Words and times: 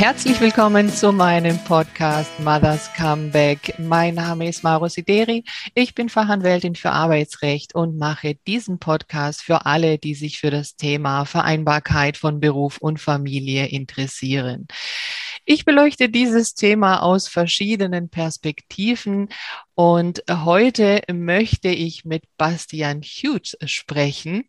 Herzlich 0.00 0.40
willkommen 0.40 0.88
zu 0.88 1.12
meinem 1.12 1.62
Podcast 1.64 2.40
Mothers 2.40 2.90
Comeback. 2.94 3.74
Mein 3.78 4.14
Name 4.14 4.48
ist 4.48 4.64
Maro 4.64 4.88
Sideri. 4.88 5.44
Ich 5.74 5.94
bin 5.94 6.08
Fachanwältin 6.08 6.74
für 6.74 6.90
Arbeitsrecht 6.90 7.74
und 7.74 7.98
mache 7.98 8.36
diesen 8.46 8.78
Podcast 8.78 9.42
für 9.42 9.66
alle, 9.66 9.98
die 9.98 10.14
sich 10.14 10.40
für 10.40 10.50
das 10.50 10.76
Thema 10.76 11.26
Vereinbarkeit 11.26 12.16
von 12.16 12.40
Beruf 12.40 12.78
und 12.78 12.98
Familie 12.98 13.66
interessieren. 13.66 14.68
Ich 15.44 15.66
beleuchte 15.66 16.08
dieses 16.08 16.54
Thema 16.54 17.02
aus 17.02 17.28
verschiedenen 17.28 18.08
Perspektiven 18.08 19.28
und 19.80 20.22
heute 20.30 21.00
möchte 21.10 21.68
ich 21.68 22.04
mit 22.04 22.24
Bastian 22.36 23.00
Hughes 23.00 23.56
sprechen, 23.64 24.44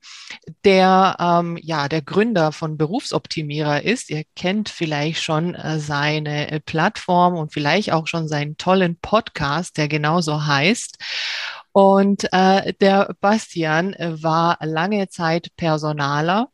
der 0.65 1.15
ähm, 1.21 1.57
ja 1.61 1.87
der 1.87 2.01
Gründer 2.01 2.51
von 2.51 2.75
Berufsoptimierer 2.75 3.81
ist. 3.83 4.09
Ihr 4.09 4.25
kennt 4.35 4.67
vielleicht 4.67 5.23
schon 5.23 5.55
äh, 5.55 5.79
seine 5.79 6.51
äh, 6.51 6.59
Plattform 6.59 7.35
und 7.35 7.53
vielleicht 7.53 7.93
auch 7.93 8.07
schon 8.07 8.27
seinen 8.27 8.57
tollen 8.57 8.97
Podcast, 8.97 9.77
der 9.77 9.87
genauso 9.87 10.47
heißt. 10.47 10.97
Und 11.73 12.27
äh, 12.33 12.73
der 12.81 13.15
Bastian 13.21 13.93
äh, 13.93 14.21
war 14.21 14.57
lange 14.61 15.07
Zeit 15.07 15.55
Personaler 15.55 16.49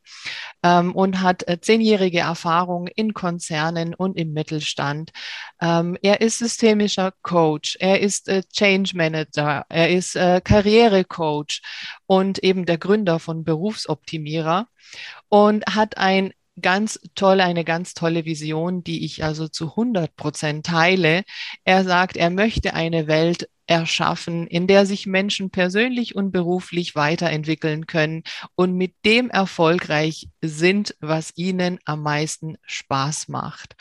ähm, 0.64 0.94
und 0.94 1.22
hat 1.22 1.48
äh, 1.48 1.60
zehnjährige 1.60 2.20
Erfahrung 2.20 2.88
in 2.88 3.14
Konzernen 3.14 3.96
und 3.96 4.18
im 4.18 4.34
Mittelstand. 4.34 5.12
Ähm, 5.60 5.98
er 6.04 6.22
ist 6.22 6.38
systemischer 6.38 7.14
Coach, 7.24 7.78
er 7.80 8.00
ist 8.00 8.30
äh, 8.30 8.44
Change 8.54 8.96
Manager, 8.96 9.66
er 9.70 9.90
ist 9.90 10.16
äh, 10.16 10.40
Karrierecoach 10.44 11.62
und 12.06 12.40
eben 12.44 12.66
der 12.66 12.78
Gründer 12.78 13.20
von 13.20 13.44
Berufsoptimierer 13.44 14.68
und 15.30 15.66
hat 15.66 15.98
ein 15.98 16.32
ganz 16.62 17.00
toll, 17.16 17.42
eine 17.42 17.64
ganz 17.64 17.94
tolle 17.94 18.26
Vision, 18.26 18.84
die 18.84 19.06
ich 19.06 19.24
also 19.24 19.48
zu 19.48 19.72
100 19.72 20.16
Prozent 20.16 20.66
teile. 20.66 21.24
Er 21.64 21.84
sagt, 21.84 22.18
er 22.18 22.30
möchte 22.30 22.74
eine 22.74 23.08
Welt 23.08 23.48
erschaffen, 23.68 24.48
in 24.48 24.66
der 24.66 24.86
sich 24.86 25.06
Menschen 25.06 25.52
persönlich 25.52 26.16
und 26.16 26.32
beruflich 26.32 26.96
weiterentwickeln 26.96 27.86
können 27.86 28.24
und 28.56 28.74
mit 28.74 28.94
dem 29.06 29.30
erfolgreich 29.30 30.30
sind, 30.42 30.96
was 31.00 31.34
ihnen 31.36 31.80
am 31.86 32.02
meisten 32.02 32.58
Spaß 32.66 33.28
macht. 33.28 33.76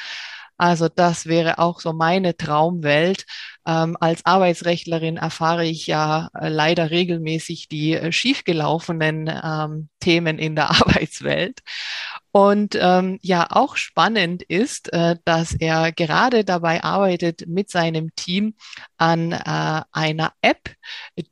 Also 0.59 0.89
das 0.89 1.27
wäre 1.27 1.59
auch 1.59 1.81
so 1.81 1.93
meine 1.93 2.37
Traumwelt. 2.37 3.27
Ähm, 3.67 3.97
als 4.01 4.25
Arbeitsrechtlerin 4.25 5.19
erfahre 5.19 5.67
ich 5.67 5.87
ja 5.87 6.31
äh, 6.35 6.49
leider 6.49 6.91
regelmäßig 6.91 7.69
die 7.69 7.95
äh, 7.95 8.11
schiefgelaufenen 8.11 9.29
ähm, 9.29 9.89
Themen 10.01 10.39
in 10.39 10.57
der 10.57 10.71
Arbeitswelt. 10.81 11.61
Und 12.37 12.77
ähm, 12.79 13.19
ja, 13.23 13.47
auch 13.49 13.77
spannend 13.77 14.43
ist, 14.43 14.93
äh, 14.93 15.17
dass 15.25 15.55
er 15.55 15.91
gerade 15.91 16.45
dabei 16.45 16.85
arbeitet 16.85 17.47
mit 17.47 17.71
seinem 17.71 18.15
Team 18.15 18.57
an 18.99 19.33
äh, 19.33 19.81
einer 19.91 20.35
App, 20.43 20.75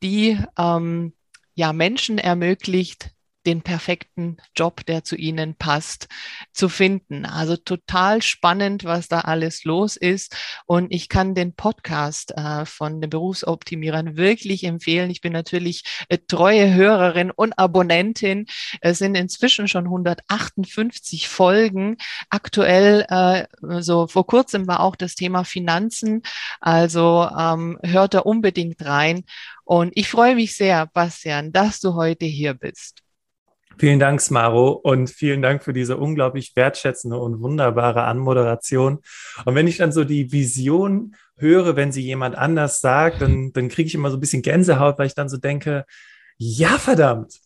die 0.03 0.39
ähm, 0.59 1.13
ja 1.55 1.75
Menschen 1.75 2.17
ermöglicht, 2.17 3.11
den 3.47 3.63
perfekten 3.63 4.39
Job, 4.57 4.85
der 4.87 5.05
zu 5.05 5.17
ihnen 5.17 5.55
passt, 5.55 6.09
zu 6.53 6.69
finden. 6.69 7.27
Also 7.27 7.57
total 7.57 8.23
spannend, 8.23 8.85
was 8.85 9.09
da 9.09 9.21
alles 9.21 9.65
los 9.65 9.97
ist. 9.97 10.37
Und 10.67 10.93
ich 10.93 11.09
kann 11.09 11.35
den 11.35 11.55
Podcast 11.55 12.33
äh, 12.37 12.65
von 12.65 13.01
den 13.01 13.11
Berufsoptimierern 13.11 14.17
wirklich 14.17 14.65
empfehlen. 14.65 15.11
Ich 15.11 15.21
bin 15.21 15.33
natürlich 15.33 15.85
äh, 16.09 16.19
treue 16.19 16.75
Hörerin 16.75 17.31
und 17.31 17.59
Abonnentin. 17.59 18.47
Es 18.81 18.99
sind 18.99 19.15
inzwischen 19.15 19.69
schon 19.69 19.85
158 19.85 21.29
Folgen. 21.29 21.97
Aktuell, 22.31 23.07
äh, 23.09 23.47
so 23.81 24.07
vor 24.07 24.27
kurzem 24.27 24.67
war 24.67 24.81
auch 24.81 24.97
das 24.97 25.15
Thema 25.15 25.45
Finanzen. 25.45 26.23
Also 26.61 27.29
ähm, 27.39 27.79
hört 27.83 28.15
da 28.15 28.21
unbedingt 28.21 28.85
rein. 28.85 29.25
Und 29.65 29.93
ich 29.95 30.09
freue 30.09 30.35
mich 30.35 30.57
sehr, 30.57 30.87
Bastian, 30.87 31.53
dass 31.53 31.81
du 31.81 31.95
heute 31.95 32.27
hier 32.27 32.55
bist. 32.55 33.04
Vielen 33.79 33.99
Dank, 33.99 34.21
Smaro, 34.21 34.71
und 34.71 35.11
vielen 35.11 35.43
Dank 35.43 35.63
für 35.63 35.73
diese 35.73 35.97
unglaublich 35.97 36.55
wertschätzende 36.55 37.19
und 37.19 37.41
wunderbare 37.41 38.05
Anmoderation. 38.05 39.01
Und 39.45 39.55
wenn 39.55 39.67
ich 39.67 39.79
dann 39.79 39.93
so 39.93 40.05
die 40.05 40.33
Vision 40.33 41.17
höre, 41.37 41.77
wenn 41.77 41.93
sie 41.93 42.03
jemand 42.03 42.37
anders 42.37 42.81
sagt, 42.81 43.21
dann, 43.23 43.53
dann 43.53 43.69
kriege 43.69 43.87
ich 43.87 43.95
immer 43.95 44.11
so 44.11 44.17
ein 44.17 44.21
bisschen 44.21 44.43
Gänsehaut, 44.43 44.99
weil 44.99 45.07
ich 45.07 45.15
dann 45.15 45.29
so 45.29 45.37
denke, 45.37 45.85
ja, 46.37 46.79
verdammt, 46.79 47.41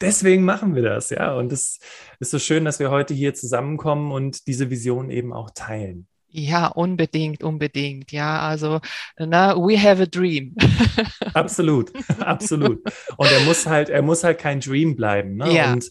deswegen 0.00 0.44
machen 0.44 0.74
wir 0.74 0.82
das, 0.82 1.10
ja. 1.10 1.34
Und 1.34 1.52
es 1.52 1.78
ist 2.20 2.30
so 2.30 2.38
schön, 2.38 2.64
dass 2.64 2.78
wir 2.78 2.90
heute 2.90 3.14
hier 3.14 3.34
zusammenkommen 3.34 4.12
und 4.12 4.46
diese 4.46 4.70
Vision 4.70 5.10
eben 5.10 5.32
auch 5.32 5.50
teilen. 5.50 6.08
Ja, 6.30 6.66
unbedingt, 6.68 7.42
unbedingt. 7.42 8.12
Ja, 8.12 8.40
also, 8.40 8.80
na, 9.18 9.56
we 9.56 9.80
have 9.80 10.02
a 10.02 10.06
dream. 10.06 10.54
absolut, 11.34 11.90
absolut. 12.20 12.82
Und 13.16 13.32
er 13.32 13.40
muss 13.40 13.66
halt, 13.66 13.88
er 13.88 14.02
muss 14.02 14.24
halt 14.24 14.38
kein 14.38 14.60
Dream 14.60 14.94
bleiben. 14.94 15.36
Ne? 15.36 15.52
Ja. 15.52 15.72
Und 15.72 15.90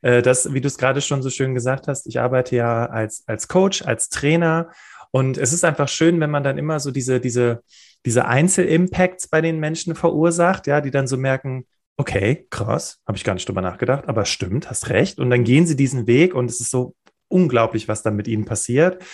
äh, 0.00 0.22
das, 0.22 0.54
wie 0.54 0.60
du 0.62 0.68
es 0.68 0.78
gerade 0.78 1.02
schon 1.02 1.22
so 1.22 1.28
schön 1.28 1.54
gesagt 1.54 1.86
hast, 1.86 2.06
ich 2.06 2.18
arbeite 2.18 2.56
ja 2.56 2.86
als, 2.86 3.24
als 3.26 3.46
Coach, 3.48 3.82
als 3.82 4.08
Trainer. 4.08 4.70
Und 5.10 5.36
es 5.36 5.52
ist 5.52 5.64
einfach 5.64 5.88
schön, 5.88 6.18
wenn 6.18 6.30
man 6.30 6.42
dann 6.42 6.56
immer 6.56 6.80
so 6.80 6.90
diese, 6.90 7.20
diese, 7.20 7.62
diese 8.06 8.24
Einzelimpacts 8.24 9.28
bei 9.28 9.42
den 9.42 9.60
Menschen 9.60 9.94
verursacht, 9.94 10.66
ja, 10.66 10.80
die 10.80 10.90
dann 10.90 11.06
so 11.06 11.18
merken, 11.18 11.66
okay, 11.98 12.46
krass, 12.48 13.00
habe 13.06 13.18
ich 13.18 13.24
gar 13.24 13.34
nicht 13.34 13.46
drüber 13.46 13.60
nachgedacht, 13.60 14.08
aber 14.08 14.24
stimmt, 14.24 14.70
hast 14.70 14.88
recht. 14.88 15.18
Und 15.18 15.28
dann 15.28 15.44
gehen 15.44 15.66
sie 15.66 15.76
diesen 15.76 16.06
Weg 16.06 16.34
und 16.34 16.50
es 16.50 16.60
ist 16.60 16.70
so 16.70 16.94
unglaublich, 17.28 17.86
was 17.86 18.02
dann 18.02 18.16
mit 18.16 18.28
ihnen 18.28 18.46
passiert 18.46 19.04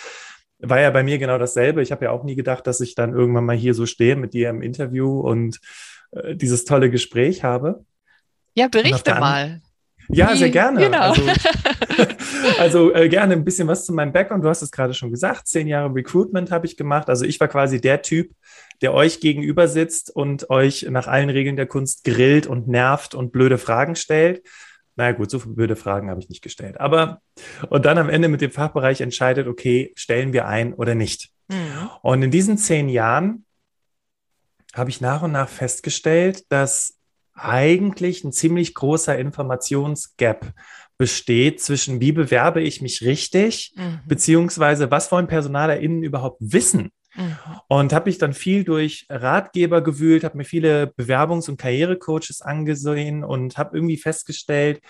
war 0.61 0.79
ja 0.79 0.89
bei 0.89 1.03
mir 1.03 1.17
genau 1.17 1.37
dasselbe. 1.37 1.81
Ich 1.81 1.91
habe 1.91 2.05
ja 2.05 2.11
auch 2.11 2.23
nie 2.23 2.35
gedacht, 2.35 2.67
dass 2.67 2.81
ich 2.81 2.95
dann 2.95 3.13
irgendwann 3.13 3.45
mal 3.45 3.55
hier 3.55 3.73
so 3.73 3.85
stehe 3.85 4.15
mit 4.15 4.33
dir 4.33 4.49
im 4.49 4.61
Interview 4.61 5.19
und 5.19 5.59
äh, 6.11 6.35
dieses 6.35 6.65
tolle 6.65 6.89
Gespräch 6.89 7.43
habe. 7.43 7.83
Ja, 8.53 8.67
berichte 8.67 9.15
mal. 9.15 9.61
Ja, 10.09 10.35
sehr 10.35 10.49
gerne. 10.49 10.81
Genau. 10.81 10.99
Also, 10.99 11.23
also 12.59 12.93
äh, 12.93 13.07
gerne 13.07 13.33
ein 13.33 13.45
bisschen 13.45 13.67
was 13.67 13.85
zu 13.85 13.93
meinem 13.93 14.11
Background. 14.11 14.43
Du 14.43 14.49
hast 14.49 14.61
es 14.61 14.71
gerade 14.71 14.93
schon 14.93 15.09
gesagt. 15.09 15.47
Zehn 15.47 15.67
Jahre 15.67 15.93
Recruitment 15.93 16.51
habe 16.51 16.65
ich 16.65 16.75
gemacht. 16.75 17.09
Also 17.09 17.25
ich 17.25 17.39
war 17.39 17.47
quasi 17.47 17.79
der 17.79 18.01
Typ, 18.01 18.31
der 18.81 18.93
euch 18.93 19.19
gegenüber 19.21 19.67
sitzt 19.67 20.13
und 20.13 20.49
euch 20.49 20.85
nach 20.89 21.07
allen 21.07 21.29
Regeln 21.29 21.55
der 21.55 21.67
Kunst 21.67 22.03
grillt 22.03 22.47
und 22.47 22.67
nervt 22.67 23.15
und 23.15 23.31
blöde 23.31 23.57
Fragen 23.57 23.95
stellt. 23.95 24.43
Naja 24.95 25.13
gut, 25.13 25.31
so 25.31 25.39
viele 25.39 25.55
blöde 25.55 25.75
Fragen 25.75 26.09
habe 26.09 26.19
ich 26.19 26.29
nicht 26.29 26.41
gestellt. 26.41 26.79
Aber 26.79 27.21
und 27.69 27.85
dann 27.85 27.97
am 27.97 28.09
Ende 28.09 28.27
mit 28.27 28.41
dem 28.41 28.51
Fachbereich 28.51 29.01
entscheidet, 29.01 29.47
okay, 29.47 29.93
stellen 29.95 30.33
wir 30.33 30.47
ein 30.47 30.73
oder 30.73 30.95
nicht. 30.95 31.29
Mhm. 31.47 31.89
Und 32.01 32.23
in 32.23 32.31
diesen 32.31 32.57
zehn 32.57 32.89
Jahren 32.89 33.45
habe 34.73 34.89
ich 34.89 35.01
nach 35.01 35.21
und 35.21 35.31
nach 35.31 35.49
festgestellt, 35.49 36.45
dass 36.49 36.97
eigentlich 37.33 38.23
ein 38.23 38.31
ziemlich 38.31 38.73
großer 38.73 39.17
Informationsgap 39.17 40.53
besteht 40.97 41.61
zwischen, 41.61 41.99
wie 41.99 42.11
bewerbe 42.11 42.61
ich 42.61 42.81
mich 42.81 43.01
richtig, 43.01 43.73
mhm. 43.75 44.01
beziehungsweise 44.05 44.91
was 44.91 45.11
wollen 45.11 45.27
PersonalerInnen 45.27 46.03
überhaupt 46.03 46.37
wissen 46.41 46.91
Mhm. 47.15 47.35
Und 47.67 47.93
habe 47.93 48.09
mich 48.09 48.17
dann 48.17 48.33
viel 48.33 48.63
durch 48.63 49.05
Ratgeber 49.09 49.81
gewühlt, 49.81 50.23
habe 50.23 50.37
mir 50.37 50.45
viele 50.45 50.93
Bewerbungs- 50.97 51.49
und 51.49 51.57
Karrierecoaches 51.57 52.41
angesehen 52.41 53.23
und 53.23 53.57
habe 53.57 53.75
irgendwie 53.77 53.97
festgestellt, 53.97 54.81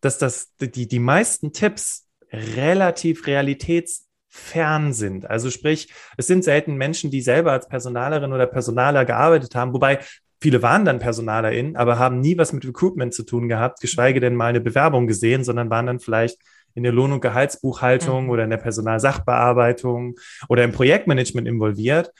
dass 0.00 0.18
das, 0.18 0.54
die, 0.60 0.86
die 0.86 0.98
meisten 0.98 1.52
Tipps 1.52 2.06
relativ 2.32 3.26
realitätsfern 3.26 4.92
sind. 4.92 5.28
Also 5.28 5.50
sprich, 5.50 5.92
es 6.16 6.26
sind 6.26 6.44
selten 6.44 6.76
Menschen, 6.76 7.10
die 7.10 7.22
selber 7.22 7.52
als 7.52 7.68
Personalerin 7.68 8.32
oder 8.32 8.46
Personaler 8.46 9.04
gearbeitet 9.04 9.54
haben, 9.54 9.72
wobei 9.72 10.00
viele 10.40 10.62
waren 10.62 10.84
dann 10.84 10.98
PersonalerInnen, 10.98 11.76
aber 11.76 11.98
haben 11.98 12.20
nie 12.20 12.36
was 12.36 12.52
mit 12.52 12.66
Recruitment 12.66 13.14
zu 13.14 13.22
tun 13.22 13.48
gehabt, 13.48 13.80
geschweige 13.80 14.20
denn 14.20 14.34
mal 14.34 14.48
eine 14.48 14.60
Bewerbung 14.60 15.06
gesehen, 15.06 15.42
sondern 15.42 15.70
waren 15.70 15.86
dann 15.86 16.00
vielleicht 16.00 16.38
in 16.74 16.82
der 16.82 16.92
Lohn- 16.92 17.12
und 17.12 17.20
Gehaltsbuchhaltung 17.20 18.24
mhm. 18.24 18.30
oder 18.30 18.44
in 18.44 18.50
der 18.50 18.56
Personalsachbearbeitung 18.58 20.16
oder 20.48 20.64
im 20.64 20.72
Projektmanagement 20.72 21.48
involviert, 21.48 22.12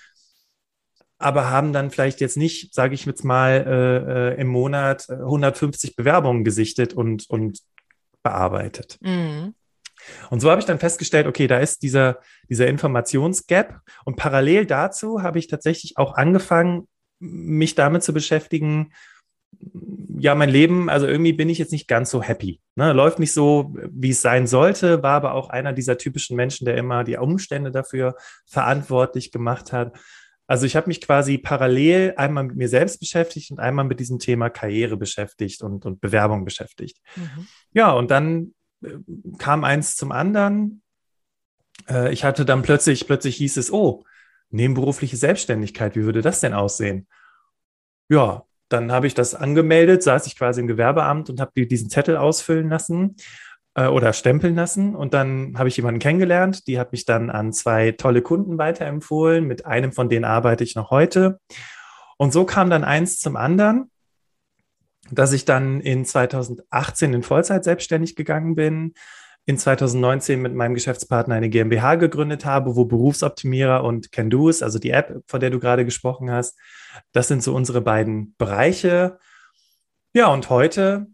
aber 1.18 1.50
haben 1.50 1.72
dann 1.72 1.90
vielleicht 1.90 2.20
jetzt 2.20 2.36
nicht, 2.36 2.74
sage 2.74 2.94
ich 2.94 3.06
jetzt 3.06 3.24
mal, 3.24 3.64
äh, 3.66 4.34
äh 4.34 4.40
im 4.40 4.48
Monat 4.48 5.08
150 5.08 5.90
äh, 5.90 5.94
Bewerbungen 5.96 6.44
gesichtet 6.44 6.92
und, 6.94 7.28
und 7.30 7.60
bearbeitet. 8.22 8.98
Mhm. 9.00 9.54
Und 10.30 10.40
so 10.40 10.50
habe 10.50 10.60
ich 10.60 10.66
dann 10.66 10.78
festgestellt, 10.78 11.26
okay, 11.26 11.46
da 11.46 11.58
ist 11.58 11.82
dieser, 11.82 12.18
dieser 12.48 12.66
Informationsgap. 12.66 13.80
Und 14.04 14.16
parallel 14.16 14.66
dazu 14.66 15.22
habe 15.22 15.38
ich 15.38 15.46
tatsächlich 15.46 15.96
auch 15.96 16.14
angefangen, 16.14 16.88
mich 17.20 17.74
damit 17.74 18.02
zu 18.02 18.12
beschäftigen, 18.12 18.92
ja, 20.18 20.34
mein 20.34 20.48
Leben, 20.48 20.88
also 20.88 21.06
irgendwie 21.06 21.32
bin 21.32 21.48
ich 21.48 21.58
jetzt 21.58 21.72
nicht 21.72 21.88
ganz 21.88 22.10
so 22.10 22.22
happy. 22.22 22.60
Ne? 22.76 22.92
Läuft 22.92 23.18
nicht 23.18 23.32
so, 23.32 23.74
wie 23.90 24.10
es 24.10 24.22
sein 24.22 24.46
sollte, 24.46 25.02
war 25.02 25.16
aber 25.16 25.34
auch 25.34 25.50
einer 25.50 25.72
dieser 25.72 25.98
typischen 25.98 26.36
Menschen, 26.36 26.64
der 26.64 26.76
immer 26.76 27.04
die 27.04 27.16
Umstände 27.16 27.70
dafür 27.70 28.16
verantwortlich 28.46 29.32
gemacht 29.32 29.72
hat. 29.72 29.98
Also 30.46 30.66
ich 30.66 30.76
habe 30.76 30.88
mich 30.88 31.00
quasi 31.00 31.38
parallel 31.38 32.14
einmal 32.16 32.44
mit 32.44 32.56
mir 32.56 32.68
selbst 32.68 33.00
beschäftigt 33.00 33.50
und 33.50 33.60
einmal 33.60 33.84
mit 33.84 33.98
diesem 33.98 34.18
Thema 34.18 34.50
Karriere 34.50 34.96
beschäftigt 34.96 35.62
und, 35.62 35.86
und 35.86 36.00
Bewerbung 36.00 36.44
beschäftigt. 36.44 36.98
Mhm. 37.16 37.46
Ja, 37.72 37.92
und 37.92 38.10
dann 38.10 38.54
äh, 38.82 38.96
kam 39.38 39.64
eins 39.64 39.96
zum 39.96 40.12
anderen. 40.12 40.82
äh, 41.88 42.12
ich 42.12 42.24
hatte 42.24 42.44
dann 42.44 42.62
plötzlich, 42.62 43.06
plötzlich 43.06 43.36
hieß 43.36 43.56
es, 43.56 43.72
oh, 43.72 44.04
nebenberufliche 44.50 45.16
Selbstständigkeit, 45.16 45.96
wie 45.96 46.04
würde 46.04 46.22
das 46.22 46.40
denn 46.40 46.54
aussehen? 46.54 47.08
Ja, 48.08 48.44
dann 48.68 48.92
habe 48.92 49.06
ich 49.06 49.14
das 49.14 49.34
angemeldet, 49.34 50.02
saß 50.02 50.26
ich 50.26 50.36
quasi 50.36 50.60
im 50.60 50.66
Gewerbeamt 50.66 51.30
und 51.30 51.40
habe 51.40 51.66
diesen 51.66 51.90
Zettel 51.90 52.16
ausfüllen 52.16 52.68
lassen 52.68 53.16
äh, 53.74 53.86
oder 53.86 54.12
stempeln 54.12 54.54
lassen. 54.54 54.94
Und 54.94 55.14
dann 55.14 55.54
habe 55.58 55.68
ich 55.68 55.76
jemanden 55.76 56.00
kennengelernt, 56.00 56.66
die 56.66 56.78
hat 56.78 56.92
mich 56.92 57.04
dann 57.04 57.30
an 57.30 57.52
zwei 57.52 57.92
tolle 57.92 58.22
Kunden 58.22 58.58
weiterempfohlen. 58.58 59.46
Mit 59.46 59.66
einem 59.66 59.92
von 59.92 60.08
denen 60.08 60.24
arbeite 60.24 60.64
ich 60.64 60.74
noch 60.74 60.90
heute. 60.90 61.40
Und 62.16 62.32
so 62.32 62.44
kam 62.44 62.70
dann 62.70 62.84
eins 62.84 63.18
zum 63.18 63.36
anderen, 63.36 63.90
dass 65.10 65.32
ich 65.32 65.44
dann 65.44 65.80
in 65.80 66.04
2018 66.04 67.12
in 67.12 67.22
Vollzeit 67.22 67.64
selbstständig 67.64 68.16
gegangen 68.16 68.54
bin, 68.54 68.94
in 69.46 69.58
2019 69.58 70.40
mit 70.40 70.54
meinem 70.54 70.74
Geschäftspartner 70.74 71.34
eine 71.34 71.50
GmbH 71.50 71.96
gegründet 71.96 72.46
habe, 72.46 72.76
wo 72.76 72.86
Berufsoptimierer 72.86 73.84
und 73.84 74.10
Can 74.10 74.30
Do 74.30 74.48
ist, 74.48 74.62
also 74.62 74.78
die 74.78 74.90
App, 74.90 75.20
von 75.26 75.40
der 75.40 75.50
du 75.50 75.58
gerade 75.58 75.84
gesprochen 75.84 76.30
hast. 76.30 76.58
Das 77.12 77.28
sind 77.28 77.42
so 77.42 77.54
unsere 77.54 77.80
beiden 77.80 78.34
Bereiche. 78.36 79.18
Ja, 80.12 80.28
und 80.28 80.50
heute 80.50 81.08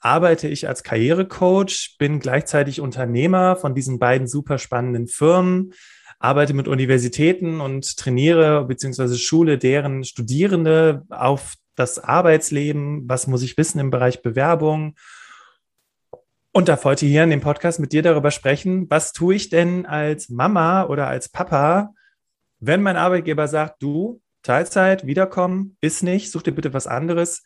arbeite 0.00 0.48
ich 0.48 0.68
als 0.68 0.82
Karrierecoach, 0.82 1.96
bin 1.98 2.18
gleichzeitig 2.18 2.80
Unternehmer 2.80 3.56
von 3.56 3.74
diesen 3.74 3.98
beiden 3.98 4.26
super 4.26 4.58
spannenden 4.58 5.06
Firmen, 5.06 5.72
arbeite 6.18 6.54
mit 6.54 6.68
Universitäten 6.68 7.60
und 7.60 7.96
trainiere 7.96 8.64
bzw. 8.64 9.14
schule 9.14 9.58
deren 9.58 10.04
Studierende 10.04 11.06
auf 11.08 11.54
das 11.76 11.98
Arbeitsleben, 11.98 13.08
was 13.08 13.26
muss 13.26 13.42
ich 13.42 13.56
wissen 13.56 13.78
im 13.78 13.90
Bereich 13.90 14.22
Bewerbung. 14.22 14.96
Und 16.52 16.68
darf 16.68 16.84
heute 16.84 17.06
hier 17.06 17.24
in 17.24 17.30
dem 17.30 17.40
Podcast 17.40 17.80
mit 17.80 17.92
dir 17.92 18.02
darüber 18.02 18.30
sprechen, 18.30 18.90
was 18.90 19.12
tue 19.12 19.36
ich 19.36 19.48
denn 19.48 19.86
als 19.86 20.28
Mama 20.28 20.84
oder 20.84 21.08
als 21.08 21.30
Papa, 21.30 21.94
wenn 22.60 22.82
mein 22.82 22.96
Arbeitgeber 22.96 23.48
sagt, 23.48 23.82
du, 23.82 24.20
Teilzeit, 24.42 25.06
wiederkommen, 25.06 25.76
ist 25.80 26.02
nicht, 26.02 26.30
such 26.30 26.42
dir 26.42 26.52
bitte 26.52 26.74
was 26.74 26.86
anderes, 26.86 27.42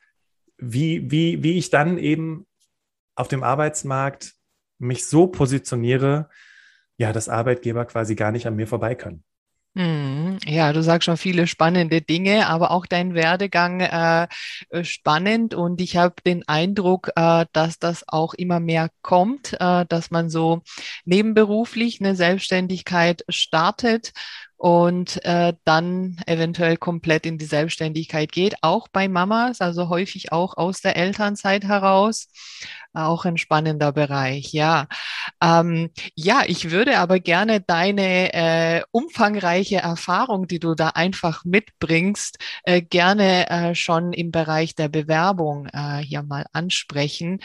wie, 0.58 1.10
wie, 1.10 1.43
wie 1.43 1.58
ich 1.58 1.70
dann 1.70 1.98
eben 1.98 2.46
auf 3.14 3.28
dem 3.28 3.43
Arbeitsmarkt 3.43 4.34
mich 4.78 5.06
so 5.06 5.26
positioniere, 5.26 6.28
ja, 6.98 7.12
dass 7.12 7.28
Arbeitgeber 7.28 7.84
quasi 7.84 8.14
gar 8.14 8.32
nicht 8.32 8.46
an 8.46 8.56
mir 8.56 8.66
vorbei 8.66 8.94
können. 8.94 9.25
Hm, 9.76 10.38
ja, 10.46 10.72
du 10.72 10.82
sagst 10.82 11.04
schon 11.04 11.19
viele 11.19 11.46
spannende 11.46 12.00
Dinge, 12.00 12.46
aber 12.46 12.70
auch 12.70 12.87
dein 12.87 13.12
Werdegang 13.12 13.81
äh 13.81 14.26
spannend. 14.82 15.52
Und 15.52 15.82
ich 15.82 15.99
habe 15.99 16.14
den 16.25 16.49
Eindruck, 16.49 17.10
äh, 17.14 17.44
dass 17.52 17.78
das 17.78 18.02
auch 18.08 18.32
immer 18.32 18.58
mehr 18.58 18.88
kommt, 19.02 19.54
äh, 19.60 19.84
dass 19.87 20.10
man 20.10 20.31
so 20.31 20.62
nebenberuflich 21.04 22.00
eine 22.00 22.16
Selbstständigkeit 22.16 23.22
startet 23.28 24.12
und 24.56 25.25
äh, 25.25 25.53
dann 25.64 26.19
eventuell 26.26 26.76
komplett 26.76 27.26
in 27.26 27.38
die 27.38 27.44
Selbstständigkeit 27.44 28.32
geht, 28.32 28.56
auch 28.62 28.88
bei 28.88 29.08
Mamas, 29.08 29.61
also 29.61 29.88
häufig 29.88 30.32
auch 30.32 30.56
aus 30.56 30.81
der 30.81 30.97
Elternzeit 30.97 31.64
heraus. 31.64 32.29
Auch 32.94 33.26
ein 33.26 33.37
spannender 33.37 33.93
Bereich, 33.93 34.55
ja. 34.55 34.87
Ähm, 35.43 35.91
ja, 36.14 36.44
ich 36.47 36.70
würde 36.70 36.99
aber 36.99 37.20
gerne 37.20 37.61
deine 37.61 38.32
äh, 38.32 38.82
umfangreiche 38.91 39.76
Erfahrung, 39.76 40.47
die 40.47 40.59
du 40.59 40.75
da 40.75 40.88
einfach 40.91 41.44
mitbringst, 41.44 42.38
äh, 42.64 42.81
gerne 42.81 43.50
äh, 43.50 43.75
schon 43.75 44.14
im 44.14 44.31
Bereich 44.31 44.75
der 44.75 44.88
Bewerbung 44.88 45.67
äh, 45.67 45.99
hier 45.99 46.23
mal 46.23 46.47
ansprechen. 46.55 47.41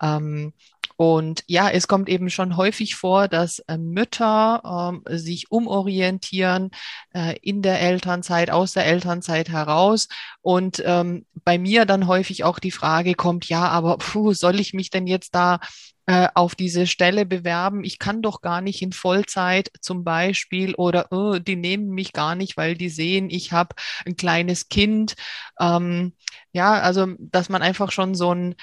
Ähm, 0.00 0.52
und 0.96 1.42
ja, 1.48 1.68
es 1.70 1.88
kommt 1.88 2.08
eben 2.08 2.30
schon 2.30 2.56
häufig 2.56 2.94
vor, 2.94 3.26
dass 3.26 3.58
äh, 3.60 3.76
Mütter 3.78 5.02
äh, 5.06 5.16
sich 5.16 5.50
umorientieren 5.50 6.70
äh, 7.12 7.36
in 7.42 7.62
der 7.62 7.80
Elternzeit, 7.80 8.50
aus 8.50 8.74
der 8.74 8.86
Elternzeit 8.86 9.48
heraus. 9.48 10.08
Und 10.40 10.82
ähm, 10.84 11.26
bei 11.44 11.58
mir 11.58 11.84
dann 11.84 12.06
häufig 12.06 12.44
auch 12.44 12.60
die 12.60 12.70
Frage 12.70 13.14
kommt, 13.14 13.48
ja, 13.48 13.68
aber 13.68 13.98
puh, 13.98 14.32
soll 14.34 14.60
ich 14.60 14.72
mich 14.72 14.90
denn 14.90 15.08
jetzt 15.08 15.34
da 15.34 15.58
äh, 16.06 16.28
auf 16.34 16.54
diese 16.54 16.86
Stelle 16.86 17.26
bewerben? 17.26 17.82
Ich 17.82 17.98
kann 17.98 18.22
doch 18.22 18.40
gar 18.40 18.60
nicht 18.60 18.80
in 18.80 18.92
Vollzeit 18.92 19.70
zum 19.80 20.04
Beispiel 20.04 20.74
oder 20.76 21.08
oh, 21.10 21.38
die 21.38 21.56
nehmen 21.56 21.88
mich 21.88 22.12
gar 22.12 22.36
nicht, 22.36 22.56
weil 22.56 22.76
die 22.76 22.88
sehen, 22.88 23.30
ich 23.30 23.52
habe 23.52 23.74
ein 24.06 24.16
kleines 24.16 24.68
Kind. 24.68 25.14
Ähm, 25.58 26.12
ja, 26.52 26.74
also 26.74 27.08
dass 27.18 27.48
man 27.48 27.62
einfach 27.62 27.90
schon 27.90 28.14
so 28.14 28.32
ein 28.32 28.54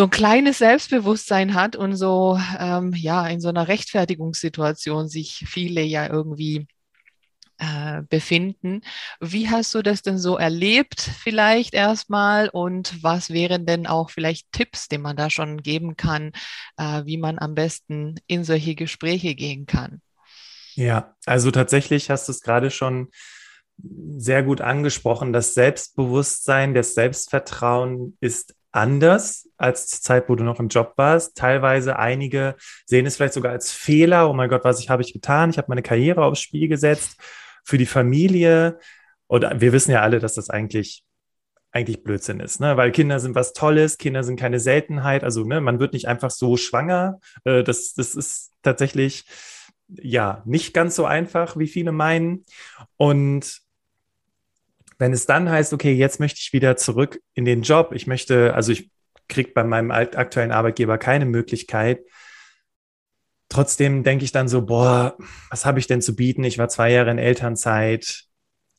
so 0.00 0.04
ein 0.04 0.10
kleines 0.10 0.56
Selbstbewusstsein 0.56 1.52
hat 1.52 1.76
und 1.76 1.94
so, 1.94 2.40
ähm, 2.58 2.94
ja, 2.96 3.28
in 3.28 3.38
so 3.38 3.50
einer 3.50 3.68
Rechtfertigungssituation 3.68 5.10
sich 5.10 5.44
viele 5.46 5.82
ja 5.82 6.08
irgendwie 6.08 6.66
äh, 7.58 8.00
befinden. 8.08 8.80
Wie 9.20 9.50
hast 9.50 9.74
du 9.74 9.82
das 9.82 10.00
denn 10.00 10.16
so 10.16 10.38
erlebt 10.38 11.02
vielleicht 11.02 11.74
erstmal 11.74 12.48
und 12.48 13.02
was 13.02 13.28
wären 13.28 13.66
denn 13.66 13.86
auch 13.86 14.08
vielleicht 14.08 14.50
Tipps, 14.52 14.88
die 14.88 14.96
man 14.96 15.18
da 15.18 15.28
schon 15.28 15.62
geben 15.62 15.98
kann, 15.98 16.32
äh, 16.78 17.04
wie 17.04 17.18
man 17.18 17.38
am 17.38 17.54
besten 17.54 18.14
in 18.26 18.42
solche 18.42 18.74
Gespräche 18.74 19.34
gehen 19.34 19.66
kann? 19.66 20.00
Ja, 20.76 21.14
also 21.26 21.50
tatsächlich 21.50 22.08
hast 22.08 22.26
du 22.26 22.32
es 22.32 22.40
gerade 22.40 22.70
schon 22.70 23.10
sehr 24.16 24.42
gut 24.44 24.62
angesprochen. 24.62 25.34
Das 25.34 25.52
Selbstbewusstsein, 25.52 26.72
das 26.72 26.94
Selbstvertrauen 26.94 28.16
ist 28.20 28.54
anders 28.72 29.48
als 29.56 29.88
zur 29.88 30.00
Zeit, 30.00 30.28
wo 30.28 30.36
du 30.36 30.44
noch 30.44 30.60
im 30.60 30.68
Job 30.68 30.94
warst. 30.96 31.36
Teilweise 31.36 31.98
einige 31.98 32.56
sehen 32.86 33.06
es 33.06 33.16
vielleicht 33.16 33.34
sogar 33.34 33.52
als 33.52 33.72
Fehler. 33.72 34.30
Oh 34.30 34.32
mein 34.32 34.48
Gott, 34.48 34.64
was 34.64 34.88
habe 34.88 35.02
ich 35.02 35.12
getan? 35.12 35.50
Ich 35.50 35.58
habe 35.58 35.68
meine 35.68 35.82
Karriere 35.82 36.24
aufs 36.24 36.40
Spiel 36.40 36.68
gesetzt 36.68 37.16
für 37.64 37.78
die 37.78 37.86
Familie. 37.86 38.78
Und 39.26 39.44
wir 39.60 39.72
wissen 39.72 39.90
ja 39.90 40.02
alle, 40.02 40.18
dass 40.18 40.34
das 40.34 40.50
eigentlich 40.50 41.04
eigentlich 41.72 42.02
Blödsinn 42.02 42.40
ist, 42.40 42.60
ne? 42.60 42.76
weil 42.76 42.90
Kinder 42.90 43.20
sind 43.20 43.36
was 43.36 43.52
Tolles, 43.52 43.96
Kinder 43.96 44.24
sind 44.24 44.40
keine 44.40 44.58
Seltenheit, 44.58 45.22
also 45.22 45.44
ne, 45.44 45.60
man 45.60 45.78
wird 45.78 45.92
nicht 45.92 46.08
einfach 46.08 46.30
so 46.30 46.56
schwanger. 46.56 47.20
Äh, 47.44 47.62
das, 47.62 47.94
das 47.94 48.16
ist 48.16 48.52
tatsächlich 48.62 49.24
ja 49.88 50.42
nicht 50.46 50.74
ganz 50.74 50.96
so 50.96 51.04
einfach, 51.04 51.56
wie 51.56 51.66
viele 51.66 51.92
meinen. 51.92 52.44
Und 52.96 53.60
wenn 55.00 55.14
es 55.14 55.24
dann 55.24 55.50
heißt, 55.50 55.72
okay, 55.72 55.92
jetzt 55.92 56.20
möchte 56.20 56.40
ich 56.40 56.52
wieder 56.52 56.76
zurück 56.76 57.20
in 57.34 57.46
den 57.46 57.62
Job, 57.62 57.92
ich 57.94 58.06
möchte, 58.06 58.54
also 58.54 58.70
ich 58.70 58.90
kriege 59.28 59.52
bei 59.54 59.64
meinem 59.64 59.90
aktuellen 59.90 60.52
Arbeitgeber 60.52 60.98
keine 60.98 61.24
Möglichkeit, 61.24 62.00
trotzdem 63.48 64.04
denke 64.04 64.24
ich 64.24 64.32
dann 64.32 64.46
so, 64.46 64.66
boah, 64.66 65.16
was 65.48 65.64
habe 65.64 65.78
ich 65.78 65.86
denn 65.86 66.02
zu 66.02 66.14
bieten? 66.14 66.44
Ich 66.44 66.58
war 66.58 66.68
zwei 66.68 66.92
Jahre 66.92 67.10
in 67.10 67.18
Elternzeit. 67.18 68.24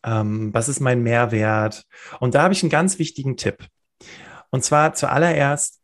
Ähm, 0.03 0.53
was 0.53 0.69
ist 0.69 0.79
mein 0.79 1.01
Mehrwert? 1.01 1.85
Und 2.19 2.35
da 2.35 2.43
habe 2.43 2.53
ich 2.53 2.61
einen 2.61 2.69
ganz 2.69 2.99
wichtigen 2.99 3.35
Tipp. 3.35 3.67
Und 4.51 4.63
zwar 4.63 4.93
zuallererst, 4.93 5.79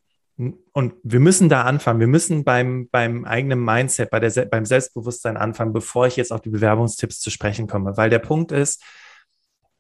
und 0.71 0.93
wir 1.01 1.19
müssen 1.19 1.49
da 1.49 1.63
anfangen, 1.63 1.99
wir 1.99 2.05
müssen 2.05 2.43
beim, 2.43 2.89
beim 2.91 3.25
eigenen 3.25 3.63
Mindset, 3.63 4.11
bei 4.11 4.19
der, 4.19 4.45
beim 4.45 4.65
Selbstbewusstsein 4.65 5.35
anfangen, 5.35 5.73
bevor 5.73 6.05
ich 6.05 6.15
jetzt 6.15 6.31
auf 6.31 6.41
die 6.41 6.51
Bewerbungstipps 6.51 7.19
zu 7.21 7.31
sprechen 7.31 7.65
komme. 7.65 7.97
Weil 7.97 8.11
der 8.11 8.19
Punkt 8.19 8.51
ist, 8.51 8.83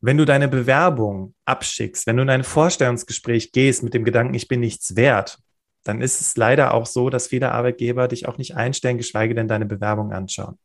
wenn 0.01 0.17
du 0.17 0.25
deine 0.25 0.47
Bewerbung 0.47 1.33
abschickst, 1.45 2.07
wenn 2.07 2.17
du 2.17 2.23
in 2.23 2.29
ein 2.29 2.43
Vorstellungsgespräch 2.43 3.51
gehst 3.51 3.83
mit 3.83 3.93
dem 3.93 4.03
Gedanken, 4.03 4.33
ich 4.33 4.47
bin 4.47 4.59
nichts 4.59 4.95
wert, 4.95 5.39
dann 5.83 6.01
ist 6.01 6.21
es 6.21 6.37
leider 6.37 6.73
auch 6.73 6.85
so, 6.85 7.09
dass 7.09 7.27
viele 7.27 7.51
Arbeitgeber 7.51 8.07
dich 8.07 8.27
auch 8.27 8.37
nicht 8.37 8.55
einstellen, 8.55 8.97
geschweige 8.97 9.33
denn 9.33 9.47
deine 9.47 9.65
Bewerbung 9.65 10.11
anschauen. 10.11 10.59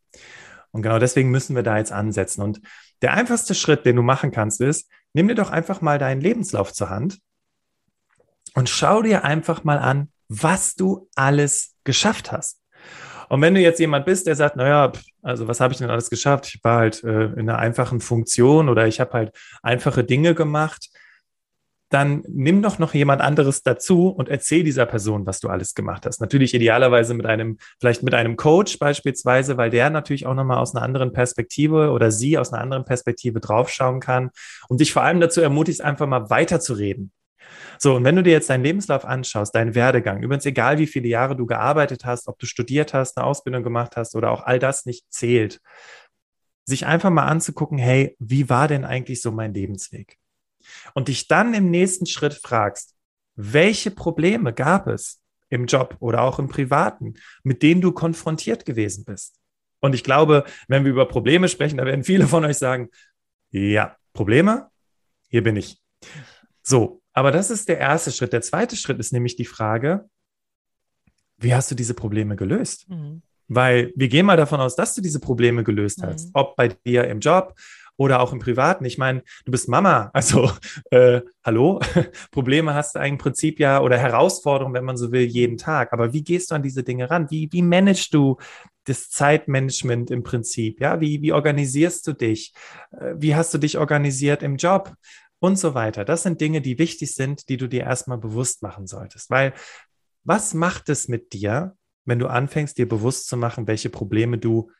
Und 0.72 0.82
genau 0.82 0.98
deswegen 0.98 1.30
müssen 1.30 1.54
wir 1.54 1.62
da 1.62 1.78
jetzt 1.78 1.92
ansetzen. 1.92 2.42
Und 2.42 2.60
der 3.02 3.14
einfachste 3.14 3.54
Schritt, 3.54 3.86
den 3.86 3.96
du 3.96 4.02
machen 4.02 4.30
kannst, 4.30 4.60
ist, 4.60 4.90
nimm 5.12 5.28
dir 5.28 5.34
doch 5.34 5.50
einfach 5.50 5.80
mal 5.80 5.98
deinen 5.98 6.20
Lebenslauf 6.20 6.72
zur 6.72 6.90
Hand 6.90 7.18
und 8.54 8.68
schau 8.68 9.02
dir 9.02 9.24
einfach 9.24 9.64
mal 9.64 9.78
an, 9.78 10.10
was 10.28 10.74
du 10.74 11.08
alles 11.14 11.74
geschafft 11.84 12.32
hast. 12.32 12.60
Und 13.28 13.40
wenn 13.40 13.54
du 13.54 13.60
jetzt 13.60 13.80
jemand 13.80 14.06
bist, 14.06 14.26
der 14.26 14.34
sagt, 14.34 14.56
naja, 14.56 14.92
also 15.22 15.48
was 15.48 15.60
habe 15.60 15.72
ich 15.72 15.78
denn 15.78 15.90
alles 15.90 16.10
geschafft? 16.10 16.46
Ich 16.54 16.64
war 16.64 16.78
halt 16.78 17.02
äh, 17.04 17.26
in 17.32 17.48
einer 17.48 17.58
einfachen 17.58 18.00
Funktion 18.00 18.68
oder 18.68 18.86
ich 18.86 19.00
habe 19.00 19.12
halt 19.12 19.32
einfache 19.62 20.04
Dinge 20.04 20.34
gemacht, 20.34 20.90
dann 21.92 22.22
nimm 22.26 22.62
doch 22.62 22.78
noch 22.78 22.94
jemand 22.94 23.20
anderes 23.20 23.62
dazu 23.62 24.08
und 24.08 24.30
erzähl 24.30 24.64
dieser 24.64 24.86
Person, 24.86 25.26
was 25.26 25.40
du 25.40 25.48
alles 25.48 25.74
gemacht 25.74 26.06
hast. 26.06 26.20
Natürlich 26.22 26.54
idealerweise 26.54 27.12
mit 27.12 27.26
einem, 27.26 27.58
vielleicht 27.78 28.02
mit 28.02 28.14
einem 28.14 28.36
Coach 28.36 28.78
beispielsweise, 28.78 29.58
weil 29.58 29.68
der 29.68 29.90
natürlich 29.90 30.26
auch 30.26 30.34
nochmal 30.34 30.58
aus 30.58 30.74
einer 30.74 30.84
anderen 30.84 31.12
Perspektive 31.12 31.90
oder 31.90 32.10
sie 32.10 32.38
aus 32.38 32.52
einer 32.52 32.62
anderen 32.62 32.86
Perspektive 32.86 33.40
draufschauen 33.40 34.00
kann 34.00 34.30
und 34.68 34.80
dich 34.80 34.92
vor 34.92 35.02
allem 35.02 35.20
dazu 35.20 35.42
ermutigt, 35.42 35.82
einfach 35.82 36.06
mal 36.06 36.30
weiterzureden. 36.30 37.12
So, 37.78 37.96
und 37.96 38.04
wenn 38.04 38.16
du 38.16 38.22
dir 38.22 38.32
jetzt 38.32 38.48
deinen 38.48 38.64
Lebenslauf 38.64 39.04
anschaust, 39.04 39.54
deinen 39.54 39.74
Werdegang, 39.74 40.22
übrigens 40.22 40.46
egal 40.46 40.78
wie 40.78 40.86
viele 40.86 41.08
Jahre 41.08 41.34
du 41.34 41.46
gearbeitet 41.46 42.04
hast, 42.04 42.28
ob 42.28 42.38
du 42.38 42.46
studiert 42.46 42.94
hast, 42.94 43.16
eine 43.16 43.26
Ausbildung 43.26 43.62
gemacht 43.62 43.96
hast 43.96 44.14
oder 44.14 44.30
auch 44.30 44.42
all 44.42 44.58
das 44.58 44.86
nicht 44.86 45.04
zählt, 45.10 45.60
sich 46.64 46.86
einfach 46.86 47.10
mal 47.10 47.26
anzugucken, 47.26 47.78
hey, 47.78 48.16
wie 48.18 48.48
war 48.48 48.68
denn 48.68 48.84
eigentlich 48.84 49.20
so 49.20 49.32
mein 49.32 49.52
Lebensweg? 49.52 50.16
Und 50.94 51.08
dich 51.08 51.26
dann 51.26 51.54
im 51.54 51.70
nächsten 51.70 52.06
Schritt 52.06 52.34
fragst, 52.34 52.94
welche 53.34 53.90
Probleme 53.90 54.52
gab 54.52 54.86
es 54.86 55.20
im 55.48 55.66
Job 55.66 55.96
oder 55.98 56.22
auch 56.22 56.38
im 56.38 56.48
Privaten, 56.48 57.14
mit 57.42 57.62
denen 57.62 57.80
du 57.80 57.92
konfrontiert 57.92 58.64
gewesen 58.64 59.04
bist? 59.04 59.40
Und 59.80 59.94
ich 59.94 60.04
glaube, 60.04 60.44
wenn 60.68 60.84
wir 60.84 60.92
über 60.92 61.06
Probleme 61.06 61.48
sprechen, 61.48 61.78
da 61.78 61.84
werden 61.84 62.04
viele 62.04 62.28
von 62.28 62.44
euch 62.44 62.58
sagen, 62.58 62.90
ja, 63.50 63.96
Probleme, 64.12 64.70
hier 65.28 65.42
bin 65.42 65.56
ich. 65.56 65.82
So, 66.62 67.01
aber 67.12 67.30
das 67.30 67.50
ist 67.50 67.68
der 67.68 67.78
erste 67.78 68.10
Schritt. 68.10 68.32
Der 68.32 68.42
zweite 68.42 68.76
Schritt 68.76 68.98
ist 68.98 69.12
nämlich 69.12 69.36
die 69.36 69.44
Frage, 69.44 70.08
wie 71.38 71.54
hast 71.54 71.70
du 71.70 71.74
diese 71.74 71.94
Probleme 71.94 72.36
gelöst? 72.36 72.88
Mhm. 72.88 73.22
Weil 73.48 73.92
wir 73.96 74.08
gehen 74.08 74.26
mal 74.26 74.36
davon 74.36 74.60
aus, 74.60 74.76
dass 74.76 74.94
du 74.94 75.02
diese 75.02 75.20
Probleme 75.20 75.64
gelöst 75.64 76.00
mhm. 76.00 76.06
hast, 76.06 76.30
ob 76.32 76.56
bei 76.56 76.68
dir 76.68 77.04
im 77.08 77.20
Job 77.20 77.54
oder 77.96 78.20
auch 78.20 78.32
im 78.32 78.38
Privaten. 78.38 78.84
Ich 78.84 78.98
meine, 78.98 79.22
du 79.44 79.52
bist 79.52 79.68
Mama, 79.68 80.10
also 80.14 80.50
äh, 80.90 81.20
hallo, 81.44 81.80
Probleme 82.30 82.74
hast 82.74 82.94
du 82.94 83.00
eigentlich 83.00 83.12
im 83.12 83.18
Prinzip 83.18 83.60
ja 83.60 83.80
oder 83.80 83.98
Herausforderungen, 83.98 84.74
wenn 84.74 84.84
man 84.84 84.96
so 84.96 85.12
will, 85.12 85.22
jeden 85.22 85.58
Tag. 85.58 85.92
Aber 85.92 86.12
wie 86.12 86.24
gehst 86.24 86.50
du 86.50 86.54
an 86.54 86.62
diese 86.62 86.82
Dinge 86.82 87.10
ran? 87.10 87.30
Wie, 87.30 87.48
wie 87.52 87.62
managst 87.62 88.14
du 88.14 88.38
das 88.84 89.10
Zeitmanagement 89.10 90.10
im 90.10 90.22
Prinzip? 90.22 90.80
Ja, 90.80 91.00
wie, 91.00 91.22
wie 91.22 91.32
organisierst 91.32 92.06
du 92.06 92.12
dich? 92.12 92.54
Äh, 92.92 93.14
wie 93.16 93.34
hast 93.34 93.52
du 93.54 93.58
dich 93.58 93.78
organisiert 93.78 94.42
im 94.42 94.56
Job? 94.56 94.94
Und 95.42 95.56
so 95.56 95.74
weiter. 95.74 96.04
Das 96.04 96.22
sind 96.22 96.40
Dinge, 96.40 96.60
die 96.60 96.78
wichtig 96.78 97.16
sind, 97.16 97.48
die 97.48 97.56
du 97.56 97.66
dir 97.66 97.82
erstmal 97.82 98.16
bewusst 98.16 98.62
machen 98.62 98.86
solltest. 98.86 99.28
Weil 99.28 99.54
was 100.22 100.54
macht 100.54 100.88
es 100.88 101.08
mit 101.08 101.32
dir, 101.32 101.76
wenn 102.04 102.20
du 102.20 102.28
anfängst, 102.28 102.78
dir 102.78 102.88
bewusst 102.88 103.26
zu 103.26 103.36
machen, 103.36 103.66
welche 103.66 103.90
Probleme 103.90 104.38
du 104.38 104.70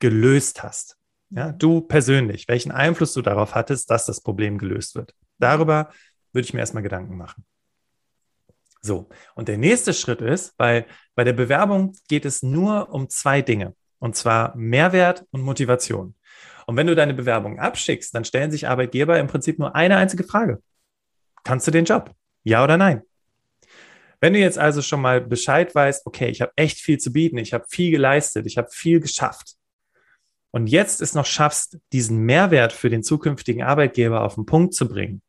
gelöst 0.00 0.62
hast? 0.62 0.98
Ja, 1.30 1.50
du 1.50 1.80
persönlich, 1.80 2.46
welchen 2.46 2.72
Einfluss 2.72 3.14
du 3.14 3.22
darauf 3.22 3.54
hattest, 3.54 3.88
dass 3.88 4.04
das 4.04 4.20
Problem 4.20 4.58
gelöst 4.58 4.96
wird. 4.96 5.14
Darüber 5.38 5.90
würde 6.34 6.44
ich 6.44 6.52
mir 6.52 6.60
erstmal 6.60 6.82
Gedanken 6.82 7.16
machen. 7.16 7.46
So, 8.82 9.08
und 9.34 9.48
der 9.48 9.56
nächste 9.56 9.94
Schritt 9.94 10.20
ist, 10.20 10.52
weil 10.58 10.84
bei 11.14 11.24
der 11.24 11.32
Bewerbung 11.32 11.96
geht 12.08 12.26
es 12.26 12.42
nur 12.42 12.90
um 12.90 13.08
zwei 13.08 13.40
Dinge, 13.40 13.74
und 13.98 14.14
zwar 14.14 14.54
Mehrwert 14.56 15.24
und 15.30 15.40
Motivation. 15.40 16.16
Und 16.66 16.76
wenn 16.76 16.86
du 16.86 16.94
deine 16.94 17.14
Bewerbung 17.14 17.58
abschickst, 17.58 18.14
dann 18.14 18.24
stellen 18.24 18.50
sich 18.50 18.68
Arbeitgeber 18.68 19.18
im 19.18 19.26
Prinzip 19.26 19.58
nur 19.58 19.74
eine 19.74 19.96
einzige 19.96 20.24
Frage. 20.24 20.62
Kannst 21.44 21.66
du 21.66 21.70
den 21.70 21.84
Job? 21.84 22.14
Ja 22.44 22.62
oder 22.62 22.76
nein? 22.76 23.02
Wenn 24.20 24.34
du 24.34 24.38
jetzt 24.38 24.58
also 24.58 24.82
schon 24.82 25.00
mal 25.00 25.20
Bescheid 25.20 25.74
weißt, 25.74 26.06
okay, 26.06 26.28
ich 26.28 26.40
habe 26.40 26.52
echt 26.54 26.78
viel 26.78 26.98
zu 26.98 27.12
bieten, 27.12 27.38
ich 27.38 27.52
habe 27.52 27.64
viel 27.68 27.90
geleistet, 27.90 28.46
ich 28.46 28.56
habe 28.56 28.68
viel 28.70 29.00
geschafft 29.00 29.56
und 30.52 30.68
jetzt 30.68 31.00
es 31.00 31.14
noch 31.14 31.26
schaffst, 31.26 31.78
diesen 31.92 32.18
Mehrwert 32.18 32.72
für 32.72 32.90
den 32.90 33.02
zukünftigen 33.02 33.62
Arbeitgeber 33.64 34.22
auf 34.22 34.36
den 34.36 34.46
Punkt 34.46 34.74
zu 34.74 34.88
bringen, 34.88 35.22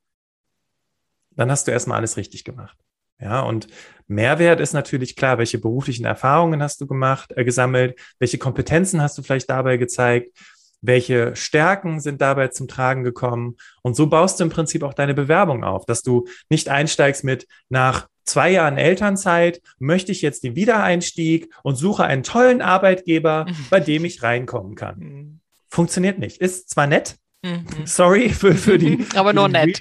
dann 1.31 1.49
hast 1.49 1.67
du 1.67 1.71
erstmal 1.71 1.97
alles 1.97 2.17
richtig 2.17 2.43
gemacht. 2.43 2.77
Ja, 3.19 3.41
und 3.41 3.67
Mehrwert 4.07 4.59
ist 4.59 4.73
natürlich 4.73 5.15
klar, 5.15 5.37
welche 5.37 5.57
beruflichen 5.57 6.05
Erfahrungen 6.05 6.61
hast 6.61 6.81
du 6.81 6.87
gemacht, 6.87 7.31
äh, 7.35 7.45
gesammelt, 7.45 7.99
welche 8.19 8.37
Kompetenzen 8.37 9.01
hast 9.01 9.17
du 9.17 9.23
vielleicht 9.23 9.49
dabei 9.49 9.77
gezeigt, 9.77 10.37
welche 10.83 11.35
Stärken 11.35 11.99
sind 11.99 12.21
dabei 12.21 12.49
zum 12.49 12.67
Tragen 12.67 13.03
gekommen. 13.03 13.55
Und 13.81 13.95
so 13.95 14.07
baust 14.07 14.39
du 14.39 14.43
im 14.43 14.49
Prinzip 14.49 14.83
auch 14.83 14.93
deine 14.93 15.13
Bewerbung 15.13 15.63
auf, 15.63 15.85
dass 15.85 16.03
du 16.03 16.27
nicht 16.49 16.69
einsteigst 16.69 17.23
mit 17.23 17.47
nach 17.69 18.07
zwei 18.25 18.51
Jahren 18.51 18.77
Elternzeit 18.77 19.61
möchte 19.79 20.11
ich 20.11 20.21
jetzt 20.21 20.43
den 20.43 20.55
Wiedereinstieg 20.55 21.49
und 21.63 21.75
suche 21.75 22.03
einen 22.03 22.23
tollen 22.23 22.61
Arbeitgeber, 22.61 23.45
mhm. 23.47 23.65
bei 23.69 23.79
dem 23.79 24.05
ich 24.05 24.23
reinkommen 24.23 24.75
kann. 24.75 24.99
Mhm. 24.99 25.39
Funktioniert 25.69 26.19
nicht. 26.19 26.39
Ist 26.39 26.69
zwar 26.69 26.87
nett, 26.87 27.15
mhm. 27.41 27.65
sorry 27.85 28.29
für, 28.29 28.53
für 28.53 28.77
die. 28.77 29.05
Aber 29.15 29.33
nur 29.33 29.47
nett. 29.47 29.79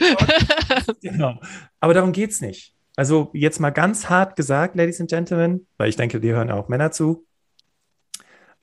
genau. 1.02 1.40
Aber 1.80 1.94
darum 1.94 2.12
geht's 2.12 2.40
nicht. 2.40 2.74
Also 2.94 3.30
jetzt 3.32 3.58
mal 3.58 3.70
ganz 3.70 4.08
hart 4.08 4.36
gesagt, 4.36 4.76
Ladies 4.76 5.00
and 5.00 5.10
Gentlemen, 5.10 5.66
weil 5.78 5.88
ich 5.88 5.96
denke, 5.96 6.20
dir 6.20 6.34
hören 6.34 6.50
auch 6.50 6.68
Männer 6.68 6.92
zu. 6.92 7.26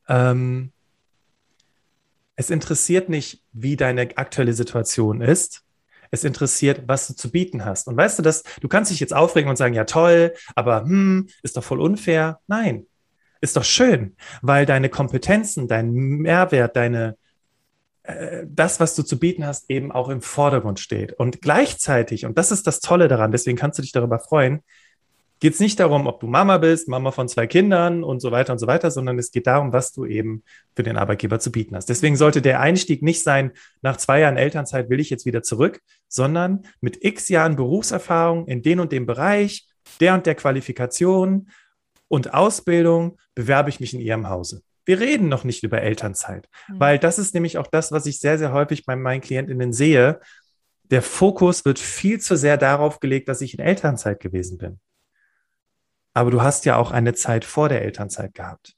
Ähm, 0.08 0.72
es 2.39 2.50
interessiert 2.50 3.10
nicht, 3.10 3.43
wie 3.51 3.75
deine 3.75 4.15
aktuelle 4.15 4.53
Situation 4.53 5.19
ist. 5.19 5.63
Es 6.10 6.24
interessiert, 6.24 6.84
was 6.88 7.05
du 7.08 7.13
zu 7.13 7.31
bieten 7.31 7.65
hast. 7.65 7.89
Und 7.89 7.98
weißt 7.98 8.17
du 8.17 8.24
das, 8.24 8.43
du 8.62 8.69
kannst 8.69 8.91
dich 8.91 9.01
jetzt 9.01 9.13
aufregen 9.13 9.50
und 9.50 9.58
sagen, 9.58 9.74
ja 9.74 9.84
toll, 9.84 10.34
aber 10.55 10.84
hm, 10.84 11.27
ist 11.43 11.58
doch 11.58 11.65
voll 11.65 11.81
unfair. 11.81 12.39
Nein, 12.48 12.86
ist 13.41 13.58
doch 13.58 13.65
schön, 13.65 14.15
weil 14.41 14.65
deine 14.65 14.88
Kompetenzen, 14.88 15.67
dein 15.67 15.91
Mehrwert, 15.91 16.77
deine, 16.77 17.17
äh, 18.03 18.46
das, 18.48 18.79
was 18.79 18.96
du 18.96 19.03
zu 19.03 19.19
bieten 19.19 19.46
hast, 19.46 19.69
eben 19.69 19.91
auch 19.91 20.08
im 20.08 20.22
Vordergrund 20.22 20.79
steht. 20.79 21.12
Und 21.12 21.41
gleichzeitig, 21.41 22.25
und 22.25 22.38
das 22.38 22.53
ist 22.53 22.65
das 22.65 22.79
Tolle 22.79 23.10
daran, 23.10 23.34
deswegen 23.34 23.58
kannst 23.58 23.79
du 23.79 23.81
dich 23.81 23.91
darüber 23.91 24.17
freuen, 24.17 24.63
geht 25.39 25.53
es 25.53 25.60
nicht 25.60 25.79
darum, 25.79 26.08
ob 26.08 26.19
du 26.19 26.27
Mama 26.27 26.58
bist, 26.58 26.88
Mama 26.88 27.12
von 27.12 27.29
zwei 27.29 27.48
Kindern 27.48 28.03
und 28.03 28.19
so 28.19 28.31
weiter 28.31 28.53
und 28.53 28.60
so 28.60 28.67
weiter, 28.67 28.91
sondern 28.91 29.17
es 29.17 29.31
geht 29.31 29.48
darum, 29.48 29.72
was 29.72 29.91
du 29.93 30.05
eben 30.05 30.43
für 30.75 30.84
den 30.84 30.98
Arbeitgeber 30.98 31.39
zu 31.39 31.51
bieten 31.51 31.75
hast. 31.75 31.88
Deswegen 31.88 32.17
sollte 32.17 32.41
der 32.41 32.60
Einstieg 32.60 33.01
nicht 33.01 33.24
sein, 33.24 33.51
nach 33.81 33.98
zwei 33.98 34.19
Jahren 34.19 34.38
Elternzeit 34.38 34.89
will 34.89 35.00
ich 35.00 35.10
jetzt 35.10 35.25
wieder 35.25 35.41
zurück, 35.41 35.79
sondern 36.08 36.63
mit 36.81 37.03
x 37.03 37.29
Jahren 37.29 37.55
Berufserfahrung 37.55 38.48
in 38.48 38.62
den 38.62 38.79
und 38.79 38.91
dem 38.91 39.05
Bereich, 39.05 39.67
der 40.00 40.13
und 40.13 40.25
der 40.25 40.36
Qualifikation 40.36 41.50
und 42.08 42.34
Ausbildung 42.34 43.17
bewerbe 43.36 43.69
ich 43.69 43.79
mich 43.79 43.93
in 43.93 44.01
Ihrem 44.01 44.27
Hause. 44.29 44.62
Wir 44.86 45.00
reden 45.00 45.29
noch 45.29 45.43
nicht 45.43 45.63
über 45.63 45.81
Elternzeit, 45.81 46.50
mhm. 46.67 46.79
weil 46.79 47.00
das 47.00 47.19
ist 47.19 47.34
nämlich 47.34 47.58
auch 47.58 47.67
das, 47.67 47.91
was 47.91 48.05
ich 48.05 48.19
sehr, 48.19 48.38
sehr 48.38 48.51
häufig 48.51 48.86
bei 48.86 48.96
meinen 48.96 49.22
Klientinnen 49.22 49.72
sehe. 49.72 50.19
Der 50.86 51.03
Fokus 51.03 51.63
wird 51.63 51.77
viel 51.77 52.19
zu 52.19 52.36
sehr 52.36 52.58
darauf 52.58 53.00
gelegt, 53.00 53.29
dass 53.29 53.41
ich 53.41 53.53
in 53.53 53.63
Elternzeit 53.63 54.19
gewesen 54.19 54.58
bin. 54.58 54.79
Aber 56.19 56.31
du 56.31 56.41
hast 56.41 56.65
ja 56.65 56.75
auch 56.75 56.91
eine 56.91 57.13
Zeit 57.13 57.45
vor 57.45 57.69
der 57.69 57.81
Elternzeit 57.81 58.33
gehabt. 58.33 58.73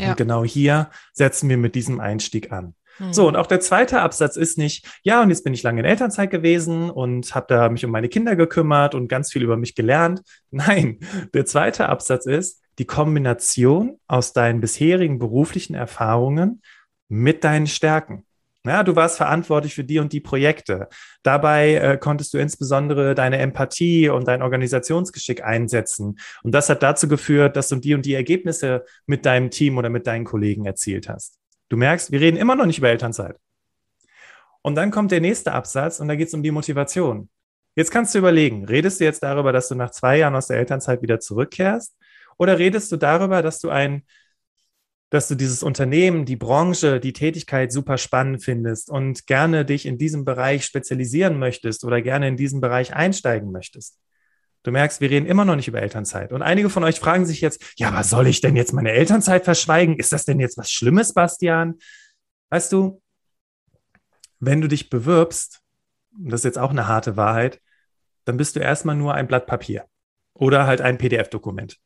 Ja. 0.00 0.10
Und 0.10 0.16
genau 0.16 0.44
hier 0.44 0.90
setzen 1.12 1.48
wir 1.48 1.56
mit 1.56 1.76
diesem 1.76 2.00
Einstieg 2.00 2.50
an. 2.50 2.74
Mhm. 2.98 3.12
So, 3.12 3.28
und 3.28 3.36
auch 3.36 3.46
der 3.46 3.60
zweite 3.60 4.00
Absatz 4.00 4.36
ist 4.36 4.58
nicht, 4.58 4.84
ja, 5.04 5.22
und 5.22 5.28
jetzt 5.28 5.44
bin 5.44 5.54
ich 5.54 5.62
lange 5.62 5.78
in 5.78 5.86
Elternzeit 5.86 6.32
gewesen 6.32 6.90
und 6.90 7.32
habe 7.36 7.46
da 7.48 7.68
mich 7.68 7.84
um 7.84 7.92
meine 7.92 8.08
Kinder 8.08 8.34
gekümmert 8.34 8.96
und 8.96 9.06
ganz 9.06 9.30
viel 9.32 9.44
über 9.44 9.56
mich 9.56 9.76
gelernt. 9.76 10.22
Nein, 10.50 10.98
der 11.34 11.46
zweite 11.46 11.88
Absatz 11.88 12.26
ist 12.26 12.62
die 12.80 12.84
Kombination 12.84 14.00
aus 14.08 14.32
deinen 14.32 14.60
bisherigen 14.60 15.20
beruflichen 15.20 15.74
Erfahrungen 15.74 16.62
mit 17.06 17.44
deinen 17.44 17.68
Stärken. 17.68 18.26
Ja, 18.68 18.82
du 18.82 18.94
warst 18.96 19.16
verantwortlich 19.16 19.74
für 19.74 19.84
die 19.84 19.98
und 19.98 20.12
die 20.12 20.20
Projekte. 20.20 20.88
Dabei 21.22 21.74
äh, 21.74 21.98
konntest 21.98 22.34
du 22.34 22.38
insbesondere 22.38 23.14
deine 23.14 23.38
Empathie 23.38 24.08
und 24.08 24.28
dein 24.28 24.42
Organisationsgeschick 24.42 25.42
einsetzen. 25.42 26.18
Und 26.42 26.52
das 26.52 26.68
hat 26.68 26.82
dazu 26.82 27.08
geführt, 27.08 27.56
dass 27.56 27.68
du 27.68 27.76
die 27.76 27.94
und 27.94 28.04
die 28.04 28.14
Ergebnisse 28.14 28.84
mit 29.06 29.24
deinem 29.24 29.50
Team 29.50 29.78
oder 29.78 29.88
mit 29.88 30.06
deinen 30.06 30.24
Kollegen 30.24 30.66
erzielt 30.66 31.08
hast. 31.08 31.38
Du 31.68 31.76
merkst, 31.76 32.12
wir 32.12 32.20
reden 32.20 32.36
immer 32.36 32.56
noch 32.56 32.66
nicht 32.66 32.78
über 32.78 32.90
Elternzeit. 32.90 33.36
Und 34.62 34.74
dann 34.74 34.90
kommt 34.90 35.12
der 35.12 35.20
nächste 35.20 35.52
Absatz 35.52 36.00
und 36.00 36.08
da 36.08 36.14
geht 36.14 36.28
es 36.28 36.34
um 36.34 36.42
die 36.42 36.50
Motivation. 36.50 37.28
Jetzt 37.74 37.90
kannst 37.90 38.14
du 38.14 38.18
überlegen, 38.18 38.64
redest 38.64 39.00
du 39.00 39.04
jetzt 39.04 39.22
darüber, 39.22 39.52
dass 39.52 39.68
du 39.68 39.74
nach 39.74 39.90
zwei 39.90 40.18
Jahren 40.18 40.34
aus 40.34 40.48
der 40.48 40.58
Elternzeit 40.58 41.00
wieder 41.00 41.20
zurückkehrst? 41.20 41.96
Oder 42.36 42.58
redest 42.58 42.90
du 42.92 42.96
darüber, 42.96 43.42
dass 43.42 43.60
du 43.60 43.70
ein 43.70 44.02
dass 45.10 45.28
du 45.28 45.34
dieses 45.34 45.62
Unternehmen, 45.62 46.26
die 46.26 46.36
Branche, 46.36 47.00
die 47.00 47.14
Tätigkeit 47.14 47.72
super 47.72 47.96
spannend 47.96 48.44
findest 48.44 48.90
und 48.90 49.26
gerne 49.26 49.64
dich 49.64 49.86
in 49.86 49.96
diesem 49.96 50.24
Bereich 50.24 50.64
spezialisieren 50.64 51.38
möchtest 51.38 51.84
oder 51.84 52.02
gerne 52.02 52.28
in 52.28 52.36
diesen 52.36 52.60
Bereich 52.60 52.94
einsteigen 52.94 53.50
möchtest. 53.50 53.98
Du 54.64 54.72
merkst, 54.72 55.00
wir 55.00 55.08
reden 55.08 55.26
immer 55.26 55.46
noch 55.46 55.56
nicht 55.56 55.68
über 55.68 55.80
Elternzeit. 55.80 56.32
Und 56.32 56.42
einige 56.42 56.68
von 56.68 56.84
euch 56.84 57.00
fragen 57.00 57.24
sich 57.24 57.40
jetzt, 57.40 57.64
ja, 57.76 57.92
was 57.94 58.10
soll 58.10 58.26
ich 58.26 58.40
denn 58.40 58.56
jetzt 58.56 58.72
meine 58.72 58.90
Elternzeit 58.90 59.44
verschweigen? 59.44 59.96
Ist 59.96 60.12
das 60.12 60.24
denn 60.24 60.40
jetzt 60.40 60.58
was 60.58 60.70
Schlimmes, 60.70 61.14
Bastian? 61.14 61.76
Weißt 62.50 62.72
du, 62.72 63.00
wenn 64.40 64.60
du 64.60 64.68
dich 64.68 64.90
bewirbst, 64.90 65.62
und 66.18 66.30
das 66.30 66.40
ist 66.40 66.44
jetzt 66.44 66.58
auch 66.58 66.70
eine 66.70 66.86
harte 66.86 67.16
Wahrheit, 67.16 67.60
dann 68.24 68.36
bist 68.36 68.56
du 68.56 68.60
erstmal 68.60 68.96
nur 68.96 69.14
ein 69.14 69.26
Blatt 69.26 69.46
Papier 69.46 69.86
oder 70.34 70.66
halt 70.66 70.82
ein 70.82 70.98
PDF-Dokument. 70.98 71.78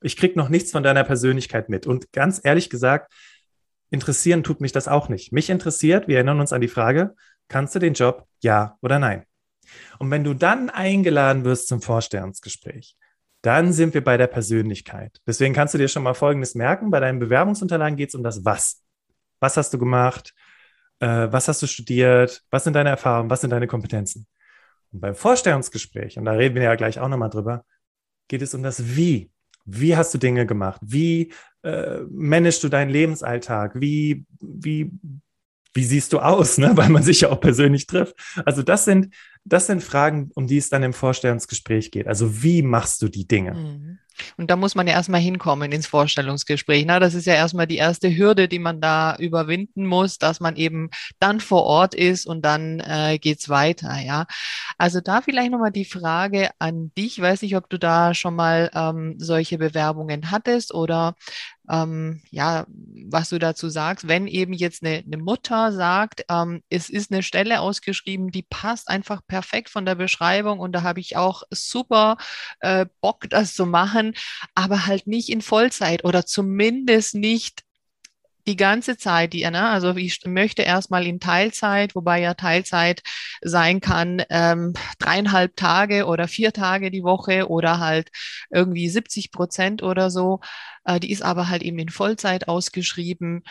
Ich 0.00 0.16
krieg 0.16 0.36
noch 0.36 0.48
nichts 0.48 0.70
von 0.70 0.82
deiner 0.82 1.04
Persönlichkeit 1.04 1.68
mit. 1.68 1.86
Und 1.86 2.12
ganz 2.12 2.40
ehrlich 2.42 2.70
gesagt, 2.70 3.12
interessieren 3.90 4.42
tut 4.42 4.60
mich 4.60 4.72
das 4.72 4.88
auch 4.88 5.08
nicht. 5.08 5.32
Mich 5.32 5.50
interessiert, 5.50 6.08
wir 6.08 6.16
erinnern 6.16 6.40
uns 6.40 6.52
an 6.52 6.60
die 6.60 6.68
Frage, 6.68 7.14
kannst 7.48 7.74
du 7.74 7.78
den 7.78 7.94
Job 7.94 8.26
ja 8.40 8.76
oder 8.80 8.98
nein? 8.98 9.24
Und 9.98 10.10
wenn 10.10 10.24
du 10.24 10.34
dann 10.34 10.70
eingeladen 10.70 11.44
wirst 11.44 11.68
zum 11.68 11.82
Vorstellungsgespräch, 11.82 12.96
dann 13.42 13.72
sind 13.72 13.94
wir 13.94 14.04
bei 14.04 14.16
der 14.16 14.26
Persönlichkeit. 14.26 15.20
Deswegen 15.26 15.54
kannst 15.54 15.74
du 15.74 15.78
dir 15.78 15.88
schon 15.88 16.02
mal 16.02 16.14
Folgendes 16.14 16.54
merken. 16.54 16.90
Bei 16.90 17.00
deinen 17.00 17.18
Bewerbungsunterlagen 17.18 17.96
geht 17.96 18.10
es 18.10 18.14
um 18.14 18.22
das 18.22 18.44
Was. 18.44 18.82
Was 19.40 19.56
hast 19.56 19.72
du 19.72 19.78
gemacht? 19.78 20.34
Äh, 20.98 21.28
was 21.30 21.48
hast 21.48 21.62
du 21.62 21.66
studiert? 21.66 22.42
Was 22.50 22.64
sind 22.64 22.74
deine 22.74 22.90
Erfahrungen? 22.90 23.30
Was 23.30 23.40
sind 23.40 23.50
deine 23.50 23.66
Kompetenzen? 23.66 24.26
Und 24.92 25.00
beim 25.00 25.14
Vorstellungsgespräch, 25.14 26.18
und 26.18 26.26
da 26.26 26.32
reden 26.32 26.56
wir 26.56 26.62
ja 26.62 26.74
gleich 26.74 26.98
auch 26.98 27.08
nochmal 27.08 27.30
drüber, 27.30 27.64
geht 28.28 28.42
es 28.42 28.54
um 28.54 28.62
das 28.62 28.96
Wie. 28.96 29.30
Wie 29.64 29.96
hast 29.96 30.14
du 30.14 30.18
Dinge 30.18 30.46
gemacht? 30.46 30.80
Wie 30.84 31.32
äh, 31.62 32.00
managst 32.10 32.62
du 32.64 32.68
deinen 32.68 32.90
Lebensalltag? 32.90 33.80
Wie, 33.80 34.24
wie, 34.40 34.90
wie 35.74 35.84
siehst 35.84 36.12
du 36.12 36.18
aus, 36.20 36.58
ne? 36.58 36.72
weil 36.74 36.88
man 36.88 37.02
sich 37.02 37.22
ja 37.22 37.30
auch 37.30 37.40
persönlich 37.40 37.86
trifft? 37.86 38.14
Also 38.44 38.62
das 38.62 38.84
sind, 38.84 39.14
das 39.44 39.66
sind 39.66 39.82
Fragen, 39.82 40.30
um 40.34 40.46
die 40.46 40.58
es 40.58 40.70
dann 40.70 40.82
im 40.82 40.92
Vorstellungsgespräch 40.92 41.90
geht. 41.90 42.06
Also 42.06 42.42
wie 42.42 42.62
machst 42.62 43.02
du 43.02 43.08
die 43.08 43.26
Dinge? 43.26 43.54
Mhm. 43.54 43.98
Und 44.36 44.50
da 44.50 44.56
muss 44.56 44.74
man 44.74 44.86
ja 44.86 44.94
erstmal 44.94 45.20
hinkommen 45.20 45.72
ins 45.72 45.86
Vorstellungsgespräch. 45.86 46.84
Na, 46.86 47.00
das 47.00 47.14
ist 47.14 47.26
ja 47.26 47.34
erstmal 47.34 47.66
die 47.66 47.76
erste 47.76 48.14
Hürde, 48.14 48.48
die 48.48 48.58
man 48.58 48.80
da 48.80 49.16
überwinden 49.16 49.86
muss, 49.86 50.18
dass 50.18 50.40
man 50.40 50.56
eben 50.56 50.90
dann 51.18 51.40
vor 51.40 51.64
Ort 51.64 51.94
ist 51.94 52.26
und 52.26 52.42
dann 52.44 52.80
äh, 52.80 53.18
geht's 53.18 53.48
weiter. 53.48 53.98
Ja, 54.00 54.26
also 54.78 55.00
da 55.00 55.22
vielleicht 55.22 55.50
nochmal 55.50 55.72
die 55.72 55.84
Frage 55.84 56.50
an 56.58 56.92
dich. 56.96 57.20
Weiß 57.20 57.42
nicht, 57.42 57.56
ob 57.56 57.68
du 57.68 57.78
da 57.78 58.14
schon 58.14 58.34
mal 58.34 58.70
ähm, 58.74 59.14
solche 59.18 59.58
Bewerbungen 59.58 60.30
hattest 60.30 60.74
oder 60.74 61.14
ähm, 61.70 62.20
ja, 62.30 62.66
was 62.68 63.28
du 63.28 63.38
dazu 63.38 63.68
sagst, 63.68 64.08
wenn 64.08 64.26
eben 64.26 64.52
jetzt 64.52 64.84
eine, 64.84 65.04
eine 65.06 65.16
Mutter 65.16 65.72
sagt, 65.72 66.24
ähm, 66.28 66.62
es 66.68 66.90
ist 66.90 67.12
eine 67.12 67.22
Stelle 67.22 67.60
ausgeschrieben, 67.60 68.30
die 68.30 68.42
passt 68.42 68.88
einfach 68.88 69.26
perfekt 69.26 69.70
von 69.70 69.86
der 69.86 69.94
Beschreibung 69.94 70.58
und 70.58 70.72
da 70.72 70.82
habe 70.82 71.00
ich 71.00 71.16
auch 71.16 71.44
super 71.50 72.16
äh, 72.60 72.86
Bock, 73.00 73.30
das 73.30 73.54
zu 73.54 73.66
machen, 73.66 74.14
aber 74.54 74.86
halt 74.86 75.06
nicht 75.06 75.28
in 75.28 75.42
Vollzeit 75.42 76.04
oder 76.04 76.26
zumindest 76.26 77.14
nicht 77.14 77.62
die 78.46 78.56
ganze 78.56 78.96
Zeit, 78.96 79.32
die, 79.32 79.42
ne, 79.42 79.68
also 79.68 79.94
ich 79.96 80.20
möchte 80.26 80.62
erstmal 80.62 81.06
in 81.06 81.20
Teilzeit, 81.20 81.94
wobei 81.94 82.20
ja 82.20 82.34
Teilzeit 82.34 83.02
sein 83.42 83.80
kann, 83.80 84.22
ähm, 84.30 84.74
dreieinhalb 84.98 85.56
Tage 85.56 86.06
oder 86.06 86.28
vier 86.28 86.52
Tage 86.52 86.90
die 86.90 87.02
Woche 87.02 87.48
oder 87.48 87.78
halt 87.80 88.10
irgendwie 88.50 88.88
70 88.88 89.32
Prozent 89.32 89.82
oder 89.82 90.10
so. 90.10 90.40
Äh, 90.84 91.00
die 91.00 91.10
ist 91.10 91.22
aber 91.22 91.48
halt 91.48 91.62
eben 91.62 91.78
in 91.78 91.88
Vollzeit 91.88 92.48
ausgeschrieben. 92.48 93.42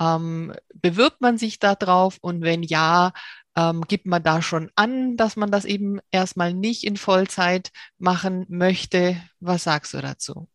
Ähm, 0.00 0.54
bewirbt 0.74 1.20
man 1.20 1.38
sich 1.38 1.58
da 1.58 1.74
drauf 1.74 2.18
und 2.20 2.42
wenn 2.42 2.62
ja, 2.62 3.12
ähm, 3.56 3.82
gibt 3.88 4.06
man 4.06 4.22
da 4.22 4.42
schon 4.42 4.70
an, 4.76 5.16
dass 5.16 5.36
man 5.36 5.50
das 5.50 5.64
eben 5.64 5.98
erstmal 6.10 6.54
nicht 6.54 6.84
in 6.84 6.96
Vollzeit 6.96 7.72
machen 7.98 8.46
möchte? 8.48 9.20
Was 9.40 9.64
sagst 9.64 9.94
du 9.94 10.00
dazu? 10.00 10.48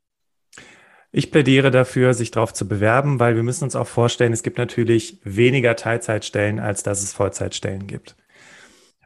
Ich 1.16 1.32
plädiere 1.32 1.70
dafür, 1.70 2.16
sich 2.16 2.32
darauf 2.32 2.54
zu 2.54 2.68
bewerben, 2.68 3.20
weil 3.20 3.36
wir 3.36 3.44
müssen 3.44 3.66
uns 3.66 3.76
auch 3.76 3.88
vorstellen, 3.88 4.34
es 4.34 4.42
gibt 4.42 4.58
natürlich 4.58 5.20
weniger 5.24 5.76
Teilzeitstellen, 5.76 6.60
als 6.60 6.82
dass 6.82 7.04
es 7.04 7.14
Vollzeitstellen 7.14 7.86
gibt. 7.86 8.16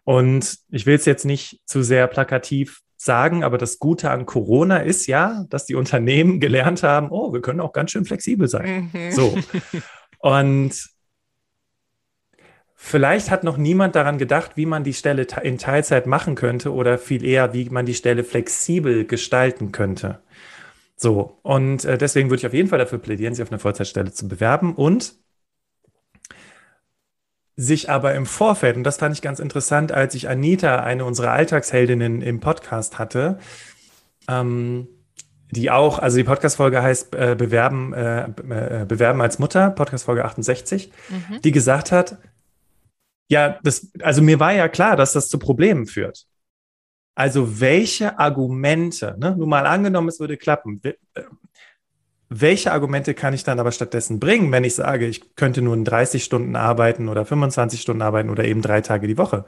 Und 0.05 0.57
ich 0.69 0.85
will 0.85 0.95
es 0.95 1.03
jetzt 1.03 1.25
nicht 1.25 1.59
zu 1.65 1.83
sehr 1.83 2.07
plakativ 2.07 2.81
sagen, 2.95 3.43
aber 3.43 3.57
das 3.57 3.77
Gute 3.77 4.09
an 4.09 4.25
Corona 4.25 4.77
ist 4.77 5.05
ja, 5.07 5.43
dass 5.49 5.65
die 5.65 5.75
Unternehmen 5.75 6.39
gelernt 6.39 6.81
haben, 6.81 7.09
oh, 7.11 7.33
wir 7.33 7.41
können 7.41 7.59
auch 7.59 7.73
ganz 7.73 7.91
schön 7.91 8.05
flexibel 8.05 8.47
sein. 8.47 8.89
Mhm. 8.93 9.11
So. 9.11 9.37
Und 10.19 10.89
vielleicht 12.73 13.31
hat 13.31 13.43
noch 13.43 13.57
niemand 13.57 13.95
daran 13.97 14.17
gedacht, 14.17 14.51
wie 14.55 14.65
man 14.65 14.85
die 14.85 14.93
Stelle 14.93 15.27
in 15.43 15.57
Teilzeit 15.57 16.07
machen 16.07 16.35
könnte 16.35 16.71
oder 16.71 16.97
viel 16.97 17.25
eher, 17.25 17.53
wie 17.53 17.69
man 17.69 17.85
die 17.85 17.95
Stelle 17.95 18.23
flexibel 18.23 19.03
gestalten 19.03 19.73
könnte. 19.73 20.21
So, 20.99 21.37
und 21.43 21.85
äh, 21.85 21.97
deswegen 21.97 22.29
würde 22.29 22.39
ich 22.39 22.47
auf 22.47 22.53
jeden 22.53 22.69
Fall 22.69 22.79
dafür 22.79 22.97
plädieren, 22.97 23.35
sich 23.35 23.43
auf 23.43 23.51
eine 23.51 23.59
Vollzeitstelle 23.59 24.11
zu 24.11 24.27
bewerben 24.27 24.73
und 24.73 25.13
sich 27.55 27.89
aber 27.89 28.15
im 28.15 28.25
Vorfeld, 28.25 28.77
und 28.77 28.83
das 28.83 28.97
fand 28.97 29.15
ich 29.15 29.21
ganz 29.21 29.39
interessant, 29.39 29.91
als 29.91 30.15
ich 30.15 30.27
Anita, 30.27 30.77
eine 30.77 31.05
unserer 31.05 31.31
Alltagsheldinnen 31.31 32.21
im 32.21 32.39
Podcast 32.39 32.97
hatte, 32.97 33.37
ähm, 34.27 34.87
die 35.51 35.69
auch, 35.71 35.99
also 35.99 36.17
die 36.17 36.23
Podcast-Folge 36.23 36.81
heißt 36.81 37.15
äh, 37.15 37.35
Bewerben, 37.37 37.93
äh, 37.93 38.23
äh 38.23 38.85
Bewerben 38.85 39.21
als 39.21 39.39
Mutter, 39.39 39.69
Podcast-Folge 39.69 40.25
68, 40.25 40.91
mhm. 41.09 41.41
die 41.41 41.51
gesagt 41.51 41.91
hat, 41.91 42.17
ja, 43.29 43.59
das, 43.63 43.91
also 44.01 44.21
mir 44.21 44.39
war 44.39 44.53
ja 44.53 44.67
klar, 44.67 44.95
dass 44.95 45.13
das 45.13 45.29
zu 45.29 45.37
Problemen 45.37 45.85
führt. 45.85 46.25
Also 47.17 47.59
welche 47.59 48.19
Argumente, 48.19 49.15
ne, 49.17 49.35
nur 49.35 49.47
mal 49.47 49.65
angenommen, 49.65 50.07
es 50.07 50.19
würde 50.19 50.37
klappen, 50.37 50.79
äh, 50.83 50.93
welche 52.29 52.71
Argumente 52.71 53.15
kann 53.15 53.33
ich 53.33 53.43
dann 53.43 53.59
aber 53.59 53.71
stattdessen 53.71 54.19
bringen, 54.19 54.51
wenn 54.51 54.63
ich 54.63 54.75
sage, 54.75 55.07
ich 55.07 55.35
könnte 55.35 55.63
nur 55.63 55.73
in 55.73 55.83
30 55.83 56.23
Stunden 56.23 56.55
arbeiten 56.55 57.09
oder 57.09 57.25
25 57.25 57.81
Stunden 57.81 58.03
arbeiten 58.03 58.29
oder 58.29 58.45
eben 58.45 58.61
drei 58.61 58.81
Tage 58.81 59.07
die 59.07 59.17
Woche? 59.17 59.45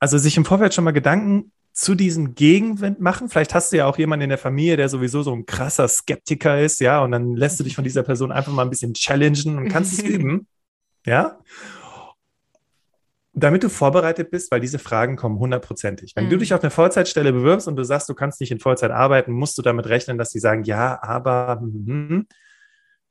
Also 0.00 0.18
sich 0.18 0.36
im 0.36 0.44
Vorfeld 0.44 0.74
schon 0.74 0.84
mal 0.84 0.90
Gedanken 0.90 1.50
zu 1.72 1.94
diesem 1.94 2.34
Gegenwind 2.34 3.00
machen. 3.00 3.30
Vielleicht 3.30 3.54
hast 3.54 3.72
du 3.72 3.78
ja 3.78 3.86
auch 3.86 3.96
jemanden 3.96 4.24
in 4.24 4.28
der 4.28 4.36
Familie, 4.36 4.76
der 4.76 4.90
sowieso 4.90 5.22
so 5.22 5.32
ein 5.32 5.46
krasser 5.46 5.88
Skeptiker 5.88 6.60
ist, 6.60 6.80
ja, 6.80 7.02
und 7.02 7.10
dann 7.12 7.36
lässt 7.36 7.58
du 7.58 7.64
dich 7.64 7.74
von 7.74 7.84
dieser 7.84 8.02
Person 8.02 8.32
einfach 8.32 8.52
mal 8.52 8.64
ein 8.64 8.70
bisschen 8.70 8.92
challengen 8.92 9.56
und 9.56 9.70
kannst 9.70 9.94
es 9.94 10.02
üben, 10.02 10.46
ja 11.06 11.38
damit 13.40 13.62
du 13.62 13.68
vorbereitet 13.68 14.30
bist, 14.30 14.50
weil 14.50 14.60
diese 14.60 14.78
Fragen 14.78 15.16
kommen 15.16 15.38
hundertprozentig. 15.38 16.12
Wenn 16.14 16.26
mhm. 16.26 16.30
du 16.30 16.36
dich 16.38 16.54
auf 16.54 16.62
eine 16.62 16.70
Vollzeitstelle 16.70 17.32
bewirbst 17.32 17.68
und 17.68 17.76
du 17.76 17.84
sagst, 17.84 18.08
du 18.08 18.14
kannst 18.14 18.40
nicht 18.40 18.50
in 18.50 18.60
Vollzeit 18.60 18.90
arbeiten, 18.90 19.32
musst 19.32 19.58
du 19.58 19.62
damit 19.62 19.86
rechnen, 19.88 20.18
dass 20.18 20.30
sie 20.30 20.40
sagen, 20.40 20.64
ja, 20.64 21.02
aber 21.02 21.58
hm, 21.60 22.26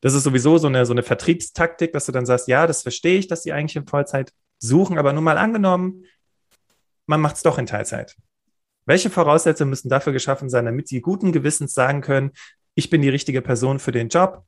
das 0.02 0.14
ist 0.14 0.24
sowieso 0.24 0.58
so 0.58 0.68
eine, 0.68 0.86
so 0.86 0.94
eine 0.94 1.04
Vertriebstaktik, 1.04 1.92
dass 1.94 2.06
du 2.06 2.12
dann 2.12 2.26
sagst, 2.26 2.48
ja, 2.48 2.68
das 2.68 2.82
verstehe 2.82 3.18
ich, 3.18 3.28
dass 3.28 3.44
sie 3.44 3.54
eigentlich 3.54 3.76
in 3.76 3.88
Vollzeit 3.88 4.32
suchen, 4.60 4.98
aber 4.98 5.14
nur 5.14 5.22
mal 5.22 5.38
angenommen, 5.38 6.06
man 7.06 7.22
macht 7.22 7.38
es 7.38 7.44
doch 7.44 7.58
in 7.58 7.66
Teilzeit. 7.66 8.16
Welche 8.86 9.10
Voraussetzungen 9.10 9.70
müssen 9.70 9.90
dafür 9.90 10.14
geschaffen 10.14 10.50
sein, 10.50 10.66
damit 10.66 10.88
sie 10.88 11.02
guten 11.02 11.32
Gewissens 11.32 11.74
sagen 11.74 12.02
können, 12.02 12.32
ich 12.74 12.90
bin 12.90 13.02
die 13.02 13.10
richtige 13.10 13.42
Person 13.42 13.80
für 13.80 13.92
den 13.92 14.10
Job, 14.10 14.44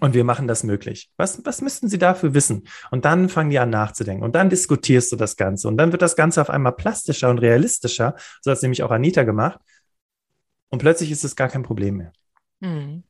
und 0.00 0.14
wir 0.14 0.24
machen 0.24 0.46
das 0.46 0.62
möglich. 0.62 1.10
Was, 1.16 1.44
was 1.44 1.62
müssten 1.62 1.88
Sie 1.88 1.98
dafür 1.98 2.34
wissen? 2.34 2.68
Und 2.90 3.04
dann 3.04 3.28
fangen 3.28 3.50
die 3.50 3.58
an 3.58 3.70
nachzudenken. 3.70 4.24
Und 4.24 4.34
dann 4.34 4.50
diskutierst 4.50 5.10
du 5.12 5.16
das 5.16 5.36
Ganze. 5.36 5.68
Und 5.68 5.78
dann 5.78 5.92
wird 5.92 6.02
das 6.02 6.16
Ganze 6.16 6.40
auf 6.40 6.50
einmal 6.50 6.72
plastischer 6.72 7.30
und 7.30 7.38
realistischer. 7.38 8.14
So 8.42 8.50
hat 8.50 8.58
es 8.58 8.62
nämlich 8.62 8.82
auch 8.82 8.90
Anita 8.90 9.22
gemacht. 9.22 9.58
Und 10.68 10.80
plötzlich 10.80 11.10
ist 11.10 11.24
es 11.24 11.36
gar 11.36 11.48
kein 11.48 11.62
Problem 11.62 11.96
mehr. 11.96 12.12
Hm. 12.60 13.04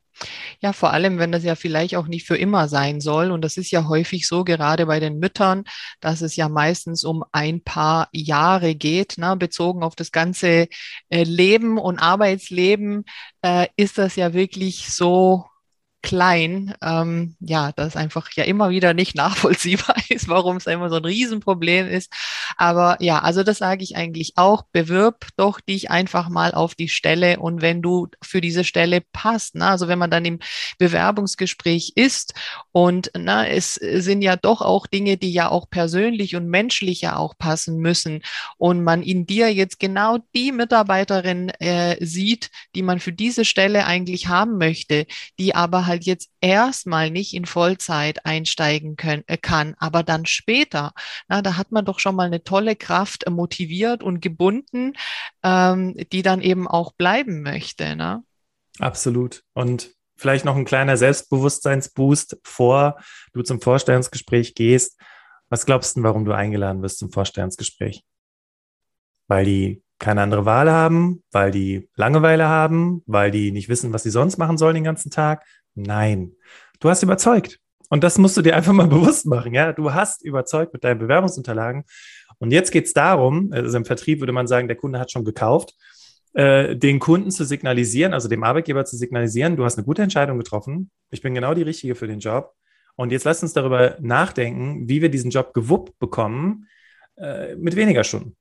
Ja, 0.59 0.73
vor 0.73 0.93
allem, 0.93 1.19
wenn 1.19 1.31
das 1.31 1.43
ja 1.43 1.55
vielleicht 1.55 1.95
auch 1.95 2.07
nicht 2.07 2.25
für 2.25 2.37
immer 2.37 2.67
sein 2.67 3.01
soll. 3.01 3.31
Und 3.31 3.41
das 3.43 3.57
ist 3.57 3.69
ja 3.69 3.87
häufig 3.87 4.27
so, 4.27 4.43
gerade 4.43 4.85
bei 4.85 4.99
den 4.99 5.19
Müttern, 5.19 5.65
dass 5.99 6.21
es 6.21 6.35
ja 6.35 6.49
meistens 6.49 7.03
um 7.03 7.23
ein 7.31 7.61
paar 7.61 8.09
Jahre 8.13 8.75
geht, 8.75 9.17
ne? 9.17 9.35
bezogen 9.37 9.83
auf 9.83 9.95
das 9.95 10.11
ganze 10.11 10.67
äh, 11.09 11.23
Leben 11.23 11.77
und 11.77 11.99
Arbeitsleben, 11.99 13.05
äh, 13.41 13.67
ist 13.75 13.97
das 13.97 14.15
ja 14.15 14.33
wirklich 14.33 14.89
so 14.89 15.45
klein, 16.07 16.73
ähm, 16.81 17.35
ja, 17.41 17.73
das 17.73 17.97
einfach 17.97 18.31
ja 18.31 18.45
immer 18.45 18.69
wieder 18.69 18.93
nicht 18.93 19.13
nachvollziehbar 19.15 19.97
ist, 20.07 20.29
warum 20.29 20.55
es 20.55 20.65
immer 20.65 20.89
so 20.89 20.95
ein 20.95 21.05
Riesenproblem 21.05 21.85
ist. 21.85 22.13
Aber 22.55 22.95
ja, 23.01 23.19
also 23.19 23.43
das 23.43 23.57
sage 23.57 23.83
ich 23.83 23.97
eigentlich 23.97 24.33
auch, 24.37 24.63
bewirb 24.71 25.27
doch 25.35 25.59
dich 25.59 25.91
einfach 25.91 26.29
mal 26.29 26.53
auf 26.53 26.75
die 26.75 26.87
Stelle 26.87 27.39
und 27.39 27.61
wenn 27.61 27.81
du 27.81 28.07
für 28.21 28.39
diese 28.39 28.63
Stelle 28.63 29.01
passt, 29.11 29.55
ne, 29.55 29.67
also 29.67 29.89
wenn 29.89 29.99
man 29.99 30.09
dann 30.09 30.23
im 30.23 30.39
Bewerbungsgespräch 30.77 31.91
ist 31.95 32.33
und 32.71 33.11
na, 33.13 33.43
ne, 33.43 33.49
es 33.49 33.73
sind 33.75 34.21
ja 34.21 34.37
doch 34.37 34.61
auch 34.61 34.87
Dinge, 34.87 35.17
die 35.17 35.33
ja 35.33 35.49
auch 35.49 35.69
persönlich 35.69 36.37
und 36.37 36.47
menschlich 36.47 37.01
ja 37.01 37.17
auch 37.17 37.37
passen 37.37 37.79
müssen 37.79 38.21
und 38.57 38.81
man 38.81 39.03
in 39.03 39.25
dir 39.25 39.53
jetzt 39.53 39.77
genau 39.77 40.19
die 40.33 40.53
Mitarbeiterin 40.53 41.49
äh, 41.59 41.97
sieht, 41.99 42.49
die 42.75 42.81
man 42.81 43.01
für 43.01 43.11
diese 43.11 43.43
Stelle 43.43 43.85
eigentlich 43.85 44.29
haben 44.29 44.57
möchte, 44.57 45.05
die 45.37 45.53
aber 45.53 45.85
halt 45.85 45.96
halt 45.97 46.05
jetzt 46.05 46.29
erstmal 46.41 47.09
nicht 47.09 47.33
in 47.33 47.45
Vollzeit 47.45 48.25
einsteigen 48.25 48.95
können, 48.95 49.23
äh, 49.27 49.37
kann, 49.37 49.75
aber 49.79 50.03
dann 50.03 50.25
später, 50.25 50.93
na, 51.27 51.41
da 51.41 51.57
hat 51.57 51.71
man 51.71 51.85
doch 51.85 51.99
schon 51.99 52.15
mal 52.15 52.27
eine 52.27 52.43
tolle 52.43 52.75
Kraft 52.75 53.27
motiviert 53.29 54.03
und 54.03 54.21
gebunden, 54.21 54.93
ähm, 55.43 55.95
die 56.11 56.21
dann 56.21 56.41
eben 56.41 56.67
auch 56.67 56.93
bleiben 56.93 57.41
möchte. 57.41 57.95
Ne? 57.95 58.23
Absolut. 58.79 59.43
Und 59.53 59.91
vielleicht 60.15 60.45
noch 60.45 60.55
ein 60.55 60.65
kleiner 60.65 60.97
Selbstbewusstseinsboost, 60.97 62.37
vor 62.43 62.97
du 63.33 63.41
zum 63.41 63.61
Vorstellungsgespräch 63.61 64.55
gehst. 64.55 64.99
Was 65.49 65.65
glaubst 65.65 65.97
du, 65.97 66.03
warum 66.03 66.25
du 66.25 66.33
eingeladen 66.33 66.81
wirst 66.81 66.99
zum 66.99 67.11
Vorstellungsgespräch? 67.11 68.03
Weil 69.27 69.45
die 69.45 69.83
keine 69.99 70.21
andere 70.21 70.45
Wahl 70.45 70.69
haben, 70.69 71.23
weil 71.31 71.49
die 71.51 71.89
Langeweile 71.95 72.47
haben, 72.47 73.01
weil 73.07 73.31
die 73.31 73.51
nicht 73.51 73.67
wissen, 73.67 73.93
was 73.93 74.03
sie 74.03 74.11
sonst 74.11 74.37
machen 74.37 74.57
sollen 74.57 74.75
den 74.75 74.83
ganzen 74.83 75.09
Tag, 75.09 75.43
Nein. 75.77 76.33
Du 76.79 76.89
hast 76.89 77.03
überzeugt. 77.03 77.59
Und 77.89 78.03
das 78.03 78.17
musst 78.17 78.35
du 78.35 78.41
dir 78.41 78.55
einfach 78.55 78.73
mal 78.73 78.87
bewusst 78.87 79.25
machen. 79.25 79.53
Ja, 79.53 79.73
du 79.73 79.93
hast 79.93 80.23
überzeugt 80.23 80.73
mit 80.73 80.83
deinen 80.83 80.99
Bewerbungsunterlagen. 80.99 81.83
Und 82.39 82.51
jetzt 82.51 82.71
geht 82.71 82.85
es 82.85 82.93
darum, 82.93 83.51
also 83.51 83.77
im 83.77 83.85
Vertrieb 83.85 84.19
würde 84.19 84.33
man 84.33 84.47
sagen, 84.47 84.67
der 84.67 84.77
Kunde 84.77 84.99
hat 84.99 85.11
schon 85.11 85.23
gekauft, 85.23 85.73
äh, 86.33 86.75
den 86.75 86.99
Kunden 86.99 87.31
zu 87.31 87.45
signalisieren, 87.45 88.13
also 88.13 88.27
dem 88.27 88.43
Arbeitgeber 88.43 88.85
zu 88.85 88.97
signalisieren, 88.97 89.55
du 89.55 89.65
hast 89.65 89.77
eine 89.77 89.85
gute 89.85 90.01
Entscheidung 90.01 90.37
getroffen. 90.37 90.91
Ich 91.09 91.21
bin 91.21 91.33
genau 91.33 91.53
die 91.53 91.63
Richtige 91.63 91.95
für 91.95 92.07
den 92.07 92.19
Job. 92.19 92.53
Und 92.95 93.11
jetzt 93.11 93.23
lass 93.25 93.43
uns 93.43 93.53
darüber 93.53 93.97
nachdenken, 94.01 94.89
wie 94.89 95.01
wir 95.01 95.09
diesen 95.09 95.29
Job 95.29 95.53
gewuppt 95.53 95.97
bekommen 95.99 96.67
äh, 97.17 97.55
mit 97.55 97.75
weniger 97.75 98.03
Stunden 98.03 98.35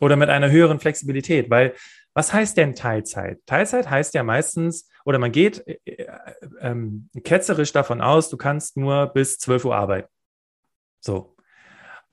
oder 0.00 0.16
mit 0.16 0.28
einer 0.28 0.50
höheren 0.50 0.78
Flexibilität. 0.78 1.50
Weil 1.50 1.74
was 2.14 2.32
heißt 2.32 2.56
denn 2.56 2.74
Teilzeit? 2.74 3.40
Teilzeit 3.46 3.90
heißt 3.90 4.14
ja 4.14 4.22
meistens, 4.22 4.88
oder 5.04 5.18
man 5.18 5.32
geht 5.32 5.66
äh, 5.66 5.78
äh, 5.84 6.06
ähm, 6.60 7.10
ketzerisch 7.24 7.72
davon 7.72 8.00
aus, 8.00 8.30
du 8.30 8.36
kannst 8.36 8.76
nur 8.76 9.08
bis 9.08 9.38
12 9.38 9.64
Uhr 9.66 9.76
arbeiten. 9.76 10.08
So. 11.00 11.36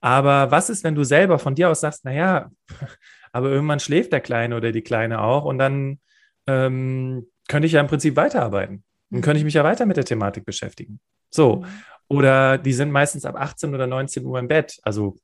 Aber 0.00 0.50
was 0.50 0.68
ist, 0.68 0.82
wenn 0.82 0.96
du 0.96 1.04
selber 1.04 1.38
von 1.38 1.54
dir 1.54 1.70
aus 1.70 1.80
sagst, 1.80 2.04
naja, 2.04 2.50
aber 3.32 3.48
irgendwann 3.50 3.80
schläft 3.80 4.12
der 4.12 4.20
Kleine 4.20 4.56
oder 4.56 4.72
die 4.72 4.82
Kleine 4.82 5.22
auch 5.22 5.44
und 5.44 5.58
dann 5.58 6.00
äh, 6.46 6.66
ähm, 6.66 7.28
könnte 7.48 7.66
ich 7.66 7.72
ja 7.72 7.80
im 7.80 7.86
Prinzip 7.86 8.16
weiterarbeiten. 8.16 8.84
Dann 9.10 9.20
könnte 9.20 9.38
ich 9.38 9.44
mich 9.44 9.54
ja 9.54 9.64
weiter 9.64 9.86
mit 9.86 9.96
der 9.96 10.04
Thematik 10.04 10.44
beschäftigen. 10.44 11.00
So. 11.30 11.56
Mhm. 11.56 11.66
Oder 12.08 12.58
die 12.58 12.72
sind 12.72 12.90
meistens 12.90 13.24
ab 13.24 13.36
18 13.36 13.74
oder 13.74 13.86
19 13.86 14.24
Uhr 14.26 14.38
im 14.38 14.48
Bett. 14.48 14.78
Also 14.82 15.16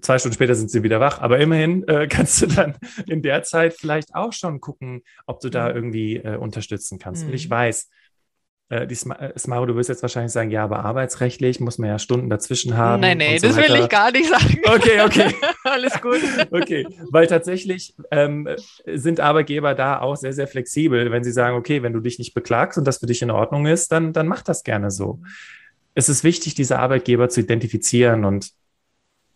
zwei 0.00 0.18
Stunden 0.18 0.34
später 0.34 0.54
sind 0.54 0.70
sie 0.70 0.82
wieder 0.82 1.00
wach. 1.00 1.20
Aber 1.20 1.38
immerhin 1.38 1.86
äh, 1.88 2.06
kannst 2.10 2.42
du 2.42 2.46
dann 2.46 2.76
in 3.06 3.22
der 3.22 3.42
Zeit 3.42 3.74
vielleicht 3.74 4.14
auch 4.14 4.32
schon 4.32 4.60
gucken, 4.60 5.02
ob 5.26 5.40
du 5.40 5.48
da 5.48 5.68
mhm. 5.68 5.74
irgendwie 5.76 6.16
äh, 6.16 6.36
unterstützen 6.36 6.98
kannst. 6.98 7.22
Mhm. 7.22 7.28
Und 7.28 7.34
ich 7.34 7.46
mhm. 7.46 7.52
weiß, 7.52 7.88
äh, 8.72 8.86
die 8.86 8.94
äh, 8.94 9.38
Smaro, 9.38 9.66
du 9.66 9.76
wirst 9.76 9.90
jetzt 9.90 10.00
wahrscheinlich 10.00 10.32
sagen, 10.32 10.50
ja, 10.50 10.64
aber 10.64 10.82
arbeitsrechtlich 10.82 11.60
muss 11.60 11.76
man 11.76 11.90
ja 11.90 11.98
Stunden 11.98 12.30
dazwischen 12.30 12.74
haben. 12.74 13.02
Nein, 13.02 13.18
nein, 13.18 13.38
so 13.38 13.48
das 13.48 13.56
weiter. 13.58 13.74
will 13.74 13.80
ich 13.82 13.88
gar 13.90 14.10
nicht 14.10 14.30
sagen. 14.30 14.60
Okay, 14.64 15.02
okay. 15.02 15.34
Alles 15.64 16.00
gut. 16.00 16.20
Okay, 16.50 16.86
weil 17.10 17.26
tatsächlich 17.26 17.94
ähm, 18.10 18.48
sind 18.86 19.20
Arbeitgeber 19.20 19.74
da 19.74 20.00
auch 20.00 20.16
sehr, 20.16 20.32
sehr 20.32 20.46
flexibel. 20.46 21.10
Wenn 21.10 21.22
sie 21.22 21.32
sagen, 21.32 21.56
okay, 21.56 21.82
wenn 21.82 21.92
du 21.92 22.00
dich 22.00 22.18
nicht 22.18 22.32
beklagst 22.32 22.78
und 22.78 22.86
das 22.86 22.96
für 22.96 23.06
dich 23.06 23.20
in 23.20 23.30
Ordnung 23.30 23.66
ist, 23.66 23.92
dann, 23.92 24.14
dann 24.14 24.26
mach 24.26 24.40
das 24.40 24.64
gerne 24.64 24.90
so. 24.90 25.20
Es 25.94 26.08
ist 26.08 26.24
wichtig, 26.24 26.54
diese 26.54 26.78
Arbeitgeber 26.78 27.28
zu 27.28 27.40
identifizieren 27.40 28.24
und 28.24 28.52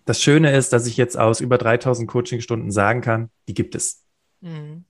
das 0.07 0.23
Schöne 0.23 0.57
ist, 0.57 0.73
dass 0.73 0.87
ich 0.87 0.97
jetzt 0.97 1.19
aus 1.19 1.40
über 1.40 1.59
3000 1.59 2.09
Coachingstunden 2.09 2.71
sagen 2.71 3.03
kann, 3.03 3.31
die 3.49 3.55
gibt 3.55 3.75
es. 3.75 4.07
Mhm. 4.40 4.85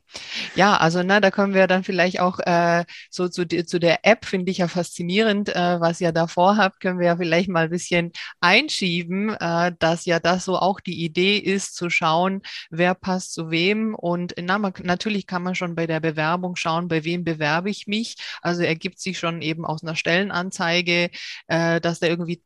Ja, 0.54 0.76
also 0.76 1.02
na, 1.02 1.20
da 1.20 1.30
kommen 1.30 1.54
wir 1.54 1.66
dann 1.66 1.84
vielleicht 1.84 2.20
auch 2.20 2.40
äh, 2.40 2.84
so 3.10 3.28
zu, 3.28 3.46
zu 3.46 3.78
der 3.78 4.04
App, 4.04 4.24
finde 4.24 4.50
ich 4.50 4.58
ja 4.58 4.68
faszinierend, 4.68 5.48
äh, 5.54 5.80
was 5.80 6.00
ihr 6.00 6.12
da 6.12 6.26
vorhabt, 6.26 6.80
können 6.80 6.98
wir 6.98 7.06
ja 7.06 7.16
vielleicht 7.16 7.48
mal 7.48 7.64
ein 7.64 7.70
bisschen 7.70 8.12
einschieben, 8.40 9.30
äh, 9.34 9.72
dass 9.78 10.04
ja 10.04 10.20
das 10.20 10.44
so 10.44 10.58
auch 10.58 10.80
die 10.80 11.04
Idee 11.04 11.38
ist, 11.38 11.76
zu 11.76 11.90
schauen, 11.90 12.42
wer 12.70 12.94
passt 12.94 13.34
zu 13.34 13.50
wem. 13.50 13.94
Und 13.94 14.34
na, 14.40 14.58
man, 14.58 14.72
natürlich 14.82 15.26
kann 15.26 15.42
man 15.42 15.54
schon 15.54 15.74
bei 15.74 15.86
der 15.86 16.00
Bewerbung 16.00 16.56
schauen, 16.56 16.88
bei 16.88 17.04
wem 17.04 17.24
bewerbe 17.24 17.70
ich 17.70 17.86
mich. 17.86 18.16
Also 18.42 18.62
ergibt 18.62 19.00
sich 19.00 19.18
schon 19.18 19.42
eben 19.42 19.64
aus 19.64 19.82
einer 19.82 19.96
Stellenanzeige, 19.96 21.10
äh, 21.46 21.80
dass 21.80 22.00
da 22.00 22.06
irgendwie 22.08 22.42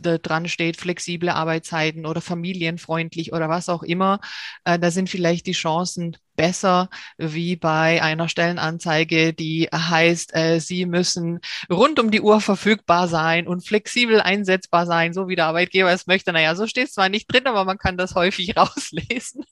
dran 0.00 0.48
steht, 0.48 0.76
flexible 0.76 1.30
Arbeitszeiten 1.30 2.06
oder 2.06 2.20
familienfreundlich 2.20 3.32
oder 3.32 3.48
was 3.48 3.68
auch 3.68 3.82
immer, 3.82 4.20
äh, 4.64 4.78
da 4.78 4.90
sind 4.90 5.10
vielleicht 5.10 5.46
die 5.46 5.52
Chancen 5.52 6.16
besser 6.36 6.88
wie 7.18 7.56
bei 7.56 8.02
einer 8.02 8.28
Stellenanzeige, 8.28 9.32
die 9.32 9.68
heißt, 9.72 10.34
äh, 10.34 10.60
Sie 10.60 10.86
müssen 10.86 11.40
rund 11.70 12.00
um 12.00 12.10
die 12.10 12.20
Uhr 12.20 12.40
verfügbar 12.40 13.08
sein 13.08 13.46
und 13.46 13.66
flexibel 13.66 14.20
einsetzbar 14.20 14.86
sein, 14.86 15.12
so 15.12 15.28
wie 15.28 15.36
der 15.36 15.46
Arbeitgeber 15.46 15.92
es 15.92 16.06
möchte. 16.06 16.32
Naja, 16.32 16.54
so 16.54 16.66
steht 16.66 16.88
es 16.88 16.94
zwar 16.94 17.08
nicht 17.08 17.32
drin, 17.32 17.46
aber 17.46 17.64
man 17.64 17.78
kann 17.78 17.96
das 17.96 18.14
häufig 18.14 18.56
rauslesen. 18.56 19.44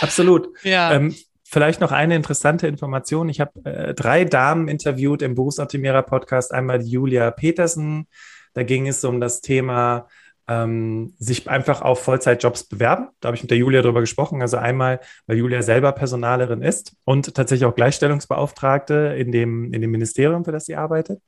Absolut. 0.00 0.48
Ja. 0.62 0.92
Ähm, 0.92 1.14
Vielleicht 1.48 1.80
noch 1.80 1.92
eine 1.92 2.16
interessante 2.16 2.66
Information. 2.66 3.28
Ich 3.28 3.40
habe 3.40 3.64
äh, 3.64 3.94
drei 3.94 4.24
Damen 4.24 4.66
interviewt 4.66 5.22
im 5.22 5.36
Berufsoptimierer 5.36 6.02
Podcast. 6.02 6.52
Einmal 6.52 6.82
Julia 6.82 7.30
Petersen, 7.30 8.08
da 8.56 8.62
ging 8.62 8.88
es 8.88 9.04
um 9.04 9.20
das 9.20 9.42
Thema, 9.42 10.08
ähm, 10.48 11.12
sich 11.18 11.46
einfach 11.46 11.82
auf 11.82 12.02
Vollzeitjobs 12.02 12.64
bewerben. 12.64 13.08
Da 13.20 13.26
habe 13.26 13.36
ich 13.36 13.42
mit 13.42 13.50
der 13.50 13.58
Julia 13.58 13.82
drüber 13.82 14.00
gesprochen. 14.00 14.40
Also 14.40 14.56
einmal, 14.56 15.00
weil 15.26 15.36
Julia 15.36 15.60
selber 15.60 15.92
Personalerin 15.92 16.62
ist 16.62 16.96
und 17.04 17.34
tatsächlich 17.34 17.66
auch 17.66 17.74
Gleichstellungsbeauftragte 17.74 19.14
in 19.18 19.30
dem, 19.30 19.74
in 19.74 19.82
dem 19.82 19.90
Ministerium, 19.90 20.42
für 20.42 20.52
das 20.52 20.64
sie 20.64 20.74
arbeitet. 20.74 21.20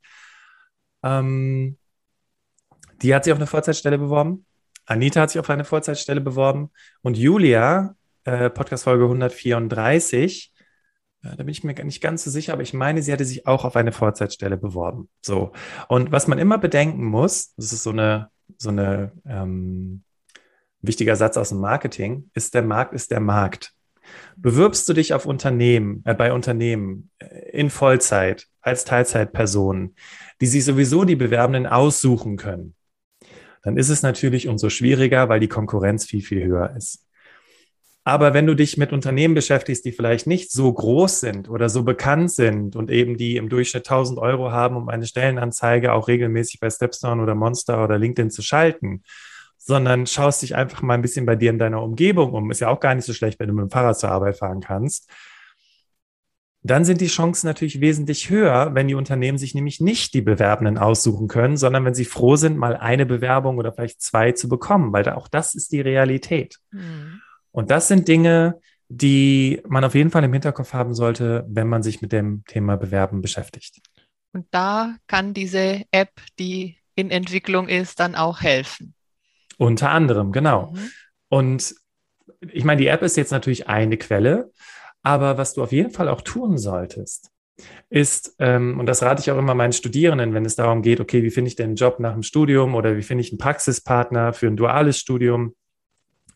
Ähm, 1.03 1.77
die 3.03 3.15
hat 3.15 3.25
sich 3.25 3.33
auf 3.35 3.39
eine 3.39 3.47
Vollzeitstelle 3.47 3.99
beworben. 3.99 4.47
Anita 4.87 5.21
hat 5.21 5.31
sich 5.31 5.39
auf 5.39 5.51
eine 5.51 5.67
Vollzeitstelle 5.67 6.23
beworben. 6.23 6.71
Und 7.03 7.19
Julia, 7.19 7.95
äh, 8.25 8.49
Podcast-Folge 8.49 9.05
134, 9.05 10.51
da 11.23 11.37
bin 11.37 11.49
ich 11.49 11.65
mir 11.65 11.75
nicht 11.85 12.01
ganz 12.01 12.25
so 12.25 12.31
sicher, 12.31 12.53
aber 12.53 12.63
ich 12.63 12.75
meine, 12.75 13.03
sie 13.03 13.13
hatte 13.13 13.25
sich 13.25 13.47
auch 13.47 13.65
auf 13.65 13.77
eine 13.77 13.93
Vollzeitstelle 13.93 14.57
beworben. 14.57 15.09
So. 15.21 15.53
Und 15.89 16.13
was 16.13 16.29
man 16.29 16.39
immer 16.39 16.59
bedenken 16.59 17.05
muss, 17.05 17.55
das 17.57 17.73
ist 17.73 17.83
so 17.83 17.91
eine, 17.91 18.31
so 18.57 18.71
eine 18.71 19.13
ähm, 19.27 20.03
wichtiger 20.81 21.17
Satz 21.17 21.37
aus 21.37 21.49
dem 21.51 21.59
Marketing, 21.59 22.31
ist 22.35 22.55
der 22.55 22.63
Markt 22.63 22.95
ist 22.95 23.11
der 23.11 23.21
Markt. 23.21 23.75
Bewirbst 24.37 24.89
du 24.89 24.95
dich 24.95 25.13
auf 25.13 25.27
Unternehmen, 25.27 26.03
äh, 26.05 26.15
bei 26.15 26.33
Unternehmen 26.33 27.11
äh, 27.19 27.51
in 27.51 27.71
Vollzeit 27.71 28.47
als 28.61 28.85
Teilzeitperson, 28.85 29.95
die 30.41 30.47
sich 30.47 30.65
sowieso 30.65 31.05
die 31.05 31.17
Bewerbenden 31.17 31.67
aussuchen 31.67 32.37
können, 32.37 32.75
dann 33.63 33.77
ist 33.77 33.89
es 33.89 34.03
natürlich 34.03 34.49
umso 34.49 34.71
schwieriger, 34.71 35.29
weil 35.29 35.41
die 35.41 35.49
Konkurrenz 35.49 36.07
viel, 36.07 36.23
viel 36.23 36.45
höher 36.45 36.75
ist. 36.77 37.05
Aber 38.09 38.33
wenn 38.33 38.47
du 38.47 38.57
dich 38.57 38.79
mit 38.79 38.95
Unternehmen 38.95 39.35
beschäftigst, 39.35 39.85
die 39.85 39.93
vielleicht 39.93 40.27
nicht 40.27 40.51
so 40.51 40.73
groß 40.73 41.21
sind 41.21 41.51
oder 41.51 41.69
so 41.69 41.83
bekannt 41.83 42.31
sind 42.33 42.75
und 42.75 42.91
eben 42.91 43.19
die 43.19 43.37
im 43.37 43.51
Durchschnitt 43.51 43.87
1000 43.87 44.19
Euro 44.19 44.51
haben, 44.51 44.77
um 44.77 44.89
eine 44.89 45.05
Stellenanzeige 45.05 45.93
auch 45.93 46.09
regelmäßig 46.09 46.59
bei 46.59 46.71
Stepstone 46.71 47.23
oder 47.23 47.35
Monster 47.35 47.85
oder 47.85 47.99
LinkedIn 47.99 48.31
zu 48.31 48.41
schalten, 48.41 49.03
sondern 49.59 50.07
schaust 50.07 50.41
dich 50.41 50.57
einfach 50.57 50.81
mal 50.81 50.95
ein 50.95 51.03
bisschen 51.03 51.27
bei 51.27 51.37
dir 51.37 51.51
in 51.51 51.59
deiner 51.59 51.83
Umgebung 51.83 52.33
um. 52.33 52.51
Ist 52.51 52.61
ja 52.61 52.69
auch 52.69 52.81
gar 52.81 52.95
nicht 52.95 53.05
so 53.05 53.13
schlecht, 53.13 53.39
wenn 53.41 53.49
du 53.49 53.53
mit 53.53 53.65
dem 53.65 53.71
Fahrrad 53.71 53.99
zur 53.99 54.11
Arbeit 54.11 54.39
fahren 54.39 54.61
kannst. 54.61 55.11
Dann 56.63 56.87
sind 56.87 57.03
die 57.03 57.09
Chancen 57.09 57.47
natürlich 57.47 57.83
wesentlich 57.83 58.31
höher, 58.31 58.75
wenn 58.75 58.89
die 58.89 58.95
Unternehmen 58.95 59.37
sich 59.37 59.55
nämlich 59.55 59.83
nicht 59.83 60.15
die 60.15 60.23
Bewerbenden 60.23 60.79
aussuchen 60.79 61.29
können, 61.29 61.59
sondern 61.59 61.85
wenn 61.85 61.95
sie 61.95 62.07
froh 62.07 62.37
sind, 62.37 62.57
mal 62.57 62.75
eine 62.75 63.05
Bewerbung 63.05 63.59
oder 63.59 63.71
vielleicht 63.71 64.01
zwei 64.01 64.33
zu 64.33 64.49
bekommen, 64.49 64.95
weil 64.95 65.07
auch 65.11 65.29
das 65.29 65.55
ist 65.55 65.73
die 65.73 65.83
Realität. 65.83 66.57
Mhm. 66.71 67.21
Und 67.59 67.73
das 67.73 67.89
sind 67.89 68.07
Dinge, 68.07 68.61
die 68.89 69.61
man 69.67 69.83
auf 69.83 69.97
jeden 69.97 70.13
Fall 70.13 70.23
im 70.23 70.33
Hinterkopf 70.33 70.75
haben 70.75 70.95
sollte, 70.95 71.45
wenn 71.49 71.67
man 71.67 71.83
sich 71.83 72.01
mit 72.01 72.13
dem 72.13 72.45
Thema 72.45 72.77
Bewerben 72.77 73.21
beschäftigt. 73.21 73.81
Und 74.33 74.47
da 74.53 74.95
kann 75.09 75.35
diese 75.35 75.83
App, 75.91 76.13
die 76.39 76.77
in 76.95 77.11
Entwicklung 77.11 77.67
ist, 77.69 77.99
dann 77.99 78.15
auch 78.15 78.43
helfen. 78.43 78.95
Unter 79.57 79.91
anderem, 79.91 80.31
genau. 80.31 80.71
Mhm. 80.71 80.91
Und 81.31 81.75
ich 82.43 82.63
meine, 82.63 82.81
die 82.81 82.87
App 82.87 83.03
ist 83.03 83.17
jetzt 83.17 83.33
natürlich 83.33 83.67
eine 83.67 83.97
Quelle, 83.97 84.53
aber 85.03 85.37
was 85.37 85.55
du 85.55 85.65
auf 85.65 85.73
jeden 85.73 85.91
Fall 85.91 86.09
auch 86.09 86.21
tun 86.21 86.59
solltest, 86.59 87.33
ist, 87.91 88.37
ähm, 88.39 88.79
und 88.79 88.87
das 88.87 89.03
rate 89.03 89.21
ich 89.21 89.33
auch 89.33 89.39
immer 89.39 89.57
meinen 89.57 89.73
Studierenden, 89.73 90.33
wenn 90.33 90.45
es 90.45 90.55
darum 90.55 90.81
geht, 90.81 91.01
okay, 91.01 91.25
wie 91.25 91.33
finde 91.33 91.49
ich 91.49 91.57
denn 91.57 91.71
einen 91.71 91.75
Job 91.77 91.99
nach 91.99 92.13
dem 92.13 92.23
Studium 92.23 92.77
oder 92.77 92.97
wie 92.97 93.03
finde 93.03 93.23
ich 93.23 93.33
einen 93.33 93.39
Praxispartner 93.39 94.33
für 94.33 94.47
ein 94.47 94.57
duales 94.57 95.01
Studium, 95.01 95.57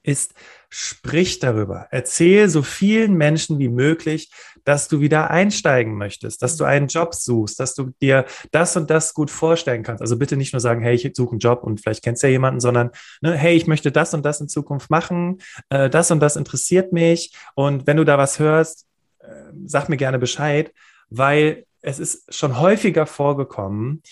ist, 0.03 0.35
sprich 0.69 1.39
darüber. 1.39 1.87
Erzähl 1.91 2.49
so 2.49 2.63
vielen 2.63 3.15
Menschen 3.15 3.59
wie 3.59 3.69
möglich, 3.69 4.31
dass 4.65 4.89
du 4.89 5.01
wieder 5.01 5.31
einsteigen 5.31 5.97
möchtest, 5.97 6.43
dass 6.43 6.57
du 6.57 6.65
einen 6.65 6.87
Job 6.87 7.15
suchst, 7.15 7.59
dass 7.61 7.75
du 7.75 7.91
dir 8.01 8.25
das 8.53 8.77
und 8.77 8.91
das 8.91 9.13
gut 9.13 9.31
vorstellen 9.31 9.83
kannst. 9.83 10.01
Also 10.01 10.17
bitte 10.17 10.37
nicht 10.37 10.53
nur 10.53 10.61
sagen, 10.61 10.83
hey, 10.83 10.95
ich 10.95 11.11
suche 11.15 11.33
einen 11.33 11.41
Job 11.41 11.65
und 11.65 11.81
vielleicht 11.81 12.03
kennst 12.03 12.23
du 12.23 12.29
ja 12.29 12.33
jemanden, 12.33 12.61
sondern, 12.61 12.91
ne, 13.21 13.35
hey, 13.37 13.55
ich 13.55 13.67
möchte 13.67 13.93
das 13.93 14.15
und 14.15 14.25
das 14.25 14.41
in 14.41 14.49
Zukunft 14.49 14.91
machen, 14.91 15.39
äh, 15.69 15.91
das 15.91 16.11
und 16.11 16.21
das 16.21 16.37
interessiert 16.37 16.93
mich. 16.93 17.35
Und 17.55 17.87
wenn 17.87 17.97
du 17.97 18.05
da 18.05 18.19
was 18.19 18.39
hörst, 18.39 18.87
äh, 19.19 19.27
sag 19.67 19.89
mir 19.89 19.97
gerne 19.97 20.19
Bescheid, 20.19 20.73
weil 21.11 21.67
es 21.81 21.99
ist 21.99 22.33
schon 22.35 22.59
häufiger 22.59 23.07
vorgekommen, 23.07 24.03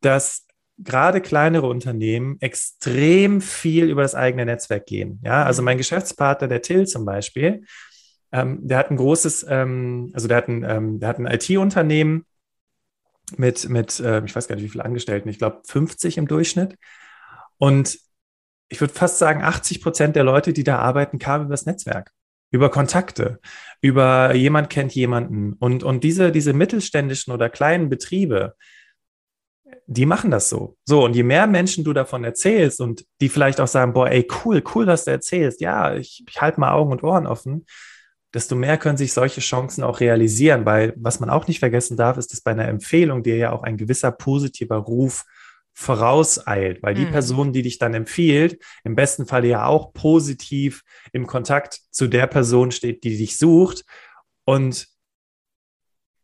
dass 0.00 0.44
gerade 0.82 1.20
kleinere 1.20 1.68
Unternehmen 1.68 2.36
extrem 2.40 3.40
viel 3.40 3.88
über 3.88 4.02
das 4.02 4.14
eigene 4.14 4.46
Netzwerk 4.46 4.86
gehen. 4.86 5.20
Ja, 5.22 5.44
also 5.44 5.62
mein 5.62 5.78
Geschäftspartner, 5.78 6.48
der 6.48 6.62
Till 6.62 6.86
zum 6.86 7.04
Beispiel, 7.04 7.64
ähm, 8.32 8.60
der 8.66 8.78
hat 8.78 8.90
ein 8.90 8.96
großes, 8.96 9.46
ähm, 9.48 10.10
also 10.14 10.28
der 10.28 10.36
hat 10.38 10.48
ein, 10.48 10.64
ähm, 10.64 11.00
der 11.00 11.08
hat 11.08 11.18
ein 11.18 11.26
IT-Unternehmen 11.26 12.24
mit, 13.36 13.68
mit 13.68 14.00
äh, 14.00 14.24
ich 14.24 14.34
weiß 14.34 14.48
gar 14.48 14.56
nicht, 14.56 14.64
wie 14.64 14.70
viele 14.70 14.84
Angestellten, 14.84 15.28
ich 15.28 15.38
glaube 15.38 15.62
50 15.66 16.18
im 16.18 16.28
Durchschnitt. 16.28 16.76
Und 17.58 17.98
ich 18.68 18.80
würde 18.80 18.94
fast 18.94 19.18
sagen, 19.18 19.42
80 19.42 19.82
Prozent 19.82 20.16
der 20.16 20.24
Leute, 20.24 20.52
die 20.52 20.64
da 20.64 20.78
arbeiten, 20.78 21.18
kamen 21.18 21.46
über 21.46 21.54
das 21.54 21.66
Netzwerk 21.66 22.12
über 22.50 22.70
Kontakte, 22.70 23.40
über 23.80 24.34
jemand 24.34 24.70
kennt 24.70 24.94
jemanden. 24.94 25.54
Und, 25.54 25.82
und 25.82 26.04
diese, 26.04 26.32
diese 26.32 26.52
mittelständischen 26.52 27.32
oder 27.32 27.48
kleinen 27.48 27.88
Betriebe, 27.88 28.56
die 29.92 30.06
machen 30.06 30.30
das 30.30 30.48
so. 30.48 30.76
So, 30.84 31.04
und 31.04 31.16
je 31.16 31.24
mehr 31.24 31.48
Menschen 31.48 31.82
du 31.82 31.92
davon 31.92 32.22
erzählst 32.22 32.80
und 32.80 33.04
die 33.20 33.28
vielleicht 33.28 33.60
auch 33.60 33.66
sagen, 33.66 33.92
boah, 33.92 34.08
ey, 34.08 34.26
cool, 34.44 34.62
cool, 34.72 34.86
was 34.86 35.04
du 35.04 35.10
erzählst, 35.10 35.60
ja, 35.60 35.96
ich, 35.96 36.22
ich 36.28 36.40
halte 36.40 36.60
mal 36.60 36.70
Augen 36.70 36.92
und 36.92 37.02
Ohren 37.02 37.26
offen, 37.26 37.66
desto 38.32 38.54
mehr 38.54 38.78
können 38.78 38.96
sich 38.96 39.12
solche 39.12 39.40
Chancen 39.40 39.82
auch 39.82 39.98
realisieren, 39.98 40.64
weil 40.64 40.94
was 40.96 41.18
man 41.18 41.28
auch 41.28 41.48
nicht 41.48 41.58
vergessen 41.58 41.96
darf, 41.96 42.18
ist, 42.18 42.30
dass 42.32 42.40
bei 42.40 42.52
einer 42.52 42.68
Empfehlung 42.68 43.24
dir 43.24 43.36
ja 43.36 43.50
auch 43.50 43.64
ein 43.64 43.76
gewisser 43.76 44.12
positiver 44.12 44.76
Ruf 44.76 45.24
vorauseilt, 45.72 46.84
weil 46.84 46.94
die 46.94 47.06
mhm. 47.06 47.10
Person, 47.10 47.52
die 47.52 47.62
dich 47.62 47.78
dann 47.78 47.94
empfiehlt, 47.94 48.62
im 48.84 48.94
besten 48.94 49.26
Fall 49.26 49.44
ja 49.44 49.66
auch 49.66 49.92
positiv 49.92 50.82
im 51.12 51.26
Kontakt 51.26 51.80
zu 51.90 52.06
der 52.06 52.28
Person 52.28 52.70
steht, 52.70 53.02
die 53.02 53.16
dich 53.16 53.38
sucht. 53.38 53.84
Und 54.44 54.86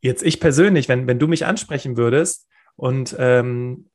jetzt 0.03 0.23
ich 0.23 0.39
persönlich, 0.39 0.89
wenn, 0.89 1.09
wenn 1.09 1.19
du 1.19 1.27
mich 1.27 1.47
ansprechen 1.47 1.97
würdest, 1.97 2.46
und 2.77 3.17
ähm, 3.19 3.89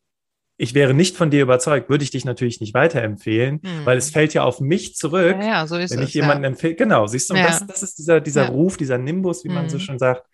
ich 0.57 0.75
wäre 0.75 0.93
nicht 0.93 1.17
von 1.17 1.31
dir 1.31 1.41
überzeugt, 1.41 1.89
würde 1.89 2.03
ich 2.03 2.11
dich 2.11 2.23
natürlich 2.23 2.61
nicht 2.61 2.75
weiterempfehlen, 2.75 3.61
hm. 3.63 3.85
weil 3.85 3.97
es 3.97 4.11
fällt 4.11 4.35
ja 4.35 4.43
auf 4.43 4.59
mich 4.59 4.95
zurück, 4.95 5.37
ja, 5.39 5.45
ja 5.45 5.67
so 5.67 5.75
ist 5.75 5.91
wenn 5.95 6.03
ich 6.03 6.13
jemanden 6.13 6.43
ja. 6.43 6.49
empfehle. 6.49 6.75
Genau, 6.75 7.07
siehst 7.07 7.31
du, 7.31 7.33
das, 7.33 7.65
das, 7.65 7.81
ist 7.81 7.97
dieser, 7.97 8.21
dieser 8.21 8.49
Ruf, 8.49 8.77
dieser 8.77 8.99
Nimbus, 8.99 9.43
wie 9.43 9.49
man 9.49 9.69
so 9.69 9.79
hm. 9.79 9.83
schon 9.83 9.99
sagt, 9.99 10.27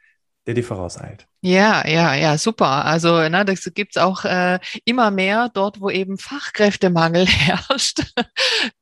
der 0.45 0.53
dir 0.53 0.63
vorauseilt. 0.63 1.27
Ja, 1.41 1.87
ja, 1.87 2.15
ja, 2.15 2.37
super. 2.37 2.85
Also 2.85 3.29
ne, 3.29 3.45
das 3.45 3.69
gibt's 3.75 3.97
auch 3.97 4.25
äh, 4.25 4.59
immer 4.85 5.11
mehr 5.11 5.49
dort, 5.53 5.79
wo 5.79 5.91
eben 5.91 6.17
Fachkräftemangel 6.17 7.25
herrscht, 7.27 8.01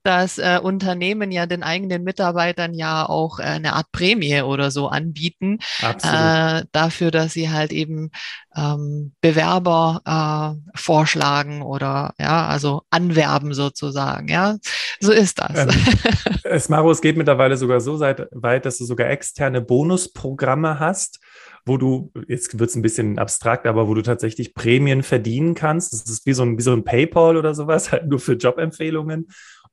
dass 0.04 0.38
äh, 0.38 0.60
Unternehmen 0.64 1.32
ja 1.32 1.48
den 1.48 1.64
eigenen 1.64 2.04
Mitarbeitern 2.04 2.74
ja 2.74 3.08
auch 3.08 3.40
äh, 3.40 3.44
eine 3.44 3.74
Art 3.74 3.92
Prämie 3.92 4.42
oder 4.42 4.72
so 4.72 4.88
anbieten, 4.88 5.60
äh, 5.82 6.64
dafür, 6.72 7.12
dass 7.12 7.34
sie 7.34 7.50
halt 7.50 7.74
eben 7.74 8.10
ähm, 8.56 9.14
Bewerber 9.20 10.02
äh, 10.06 10.78
vorschlagen 10.78 11.62
oder 11.62 12.14
ja, 12.18 12.48
also 12.48 12.84
anwerben 12.90 13.54
sozusagen. 13.54 14.30
Ja, 14.30 14.56
so 15.02 15.12
ist 15.12 15.40
das. 15.40 15.58
Ähm, 15.58 15.70
es, 16.46 16.70
Maro, 16.70 16.90
es 16.90 17.02
geht 17.02 17.18
mittlerweile 17.18 17.58
sogar 17.58 17.82
so 17.82 18.00
weit, 18.00 18.66
dass 18.66 18.78
du 18.78 18.86
sogar 18.86 19.10
externe 19.10 19.60
Bonusprogramme 19.62 20.80
hast 20.80 21.20
wo 21.66 21.78
du, 21.78 22.12
jetzt 22.28 22.60
wird 22.60 22.70
es 22.70 22.76
ein 22.76 22.82
bisschen 22.82 23.18
abstrakt, 23.18 23.66
aber 23.66 23.88
wo 23.88 23.94
du 23.94 24.02
tatsächlich 24.02 24.54
Prämien 24.54 25.02
verdienen 25.02 25.56
kannst. 25.56 25.94
Das 25.94 26.04
ist 26.10 26.26
wie 26.26 26.34
so 26.34 26.44
ein, 26.44 26.58
wie 26.58 26.62
so 26.62 26.74
ein 26.74 26.84
PayPal 26.84 27.38
oder 27.38 27.56
sowas, 27.56 27.92
halt 27.92 28.08
nur 28.08 28.20
für 28.20 28.34
Jobempfehlungen. 28.34 29.28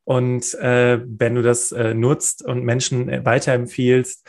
Und 0.04 0.54
äh, 0.54 1.00
wenn 1.06 1.34
du 1.34 1.42
das 1.42 1.70
äh, 1.72 1.94
nutzt 1.94 2.44
und 2.44 2.64
Menschen 2.64 3.08
äh, 3.08 3.24
weiterempfiehlst, 3.24 4.26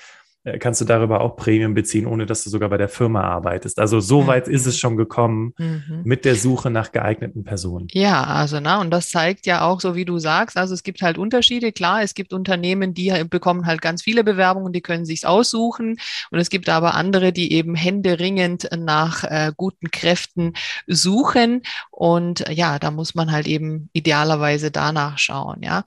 kannst 0.59 0.81
du 0.81 0.85
darüber 0.85 1.21
auch 1.21 1.37
Prämien 1.37 1.73
beziehen, 1.73 2.05
ohne 2.05 2.25
dass 2.25 2.43
du 2.43 2.49
sogar 2.49 2.69
bei 2.69 2.77
der 2.77 2.89
Firma 2.89 3.21
arbeitest. 3.21 3.79
Also 3.79 4.01
so 4.01 4.21
mhm. 4.21 4.27
weit 4.27 4.47
ist 4.49 4.65
es 4.65 4.77
schon 4.77 4.97
gekommen 4.97 5.53
mhm. 5.57 6.01
mit 6.03 6.25
der 6.25 6.35
Suche 6.35 6.69
nach 6.69 6.91
geeigneten 6.91 7.45
Personen. 7.45 7.87
Ja, 7.91 8.23
also 8.25 8.59
na, 8.59 8.81
und 8.81 8.91
das 8.91 9.09
zeigt 9.09 9.45
ja 9.45 9.61
auch, 9.61 9.79
so 9.79 9.95
wie 9.95 10.03
du 10.03 10.19
sagst, 10.19 10.57
also 10.57 10.73
es 10.73 10.83
gibt 10.83 11.01
halt 11.01 11.17
Unterschiede. 11.17 11.71
Klar, 11.71 12.01
es 12.01 12.13
gibt 12.13 12.33
Unternehmen, 12.33 12.93
die 12.93 13.23
bekommen 13.29 13.65
halt 13.65 13.81
ganz 13.81 14.03
viele 14.03 14.25
Bewerbungen, 14.25 14.73
die 14.73 14.81
können 14.81 15.05
sich's 15.05 15.23
aussuchen. 15.23 15.97
Und 16.29 16.39
es 16.39 16.49
gibt 16.49 16.67
aber 16.67 16.95
andere, 16.95 17.31
die 17.31 17.53
eben 17.53 17.75
händeringend 17.75 18.69
nach 18.77 19.23
äh, 19.23 19.53
guten 19.55 19.91
Kräften 19.91 20.53
suchen. 20.87 21.61
Und 21.89 22.43
ja, 22.49 22.79
da 22.79 22.91
muss 22.91 23.15
man 23.15 23.31
halt 23.31 23.47
eben 23.47 23.89
idealerweise 23.93 24.71
danach 24.71 25.17
schauen. 25.17 25.63
Ja, 25.63 25.83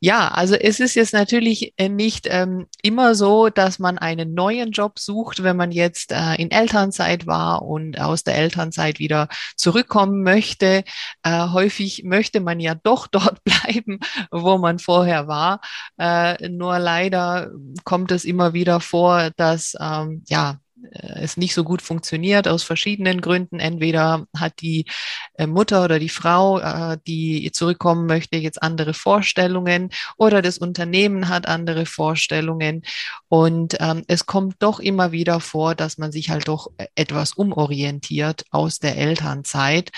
ja, 0.00 0.28
also 0.28 0.56
es 0.56 0.80
ist 0.80 0.96
jetzt 0.96 1.12
natürlich 1.12 1.74
äh, 1.76 1.88
nicht 1.88 2.26
ähm, 2.28 2.66
immer 2.82 3.14
so, 3.14 3.48
dass 3.48 3.78
man 3.78 3.91
man 3.92 3.98
einen 3.98 4.34
neuen 4.34 4.72
Job 4.72 4.98
sucht, 4.98 5.42
wenn 5.42 5.56
man 5.56 5.72
jetzt 5.72 6.12
äh, 6.12 6.34
in 6.36 6.50
Elternzeit 6.50 7.26
war 7.26 7.62
und 7.62 8.00
aus 8.00 8.24
der 8.24 8.36
Elternzeit 8.36 8.98
wieder 8.98 9.28
zurückkommen 9.56 10.22
möchte. 10.22 10.84
Äh, 11.22 11.48
häufig 11.48 12.04
möchte 12.04 12.40
man 12.40 12.60
ja 12.60 12.74
doch 12.74 13.06
dort 13.10 13.42
bleiben, 13.44 14.00
wo 14.30 14.58
man 14.58 14.78
vorher 14.78 15.28
war. 15.28 15.60
Äh, 15.98 16.48
nur 16.48 16.78
leider 16.78 17.50
kommt 17.84 18.10
es 18.12 18.24
immer 18.24 18.52
wieder 18.52 18.80
vor, 18.80 19.30
dass 19.36 19.74
ähm, 19.80 20.22
ja 20.28 20.58
es 20.90 21.36
nicht 21.36 21.54
so 21.54 21.64
gut 21.64 21.82
funktioniert 21.82 22.48
aus 22.48 22.62
verschiedenen 22.62 23.20
Gründen. 23.20 23.60
Entweder 23.60 24.26
hat 24.36 24.60
die 24.60 24.86
äh, 25.34 25.46
Mutter 25.46 25.84
oder 25.84 25.98
die 25.98 26.08
Frau, 26.08 26.58
äh, 26.58 26.98
die 27.06 27.50
zurückkommen 27.52 28.06
möchte, 28.06 28.36
jetzt 28.36 28.62
andere 28.62 28.94
Vorstellungen 28.94 29.90
oder 30.16 30.42
das 30.42 30.58
Unternehmen 30.58 31.28
hat 31.28 31.46
andere 31.46 31.86
Vorstellungen. 31.86 32.82
Und 33.28 33.76
ähm, 33.80 34.04
es 34.08 34.26
kommt 34.26 34.56
doch 34.60 34.80
immer 34.80 35.12
wieder 35.12 35.40
vor, 35.40 35.74
dass 35.74 35.98
man 35.98 36.12
sich 36.12 36.30
halt 36.30 36.48
doch 36.48 36.70
etwas 36.94 37.32
umorientiert 37.32 38.44
aus 38.50 38.78
der 38.78 38.96
Elternzeit. 38.96 39.90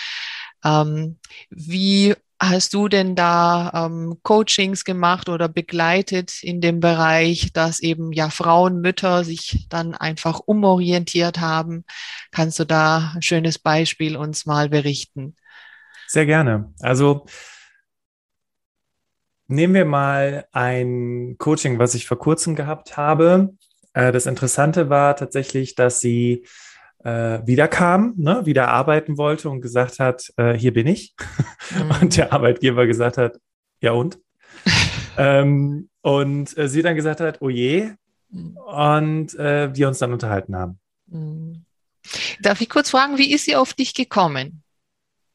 Ähm, 0.64 1.18
wie 1.50 2.14
Hast 2.48 2.74
du 2.74 2.88
denn 2.88 3.14
da 3.14 3.86
ähm, 3.86 4.18
Coachings 4.22 4.84
gemacht 4.84 5.28
oder 5.28 5.48
begleitet 5.48 6.42
in 6.42 6.60
dem 6.60 6.80
Bereich, 6.80 7.52
dass 7.52 7.80
eben 7.80 8.12
ja 8.12 8.28
Frauen, 8.28 8.80
Mütter 8.80 9.24
sich 9.24 9.66
dann 9.70 9.94
einfach 9.94 10.40
umorientiert 10.40 11.40
haben? 11.40 11.84
Kannst 12.32 12.58
du 12.58 12.64
da 12.64 13.12
ein 13.14 13.22
schönes 13.22 13.58
Beispiel 13.58 14.16
uns 14.16 14.46
mal 14.46 14.68
berichten? 14.68 15.36
Sehr 16.06 16.26
gerne. 16.26 16.72
Also 16.80 17.26
nehmen 19.46 19.74
wir 19.74 19.84
mal 19.84 20.46
ein 20.52 21.36
Coaching, 21.38 21.78
was 21.78 21.94
ich 21.94 22.06
vor 22.06 22.18
kurzem 22.18 22.56
gehabt 22.56 22.96
habe. 22.96 23.54
Äh, 23.94 24.12
das 24.12 24.26
Interessante 24.26 24.90
war 24.90 25.16
tatsächlich, 25.16 25.74
dass 25.74 26.00
sie 26.00 26.44
äh, 27.04 27.46
wiederkam, 27.46 28.14
ne, 28.16 28.44
wieder 28.44 28.68
arbeiten 28.68 29.18
wollte 29.18 29.50
und 29.50 29.60
gesagt 29.60 30.00
hat, 30.00 30.32
äh, 30.36 30.54
hier 30.54 30.72
bin 30.72 30.86
ich. 30.86 31.14
Mhm. 31.70 31.90
Und 32.02 32.16
der 32.16 32.32
Arbeitgeber 32.32 32.86
gesagt 32.86 33.18
hat, 33.18 33.38
ja 33.80 33.92
und? 33.92 34.18
ähm, 35.18 35.88
und 36.00 36.56
äh, 36.56 36.68
sie 36.68 36.82
dann 36.82 36.96
gesagt 36.96 37.20
hat, 37.20 37.40
oh 37.40 37.50
je. 37.50 37.90
Mhm. 38.30 38.56
Und 38.56 39.38
äh, 39.38 39.74
wir 39.74 39.88
uns 39.88 39.98
dann 39.98 40.12
unterhalten 40.12 40.56
haben. 40.56 40.78
Mhm. 41.06 41.64
Darf 42.40 42.60
ich 42.60 42.68
kurz 42.68 42.90
fragen, 42.90 43.18
wie 43.18 43.32
ist 43.32 43.44
sie 43.44 43.56
auf 43.56 43.74
dich 43.74 43.94
gekommen? 43.94 44.62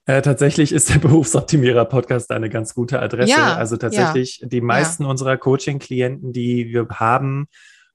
Äh, 0.06 0.24
tatsächlich 0.24 0.72
ist 0.72 0.90
der 0.90 0.98
Berufsoptimierer-Podcast 1.00 2.32
eine 2.32 2.50
ganz 2.50 2.74
gute 2.74 3.00
Adresse. 3.00 3.32
Ja, 3.32 3.56
also 3.56 3.78
tatsächlich 3.78 4.40
ja, 4.40 4.48
die 4.48 4.62
meisten 4.62 5.04
ja. 5.04 5.10
unserer 5.10 5.38
Coaching-Klienten, 5.38 6.34
die 6.34 6.74
wir 6.74 6.88
haben, 6.90 7.48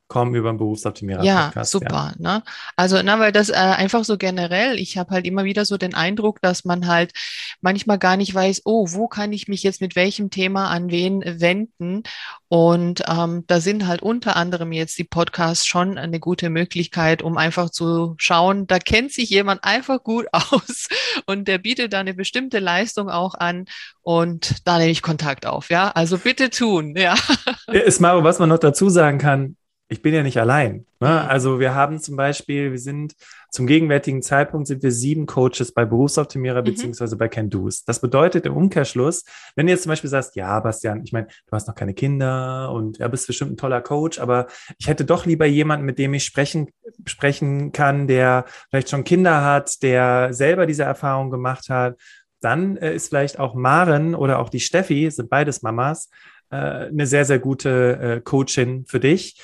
kommen 0.08 0.34
über 0.34 0.52
den 0.52 0.58
Berufsoptimierer 0.58 1.24
ja, 1.24 1.46
Podcast. 1.46 1.70
Super, 1.72 2.14
ja, 2.18 2.34
Ne? 2.36 2.42
Also, 2.76 3.00
na, 3.02 3.18
weil 3.18 3.32
das 3.32 3.48
äh, 3.48 3.54
einfach 3.54 4.04
so 4.04 4.18
generell, 4.18 4.78
ich 4.78 4.98
habe 4.98 5.10
halt 5.10 5.26
immer 5.26 5.44
wieder 5.44 5.64
so 5.64 5.76
den 5.76 5.94
Eindruck, 5.94 6.40
dass 6.42 6.64
man 6.64 6.86
halt 6.86 7.12
manchmal 7.60 7.98
gar 7.98 8.16
nicht 8.16 8.34
weiß, 8.34 8.62
oh, 8.64 8.86
wo 8.90 9.08
kann 9.08 9.32
ich 9.32 9.48
mich 9.48 9.62
jetzt 9.62 9.80
mit 9.80 9.96
welchem 9.96 10.30
Thema 10.30 10.68
an 10.68 10.90
wen 10.90 11.22
wenden? 11.24 12.02
Und 12.48 13.02
ähm, 13.08 13.44
da 13.46 13.60
sind 13.60 13.86
halt 13.86 14.02
unter 14.02 14.36
anderem 14.36 14.72
jetzt 14.72 14.98
die 14.98 15.04
Podcasts 15.04 15.66
schon 15.66 15.98
eine 15.98 16.20
gute 16.20 16.50
Möglichkeit, 16.50 17.22
um 17.22 17.36
einfach 17.36 17.70
zu 17.70 18.14
schauen, 18.18 18.66
da 18.66 18.78
kennt 18.78 19.12
sich 19.12 19.30
jemand 19.30 19.64
einfach 19.64 20.02
gut 20.02 20.26
aus 20.32 20.88
und 21.26 21.48
der 21.48 21.58
bietet 21.58 21.92
da 21.92 22.00
eine 22.00 22.14
bestimmte 22.14 22.58
Leistung 22.58 23.08
auch 23.08 23.34
an 23.34 23.64
und 24.02 24.54
da 24.64 24.78
nehme 24.78 24.90
ich 24.90 25.02
Kontakt 25.02 25.46
auf, 25.46 25.70
ja. 25.70 25.90
Also 25.90 26.18
bitte 26.18 26.50
tun, 26.50 26.94
ja. 26.96 27.16
Ist 27.72 28.00
Maro, 28.00 28.22
was 28.22 28.38
man 28.38 28.50
noch 28.50 28.58
dazu 28.58 28.90
sagen 28.90 29.18
kann, 29.18 29.56
ich 29.94 30.02
bin 30.02 30.12
ja 30.12 30.24
nicht 30.24 30.40
allein. 30.40 30.86
Ne? 30.98 31.08
Mhm. 31.08 31.30
Also 31.30 31.60
wir 31.60 31.72
haben 31.72 32.00
zum 32.00 32.16
Beispiel, 32.16 32.72
wir 32.72 32.80
sind 32.80 33.14
zum 33.48 33.68
gegenwärtigen 33.68 34.22
Zeitpunkt 34.22 34.66
sind 34.66 34.82
wir 34.82 34.90
sieben 34.90 35.26
Coaches 35.26 35.72
bei 35.72 35.84
Berufsoptimierer 35.84 36.62
mhm. 36.62 36.64
beziehungsweise 36.64 37.16
bei 37.16 37.28
Can 37.28 37.48
Do's. 37.48 37.84
Das 37.84 38.00
bedeutet 38.00 38.44
im 38.44 38.56
Umkehrschluss, 38.56 39.22
wenn 39.54 39.66
du 39.66 39.72
jetzt 39.72 39.84
zum 39.84 39.90
Beispiel 39.90 40.10
sagst, 40.10 40.34
ja, 40.34 40.58
Bastian, 40.58 41.04
ich 41.04 41.12
meine, 41.12 41.28
du 41.28 41.52
hast 41.52 41.68
noch 41.68 41.76
keine 41.76 41.94
Kinder 41.94 42.72
und 42.72 42.98
ja, 42.98 43.06
bist 43.06 43.28
bestimmt 43.28 43.52
ein 43.52 43.56
toller 43.56 43.80
Coach, 43.82 44.18
aber 44.18 44.48
ich 44.78 44.88
hätte 44.88 45.04
doch 45.04 45.26
lieber 45.26 45.46
jemanden, 45.46 45.86
mit 45.86 46.00
dem 46.00 46.12
ich 46.12 46.24
sprechen, 46.24 46.70
sprechen 47.06 47.70
kann, 47.70 48.08
der 48.08 48.44
vielleicht 48.70 48.90
schon 48.90 49.04
Kinder 49.04 49.44
hat, 49.44 49.80
der 49.84 50.34
selber 50.34 50.66
diese 50.66 50.82
Erfahrung 50.82 51.30
gemacht 51.30 51.68
hat. 51.68 51.96
Dann 52.40 52.76
äh, 52.78 52.96
ist 52.96 53.10
vielleicht 53.10 53.38
auch 53.38 53.54
Maren 53.54 54.16
oder 54.16 54.40
auch 54.40 54.48
die 54.48 54.58
Steffi, 54.58 55.08
sind 55.08 55.30
beides 55.30 55.62
Mamas, 55.62 56.10
eine 56.50 57.06
sehr, 57.06 57.24
sehr 57.24 57.38
gute 57.38 57.98
äh, 57.98 58.20
Coachin 58.20 58.84
für 58.86 59.00
dich, 59.00 59.36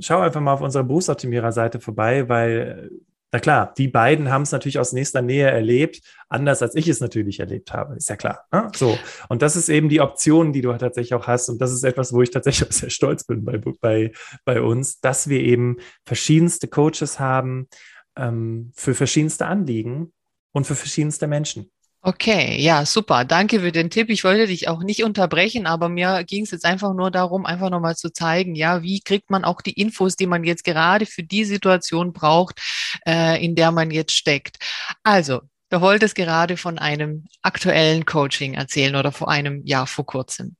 schau 0.00 0.20
einfach 0.20 0.40
mal 0.40 0.52
auf 0.52 0.60
unserer 0.60 0.84
Berufsoptimierer-Seite 0.84 1.80
vorbei, 1.80 2.28
weil, 2.28 2.90
na 3.32 3.38
klar, 3.38 3.72
die 3.76 3.88
beiden 3.88 4.30
haben 4.30 4.42
es 4.42 4.52
natürlich 4.52 4.78
aus 4.78 4.92
nächster 4.92 5.22
Nähe 5.22 5.50
erlebt, 5.50 6.00
anders 6.28 6.62
als 6.62 6.74
ich 6.74 6.88
es 6.88 7.00
natürlich 7.00 7.40
erlebt 7.40 7.72
habe, 7.72 7.96
ist 7.96 8.08
ja 8.08 8.16
klar. 8.16 8.44
Ne? 8.52 8.70
So. 8.74 8.98
Und 9.28 9.42
das 9.42 9.56
ist 9.56 9.68
eben 9.68 9.88
die 9.88 10.00
Option, 10.00 10.52
die 10.52 10.60
du 10.60 10.72
tatsächlich 10.74 11.14
auch 11.14 11.26
hast. 11.26 11.48
Und 11.48 11.60
das 11.60 11.72
ist 11.72 11.84
etwas, 11.84 12.12
wo 12.12 12.22
ich 12.22 12.30
tatsächlich 12.30 12.68
auch 12.68 12.72
sehr 12.72 12.90
stolz 12.90 13.24
bin 13.24 13.44
bei, 13.44 13.60
bei, 13.80 14.12
bei 14.44 14.60
uns, 14.60 15.00
dass 15.00 15.28
wir 15.28 15.40
eben 15.40 15.78
verschiedenste 16.04 16.68
Coaches 16.68 17.18
haben 17.18 17.68
ähm, 18.16 18.70
für 18.74 18.94
verschiedenste 18.94 19.46
Anliegen 19.46 20.12
und 20.52 20.66
für 20.66 20.74
verschiedenste 20.74 21.26
Menschen. 21.26 21.70
Okay, 22.04 22.60
ja, 22.60 22.84
super. 22.84 23.24
Danke 23.24 23.60
für 23.60 23.70
den 23.70 23.88
Tipp. 23.88 24.10
Ich 24.10 24.24
wollte 24.24 24.48
dich 24.48 24.66
auch 24.66 24.82
nicht 24.82 25.04
unterbrechen, 25.04 25.66
aber 25.68 25.88
mir 25.88 26.24
ging 26.24 26.42
es 26.42 26.50
jetzt 26.50 26.64
einfach 26.64 26.94
nur 26.94 27.12
darum, 27.12 27.46
einfach 27.46 27.70
nochmal 27.70 27.94
zu 27.94 28.10
zeigen, 28.12 28.56
ja, 28.56 28.82
wie 28.82 29.00
kriegt 29.00 29.30
man 29.30 29.44
auch 29.44 29.60
die 29.60 29.70
Infos, 29.80 30.16
die 30.16 30.26
man 30.26 30.42
jetzt 30.42 30.64
gerade 30.64 31.06
für 31.06 31.22
die 31.22 31.44
Situation 31.44 32.12
braucht, 32.12 32.60
äh, 33.06 33.42
in 33.44 33.54
der 33.54 33.70
man 33.70 33.92
jetzt 33.92 34.14
steckt. 34.16 34.56
Also, 35.04 35.42
du 35.70 35.80
wolltest 35.80 36.16
gerade 36.16 36.56
von 36.56 36.76
einem 36.80 37.26
aktuellen 37.40 38.04
Coaching 38.04 38.54
erzählen 38.54 38.96
oder 38.96 39.12
vor 39.12 39.30
einem 39.30 39.64
Jahr 39.64 39.86
vor 39.86 40.04
kurzem. 40.04 40.56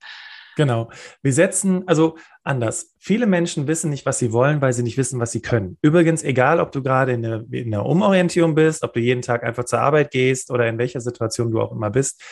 Genau. 0.57 0.91
Wir 1.23 1.33
setzen, 1.33 1.87
also 1.89 2.17
anders. 2.43 2.95
Viele 2.99 3.27
Menschen 3.27 3.67
wissen 3.67 3.91
nicht, 3.91 4.05
was 4.05 4.19
sie 4.19 4.33
wollen, 4.33 4.61
weil 4.61 4.73
sie 4.73 4.83
nicht 4.83 4.99
wissen, 4.99 5.19
was 5.21 5.33
sie 5.33 5.41
können. 5.41 5.79
Übrigens, 5.83 6.23
egal, 6.23 6.61
ob 6.61 6.73
du 6.73 6.83
gerade 6.83 7.13
in 7.13 7.25
einer 7.25 7.87
Umorientierung 7.87 8.55
bist, 8.55 8.83
ob 8.83 8.93
du 8.93 9.01
jeden 9.01 9.23
Tag 9.23 9.45
einfach 9.45 9.65
zur 9.65 9.81
Arbeit 9.81 10.11
gehst 10.11 10.51
oder 10.51 10.69
in 10.69 10.79
welcher 10.79 11.01
Situation 11.01 11.51
du 11.51 11.61
auch 11.61 11.73
immer 11.73 11.91
bist. 11.91 12.23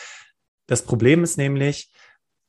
Das 0.67 0.83
Problem 0.83 1.23
ist 1.23 1.37
nämlich, 1.37 1.91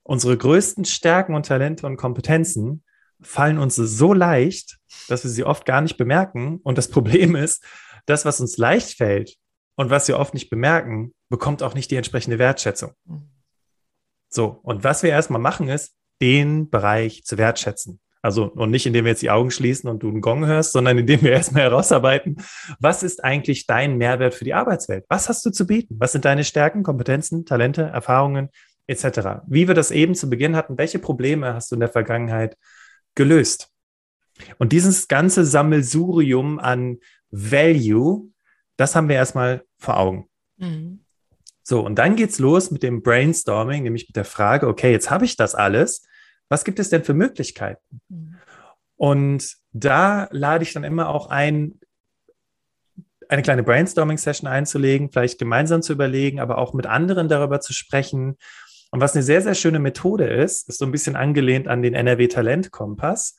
unsere 0.02 0.36
größten 0.36 0.84
Stärken 0.84 1.34
und 1.34 1.46
Talente 1.46 1.86
und 1.86 1.96
Kompetenzen 1.96 2.84
fallen 3.20 3.58
uns 3.58 3.76
so 3.76 4.12
leicht, 4.12 4.78
dass 5.08 5.24
wir 5.24 5.30
sie 5.30 5.44
oft 5.44 5.64
gar 5.64 5.80
nicht 5.80 5.96
bemerken. 5.96 6.60
Und 6.62 6.78
das 6.78 6.88
Problem 6.90 7.36
ist, 7.36 7.64
das, 8.06 8.24
was 8.24 8.40
uns 8.40 8.58
leicht 8.58 8.96
fällt 8.96 9.36
und 9.76 9.90
was 9.90 10.08
wir 10.08 10.18
oft 10.18 10.34
nicht 10.34 10.50
bemerken, 10.50 11.14
bekommt 11.28 11.62
auch 11.62 11.74
nicht 11.74 11.90
die 11.90 11.96
entsprechende 11.96 12.38
Wertschätzung. 12.38 12.92
Mhm. 13.04 13.31
So, 14.32 14.60
und 14.62 14.82
was 14.82 15.02
wir 15.02 15.10
erstmal 15.10 15.40
machen, 15.40 15.68
ist, 15.68 15.94
den 16.22 16.70
Bereich 16.70 17.24
zu 17.24 17.36
wertschätzen. 17.36 18.00
Also, 18.22 18.44
und 18.44 18.70
nicht 18.70 18.86
indem 18.86 19.04
wir 19.04 19.10
jetzt 19.10 19.22
die 19.22 19.30
Augen 19.30 19.50
schließen 19.50 19.90
und 19.90 20.02
du 20.02 20.08
einen 20.08 20.20
Gong 20.20 20.46
hörst, 20.46 20.72
sondern 20.72 20.96
indem 20.96 21.22
wir 21.22 21.32
erstmal 21.32 21.64
herausarbeiten, 21.64 22.36
was 22.78 23.02
ist 23.02 23.22
eigentlich 23.22 23.66
dein 23.66 23.98
Mehrwert 23.98 24.34
für 24.34 24.44
die 24.44 24.54
Arbeitswelt? 24.54 25.04
Was 25.08 25.28
hast 25.28 25.44
du 25.44 25.50
zu 25.50 25.66
bieten? 25.66 25.96
Was 25.98 26.12
sind 26.12 26.24
deine 26.24 26.44
Stärken, 26.44 26.82
Kompetenzen, 26.82 27.44
Talente, 27.44 27.82
Erfahrungen 27.82 28.48
etc.? 28.86 29.42
Wie 29.48 29.66
wir 29.68 29.74
das 29.74 29.90
eben 29.90 30.14
zu 30.14 30.30
Beginn 30.30 30.56
hatten, 30.56 30.78
welche 30.78 30.98
Probleme 30.98 31.52
hast 31.52 31.70
du 31.70 31.76
in 31.76 31.80
der 31.80 31.90
Vergangenheit 31.90 32.56
gelöst? 33.14 33.68
Und 34.58 34.72
dieses 34.72 35.08
ganze 35.08 35.44
Sammelsurium 35.44 36.58
an 36.58 36.98
Value, 37.30 38.30
das 38.76 38.96
haben 38.96 39.08
wir 39.08 39.16
erstmal 39.16 39.64
vor 39.78 39.98
Augen. 39.98 40.28
Mhm. 40.56 41.01
So, 41.62 41.80
und 41.80 41.96
dann 41.96 42.16
geht's 42.16 42.38
los 42.38 42.70
mit 42.70 42.82
dem 42.82 43.02
Brainstorming, 43.02 43.84
nämlich 43.84 44.08
mit 44.08 44.16
der 44.16 44.24
Frage, 44.24 44.66
okay, 44.66 44.90
jetzt 44.90 45.10
habe 45.10 45.24
ich 45.24 45.36
das 45.36 45.54
alles. 45.54 46.06
Was 46.48 46.64
gibt 46.64 46.78
es 46.78 46.90
denn 46.90 47.04
für 47.04 47.14
Möglichkeiten? 47.14 48.00
Mhm. 48.08 48.36
Und 48.96 49.56
da 49.72 50.28
lade 50.30 50.64
ich 50.64 50.72
dann 50.72 50.84
immer 50.84 51.08
auch 51.08 51.28
ein, 51.28 51.80
eine 53.28 53.42
kleine 53.42 53.62
Brainstorming-Session 53.62 54.48
einzulegen, 54.48 55.10
vielleicht 55.10 55.38
gemeinsam 55.38 55.82
zu 55.82 55.92
überlegen, 55.92 56.40
aber 56.40 56.58
auch 56.58 56.74
mit 56.74 56.86
anderen 56.86 57.28
darüber 57.28 57.60
zu 57.60 57.72
sprechen. 57.72 58.36
Und 58.90 59.00
was 59.00 59.14
eine 59.14 59.22
sehr, 59.22 59.40
sehr 59.40 59.54
schöne 59.54 59.78
Methode 59.78 60.26
ist, 60.26 60.68
ist 60.68 60.78
so 60.78 60.84
ein 60.84 60.92
bisschen 60.92 61.16
angelehnt 61.16 61.66
an 61.66 61.82
den 61.82 61.94
NRW 61.94 62.28
Talent 62.28 62.70
Kompass, 62.70 63.36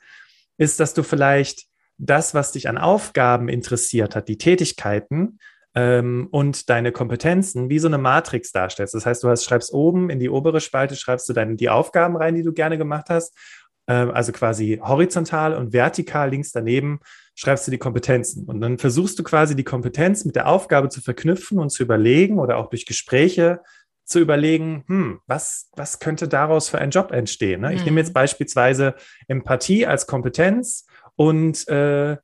ist, 0.58 0.80
dass 0.80 0.94
du 0.94 1.04
vielleicht 1.04 1.68
das, 1.98 2.34
was 2.34 2.52
dich 2.52 2.68
an 2.68 2.78
Aufgaben 2.78 3.48
interessiert 3.50 4.16
hat, 4.16 4.28
die 4.28 4.38
Tätigkeiten 4.38 5.40
ähm, 5.76 6.28
und 6.32 6.70
deine 6.70 6.92
Kompetenzen 6.92 7.70
wie 7.70 7.80
so 7.80 7.88
eine 7.88 7.98
Matrix 7.98 8.52
darstellst. 8.52 8.94
Das 8.94 9.06
heißt, 9.06 9.24
du 9.24 9.30
hast, 9.30 9.44
schreibst 9.44 9.74
oben 9.74 10.10
in 10.10 10.20
die 10.20 10.30
obere 10.30 10.62
Spalte, 10.62 10.96
schreibst 10.96 11.28
du 11.30 11.34
dann 11.34 11.58
die 11.58 11.70
Aufgaben 11.70 12.16
rein, 12.16 12.36
die 12.36 12.44
du 12.44 12.54
gerne 12.54 12.78
gemacht 12.78 13.08
hast. 13.10 13.36
Ähm, 13.88 14.12
also 14.12 14.32
quasi 14.32 14.80
horizontal 14.82 15.56
und 15.56 15.74
vertikal 15.74 16.30
links 16.30 16.52
daneben 16.52 17.00
schreibst 17.36 17.68
du 17.68 17.72
die 17.72 17.78
Kompetenzen. 17.78 18.46
Und 18.46 18.62
dann 18.62 18.78
versuchst 18.78 19.18
du 19.18 19.24
quasi 19.24 19.56
die 19.56 19.64
Kompetenz 19.64 20.26
mit 20.26 20.36
der 20.36 20.48
Aufgabe 20.48 20.90
zu 20.90 21.02
verknüpfen 21.02 21.60
und 21.60 21.72
zu 21.72 21.84
überlegen 21.84 22.40
oder 22.40 22.58
auch 22.58 22.70
durch 22.70 22.86
Gespräche 22.86 23.62
zu 24.06 24.20
überlegen, 24.20 24.84
hm, 24.88 25.20
was, 25.28 25.70
was 25.76 26.00
könnte 26.00 26.28
daraus 26.28 26.70
für 26.70 26.80
ein 26.80 26.92
Job 26.92 27.12
entstehen? 27.12 27.62
Ne? 27.62 27.74
Ich 27.74 27.80
mhm. 27.80 27.86
nehme 27.86 28.00
jetzt 28.02 28.14
beispielsweise 28.14 28.96
Empathie 29.28 29.88
als 29.88 30.08
Kompetenz 30.08 30.86
und 31.16 31.68
äh, 31.68 32.18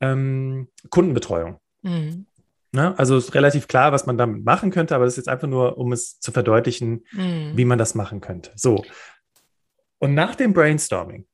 ähm, 0.00 0.68
Kundenbetreuung. 0.90 1.60
Mhm. 1.82 2.26
Ne? 2.72 2.98
Also 2.98 3.16
ist 3.16 3.34
relativ 3.34 3.68
klar, 3.68 3.92
was 3.92 4.06
man 4.06 4.18
damit 4.18 4.44
machen 4.44 4.70
könnte, 4.70 4.94
aber 4.94 5.04
das 5.04 5.14
ist 5.14 5.18
jetzt 5.18 5.28
einfach 5.28 5.48
nur, 5.48 5.78
um 5.78 5.92
es 5.92 6.18
zu 6.20 6.32
verdeutlichen, 6.32 7.04
mhm. 7.12 7.52
wie 7.54 7.64
man 7.64 7.78
das 7.78 7.94
machen 7.94 8.20
könnte. 8.20 8.50
So. 8.54 8.84
Und 9.98 10.14
nach 10.14 10.34
dem 10.34 10.52
Brainstorming, 10.52 11.26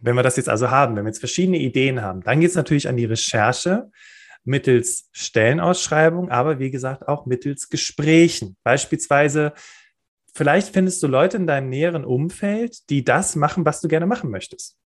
wenn 0.00 0.16
wir 0.16 0.22
das 0.22 0.36
jetzt 0.36 0.48
also 0.48 0.70
haben, 0.70 0.96
wenn 0.96 1.04
wir 1.04 1.10
jetzt 1.10 1.20
verschiedene 1.20 1.58
Ideen 1.58 2.02
haben, 2.02 2.22
dann 2.22 2.40
geht 2.40 2.50
es 2.50 2.56
natürlich 2.56 2.88
an 2.88 2.96
die 2.96 3.04
Recherche 3.04 3.90
mittels 4.44 5.08
Stellenausschreibung, 5.12 6.30
aber 6.30 6.58
wie 6.58 6.70
gesagt 6.70 7.06
auch 7.06 7.26
mittels 7.26 7.68
Gesprächen. 7.68 8.56
Beispielsweise, 8.64 9.52
vielleicht 10.34 10.72
findest 10.72 11.02
du 11.02 11.06
Leute 11.06 11.36
in 11.36 11.46
deinem 11.46 11.68
näheren 11.68 12.04
Umfeld, 12.04 12.88
die 12.90 13.04
das 13.04 13.36
machen, 13.36 13.64
was 13.64 13.80
du 13.80 13.88
gerne 13.88 14.06
machen 14.06 14.30
möchtest. 14.30 14.76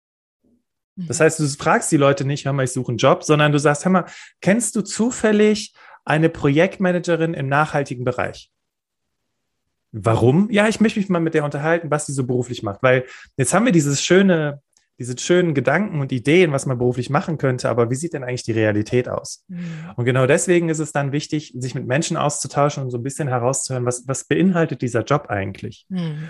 Das 0.97 1.19
mhm. 1.19 1.25
heißt, 1.25 1.39
du 1.39 1.49
fragst 1.49 1.91
die 1.93 1.97
Leute 1.97 2.25
nicht, 2.25 2.45
hör 2.45 2.53
mal, 2.53 2.65
ich 2.65 2.73
suche 2.73 2.91
einen 2.91 2.99
Job, 2.99 3.25
sondern 3.25 3.53
du 3.53 3.59
sagst, 3.59 3.85
hör 3.85 3.93
mal, 3.93 4.07
kennst 4.41 4.77
du 4.77 4.83
zufällig 4.83 5.75
eine 6.05 6.29
Projektmanagerin 6.29 7.35
im 7.35 7.49
nachhaltigen 7.49 8.05
Bereich? 8.05 8.51
Warum? 9.93 10.51
Ja, 10.51 10.69
ich 10.69 10.81
möchte 10.81 10.99
mich 10.99 11.09
mal 11.09 11.21
mit 11.21 11.35
der 11.35 11.45
unterhalten, 11.45 11.91
was 11.91 12.07
sie 12.07 12.13
so 12.13 12.25
beruflich 12.27 12.63
macht, 12.63 12.83
weil 12.83 13.05
jetzt 13.37 13.53
haben 13.53 13.67
wir 13.67 13.73
dieses 13.73 14.03
schöne 14.03 14.63
diese 14.99 15.19
schönen 15.19 15.55
Gedanken 15.55 16.01
und 16.01 16.13
Ideen, 16.13 16.53
was 16.53 16.67
man 16.67 16.79
beruflich 16.79 17.11
machen 17.11 17.39
könnte, 17.39 17.69
aber 17.69 17.91
wie 17.91 17.95
sieht 17.95 18.13
denn 18.13 18.23
eigentlich 18.23 18.45
die 18.45 18.53
Realität 18.53 19.09
aus? 19.09 19.45
Mhm. 19.49 19.91
Und 19.97 20.05
genau 20.05 20.27
deswegen 20.27 20.69
ist 20.69 20.79
es 20.79 20.93
dann 20.93 21.11
wichtig, 21.13 21.53
sich 21.57 21.75
mit 21.75 21.87
Menschen 21.87 22.17
auszutauschen 22.17 22.85
und 22.85 22.91
so 22.91 22.99
ein 22.99 23.03
bisschen 23.03 23.27
herauszuhören, 23.27 23.85
was, 23.85 24.07
was 24.07 24.25
beinhaltet 24.25 24.83
dieser 24.83 25.03
Job 25.03 25.27
eigentlich? 25.29 25.87
Mhm. 25.89 26.29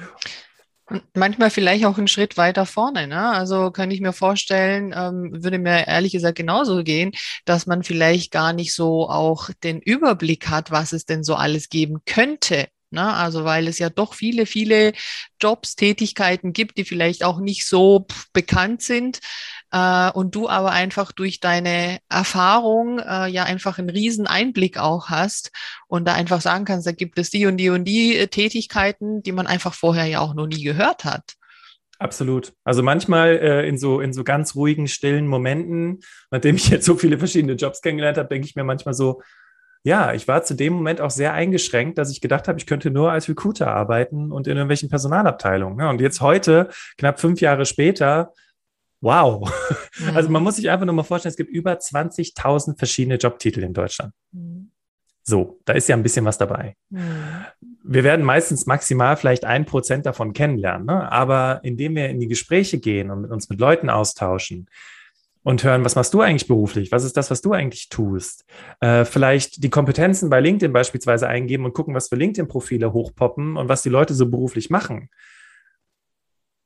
Manchmal 1.14 1.50
vielleicht 1.50 1.84
auch 1.84 1.98
einen 1.98 2.08
Schritt 2.08 2.36
weiter 2.36 2.66
vorne. 2.66 3.06
Ne? 3.06 3.30
Also 3.30 3.70
kann 3.70 3.90
ich 3.90 4.00
mir 4.00 4.12
vorstellen, 4.12 4.94
ähm, 4.96 5.42
würde 5.42 5.58
mir 5.58 5.86
ehrlich 5.86 6.12
gesagt 6.12 6.36
genauso 6.36 6.82
gehen, 6.82 7.12
dass 7.44 7.66
man 7.66 7.82
vielleicht 7.82 8.32
gar 8.32 8.52
nicht 8.52 8.74
so 8.74 9.08
auch 9.08 9.50
den 9.62 9.80
Überblick 9.80 10.48
hat, 10.48 10.70
was 10.70 10.92
es 10.92 11.04
denn 11.04 11.24
so 11.24 11.34
alles 11.34 11.68
geben 11.68 11.98
könnte 12.06 12.68
Ne? 12.92 13.12
Also 13.12 13.44
weil 13.44 13.68
es 13.68 13.78
ja 13.78 13.90
doch 13.90 14.14
viele, 14.14 14.46
viele 14.46 14.92
Jobs, 15.40 15.76
Tätigkeiten 15.76 16.52
gibt, 16.52 16.78
die 16.78 16.84
vielleicht 16.84 17.24
auch 17.24 17.40
nicht 17.40 17.66
so 17.66 18.06
bekannt 18.32 18.82
sind. 18.82 19.20
Äh, 19.72 20.10
und 20.10 20.34
du 20.34 20.48
aber 20.48 20.70
einfach 20.70 21.12
durch 21.12 21.40
deine 21.40 21.98
Erfahrung 22.08 22.98
äh, 22.98 23.26
ja 23.28 23.44
einfach 23.44 23.78
einen 23.78 23.90
riesen 23.90 24.26
Einblick 24.26 24.78
auch 24.78 25.08
hast 25.08 25.50
und 25.88 26.06
da 26.06 26.14
einfach 26.14 26.40
sagen 26.40 26.64
kannst, 26.64 26.86
da 26.86 26.92
gibt 26.92 27.18
es 27.18 27.30
die 27.30 27.46
und 27.46 27.56
die 27.56 27.70
und 27.70 27.84
die 27.84 28.16
äh, 28.16 28.28
Tätigkeiten, 28.28 29.22
die 29.22 29.32
man 29.32 29.46
einfach 29.46 29.74
vorher 29.74 30.06
ja 30.06 30.20
auch 30.20 30.34
noch 30.34 30.46
nie 30.46 30.62
gehört 30.62 31.04
hat. 31.04 31.34
Absolut. 31.98 32.52
Also 32.64 32.82
manchmal 32.82 33.38
äh, 33.38 33.68
in 33.68 33.78
so 33.78 34.00
in 34.00 34.12
so 34.12 34.24
ganz 34.24 34.56
ruhigen, 34.56 34.88
stillen 34.88 35.26
Momenten, 35.26 36.00
nachdem 36.30 36.56
ich 36.56 36.68
jetzt 36.68 36.84
so 36.84 36.96
viele 36.96 37.16
verschiedene 37.16 37.54
Jobs 37.54 37.80
kennengelernt 37.80 38.18
habe, 38.18 38.28
denke 38.28 38.46
ich 38.46 38.56
mir 38.56 38.64
manchmal 38.64 38.94
so, 38.94 39.22
ja, 39.84 40.12
ich 40.14 40.28
war 40.28 40.44
zu 40.44 40.54
dem 40.54 40.72
Moment 40.74 41.00
auch 41.00 41.10
sehr 41.10 41.32
eingeschränkt, 41.32 41.98
dass 41.98 42.10
ich 42.10 42.20
gedacht 42.20 42.46
habe, 42.46 42.58
ich 42.58 42.66
könnte 42.66 42.90
nur 42.90 43.10
als 43.10 43.28
Recruiter 43.28 43.68
arbeiten 43.68 44.30
und 44.30 44.46
in 44.46 44.56
irgendwelchen 44.56 44.88
Personalabteilungen. 44.88 45.78
Ja, 45.80 45.90
und 45.90 46.00
jetzt 46.00 46.20
heute, 46.20 46.68
knapp 46.98 47.18
fünf 47.18 47.40
Jahre 47.40 47.66
später, 47.66 48.32
wow. 49.00 49.50
Mhm. 49.98 50.16
Also 50.16 50.30
man 50.30 50.42
muss 50.42 50.56
sich 50.56 50.70
einfach 50.70 50.86
nur 50.86 50.94
mal 50.94 51.02
vorstellen, 51.02 51.32
es 51.32 51.36
gibt 51.36 51.50
über 51.50 51.74
20.000 51.74 52.78
verschiedene 52.78 53.16
Jobtitel 53.16 53.62
in 53.62 53.74
Deutschland. 53.74 54.14
Mhm. 54.30 54.70
So, 55.22 55.60
da 55.66 55.74
ist 55.74 55.86
ja 55.86 55.94
ein 55.94 56.02
bisschen 56.02 56.24
was 56.24 56.38
dabei. 56.38 56.76
Mhm. 56.88 57.44
Wir 57.84 58.02
werden 58.02 58.24
meistens 58.24 58.64
maximal 58.64 59.18
vielleicht 59.18 59.44
ein 59.44 59.66
Prozent 59.66 60.06
davon 60.06 60.32
kennenlernen, 60.32 60.86
ne? 60.86 61.12
aber 61.12 61.60
indem 61.62 61.94
wir 61.94 62.08
in 62.08 62.20
die 62.20 62.26
Gespräche 62.26 62.78
gehen 62.78 63.10
und 63.10 63.26
uns 63.26 63.50
mit 63.50 63.60
Leuten 63.60 63.90
austauschen, 63.90 64.68
und 65.44 65.64
hören, 65.64 65.84
was 65.84 65.96
machst 65.96 66.14
du 66.14 66.20
eigentlich 66.20 66.46
beruflich? 66.46 66.92
Was 66.92 67.04
ist 67.04 67.16
das, 67.16 67.30
was 67.30 67.42
du 67.42 67.52
eigentlich 67.52 67.88
tust? 67.88 68.44
Äh, 68.80 69.04
vielleicht 69.04 69.62
die 69.62 69.70
Kompetenzen 69.70 70.30
bei 70.30 70.40
LinkedIn 70.40 70.72
beispielsweise 70.72 71.26
eingeben 71.28 71.64
und 71.64 71.74
gucken, 71.74 71.94
was 71.94 72.08
für 72.08 72.16
LinkedIn-Profile 72.16 72.92
hochpoppen 72.92 73.56
und 73.56 73.68
was 73.68 73.82
die 73.82 73.88
Leute 73.88 74.14
so 74.14 74.30
beruflich 74.30 74.70
machen. 74.70 75.10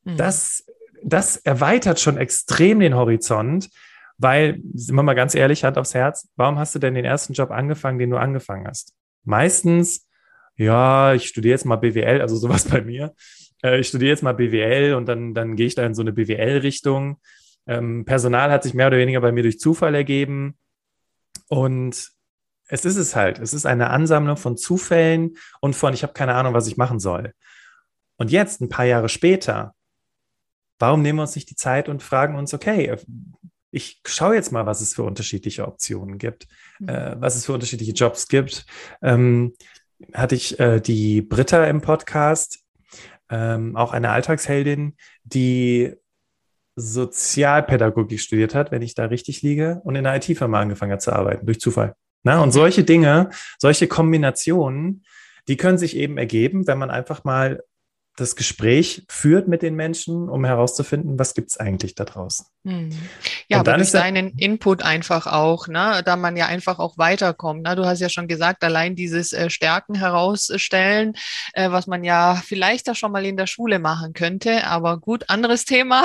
Mhm. 0.04 0.16
Das, 0.18 0.64
das 1.02 1.36
erweitert 1.38 2.00
schon 2.00 2.18
extrem 2.18 2.80
den 2.80 2.94
Horizont, 2.94 3.70
weil, 4.18 4.60
sind 4.74 4.94
wir 4.94 5.02
mal 5.02 5.14
ganz 5.14 5.34
ehrlich, 5.34 5.64
Hand 5.64 5.78
aufs 5.78 5.94
Herz, 5.94 6.28
warum 6.36 6.58
hast 6.58 6.74
du 6.74 6.78
denn 6.78 6.94
den 6.94 7.04
ersten 7.04 7.32
Job 7.32 7.50
angefangen, 7.50 7.98
den 7.98 8.10
du 8.10 8.18
angefangen 8.18 8.66
hast? 8.66 8.94
Meistens, 9.24 10.06
ja, 10.56 11.14
ich 11.14 11.26
studiere 11.28 11.52
jetzt 11.52 11.64
mal 11.64 11.76
BWL, 11.76 12.20
also 12.20 12.36
sowas 12.36 12.64
bei 12.68 12.82
mir. 12.82 13.14
Äh, 13.62 13.80
ich 13.80 13.88
studiere 13.88 14.10
jetzt 14.10 14.22
mal 14.22 14.34
BWL 14.34 14.94
und 14.94 15.06
dann, 15.06 15.32
dann 15.32 15.56
gehe 15.56 15.66
ich 15.66 15.74
da 15.74 15.84
in 15.86 15.94
so 15.94 16.02
eine 16.02 16.12
BWL-Richtung 16.12 17.18
ähm, 17.66 18.04
Personal 18.04 18.50
hat 18.50 18.62
sich 18.62 18.74
mehr 18.74 18.88
oder 18.88 18.98
weniger 18.98 19.20
bei 19.20 19.32
mir 19.32 19.42
durch 19.42 19.58
Zufall 19.58 19.94
ergeben. 19.94 20.56
Und 21.48 22.10
es 22.68 22.84
ist 22.84 22.96
es 22.96 23.14
halt. 23.14 23.38
Es 23.38 23.54
ist 23.54 23.66
eine 23.66 23.90
Ansammlung 23.90 24.36
von 24.36 24.56
Zufällen 24.56 25.36
und 25.60 25.74
von, 25.74 25.94
ich 25.94 26.02
habe 26.02 26.12
keine 26.12 26.34
Ahnung, 26.34 26.54
was 26.54 26.66
ich 26.66 26.76
machen 26.76 26.98
soll. 26.98 27.32
Und 28.16 28.30
jetzt, 28.30 28.60
ein 28.60 28.68
paar 28.68 28.86
Jahre 28.86 29.08
später, 29.08 29.74
warum 30.78 31.02
nehmen 31.02 31.18
wir 31.18 31.22
uns 31.22 31.34
nicht 31.34 31.50
die 31.50 31.56
Zeit 31.56 31.88
und 31.88 32.02
fragen 32.02 32.36
uns, 32.36 32.54
okay, 32.54 32.96
ich 33.70 34.00
schaue 34.06 34.34
jetzt 34.34 34.52
mal, 34.52 34.66
was 34.66 34.80
es 34.80 34.94
für 34.94 35.02
unterschiedliche 35.02 35.66
Optionen 35.66 36.18
gibt, 36.18 36.48
mhm. 36.78 36.88
äh, 36.88 37.20
was 37.20 37.36
es 37.36 37.46
für 37.46 37.52
unterschiedliche 37.52 37.92
Jobs 37.92 38.28
gibt. 38.28 38.64
Ähm, 39.02 39.54
hatte 40.14 40.34
ich 40.34 40.58
äh, 40.60 40.80
die 40.80 41.22
Britta 41.22 41.64
im 41.66 41.80
Podcast, 41.80 42.60
ähm, 43.28 43.76
auch 43.76 43.92
eine 43.92 44.10
Alltagsheldin, 44.10 44.96
die 45.24 45.94
Sozialpädagogik 46.76 48.20
studiert 48.20 48.54
hat, 48.54 48.70
wenn 48.70 48.82
ich 48.82 48.94
da 48.94 49.06
richtig 49.06 49.42
liege, 49.42 49.80
und 49.84 49.96
in 49.96 50.06
einer 50.06 50.16
IT-Firma 50.16 50.60
angefangen 50.60 50.92
hat 50.92 51.02
zu 51.02 51.12
arbeiten, 51.12 51.46
durch 51.46 51.58
Zufall. 51.58 51.94
Na, 52.22 52.42
und 52.42 52.52
solche 52.52 52.84
Dinge, 52.84 53.30
solche 53.58 53.86
Kombinationen, 53.86 55.04
die 55.48 55.56
können 55.56 55.78
sich 55.78 55.96
eben 55.96 56.18
ergeben, 56.18 56.66
wenn 56.66 56.78
man 56.78 56.90
einfach 56.90 57.24
mal 57.24 57.62
das 58.16 58.34
Gespräch 58.34 59.04
führt 59.08 59.46
mit 59.46 59.60
den 59.60 59.74
Menschen, 59.74 60.28
um 60.30 60.44
herauszufinden, 60.44 61.18
was 61.18 61.34
gibt 61.34 61.50
es 61.50 61.58
eigentlich 61.58 61.94
da 61.94 62.04
draußen. 62.04 62.46
Hm. 62.64 62.90
Ja, 63.48 63.60
aber 63.60 63.74
durch 63.74 63.90
seinen 63.90 64.30
Input 64.38 64.82
einfach 64.82 65.26
auch, 65.26 65.68
ne, 65.68 66.02
da 66.04 66.16
man 66.16 66.36
ja 66.36 66.46
einfach 66.46 66.78
auch 66.78 66.96
weiterkommt. 66.96 67.62
Ne? 67.62 67.76
Du 67.76 67.84
hast 67.84 68.00
ja 68.00 68.08
schon 68.08 68.26
gesagt, 68.26 68.64
allein 68.64 68.96
dieses 68.96 69.34
äh, 69.34 69.50
Stärken 69.50 69.94
herausstellen, 69.94 71.14
äh, 71.52 71.70
was 71.70 71.86
man 71.86 72.04
ja 72.04 72.40
vielleicht 72.42 72.88
da 72.88 72.94
schon 72.94 73.12
mal 73.12 73.26
in 73.26 73.36
der 73.36 73.46
Schule 73.46 73.78
machen 73.78 74.14
könnte, 74.14 74.66
aber 74.66 74.98
gut, 74.98 75.28
anderes 75.28 75.66
Thema. 75.66 76.04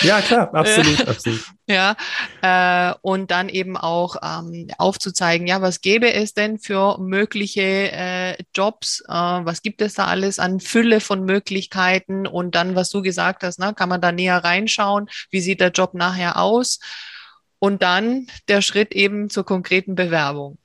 Ja, 0.00 0.22
klar, 0.22 0.52
absolut, 0.54 1.06
absolut. 1.06 1.44
Ja, 1.70 1.96
äh, 2.40 2.94
und 3.02 3.30
dann 3.30 3.50
eben 3.50 3.76
auch 3.76 4.16
ähm, 4.22 4.68
aufzuzeigen, 4.78 5.46
ja, 5.46 5.60
was 5.60 5.82
gäbe 5.82 6.14
es 6.14 6.32
denn 6.32 6.58
für 6.58 6.96
mögliche 6.98 7.92
äh, 7.92 8.42
Jobs? 8.56 9.02
Äh, 9.06 9.12
was 9.12 9.60
gibt 9.60 9.82
es 9.82 9.92
da 9.92 10.06
alles 10.06 10.38
an 10.38 10.60
Fülle 10.60 11.00
von 11.00 11.24
Möglichkeiten? 11.24 12.26
Und 12.26 12.54
dann, 12.54 12.74
was 12.74 12.88
du 12.88 13.02
gesagt 13.02 13.42
hast, 13.42 13.58
ne, 13.58 13.74
kann 13.74 13.90
man 13.90 14.00
da 14.00 14.12
näher 14.12 14.42
reinschauen? 14.42 15.10
Wie 15.30 15.40
sieht 15.40 15.60
der 15.60 15.70
Job 15.70 15.92
nachher 15.92 16.38
aus? 16.40 16.78
Und 17.58 17.82
dann 17.82 18.28
der 18.48 18.62
Schritt 18.62 18.94
eben 18.94 19.28
zur 19.28 19.44
konkreten 19.44 19.94
Bewerbung. 19.94 20.58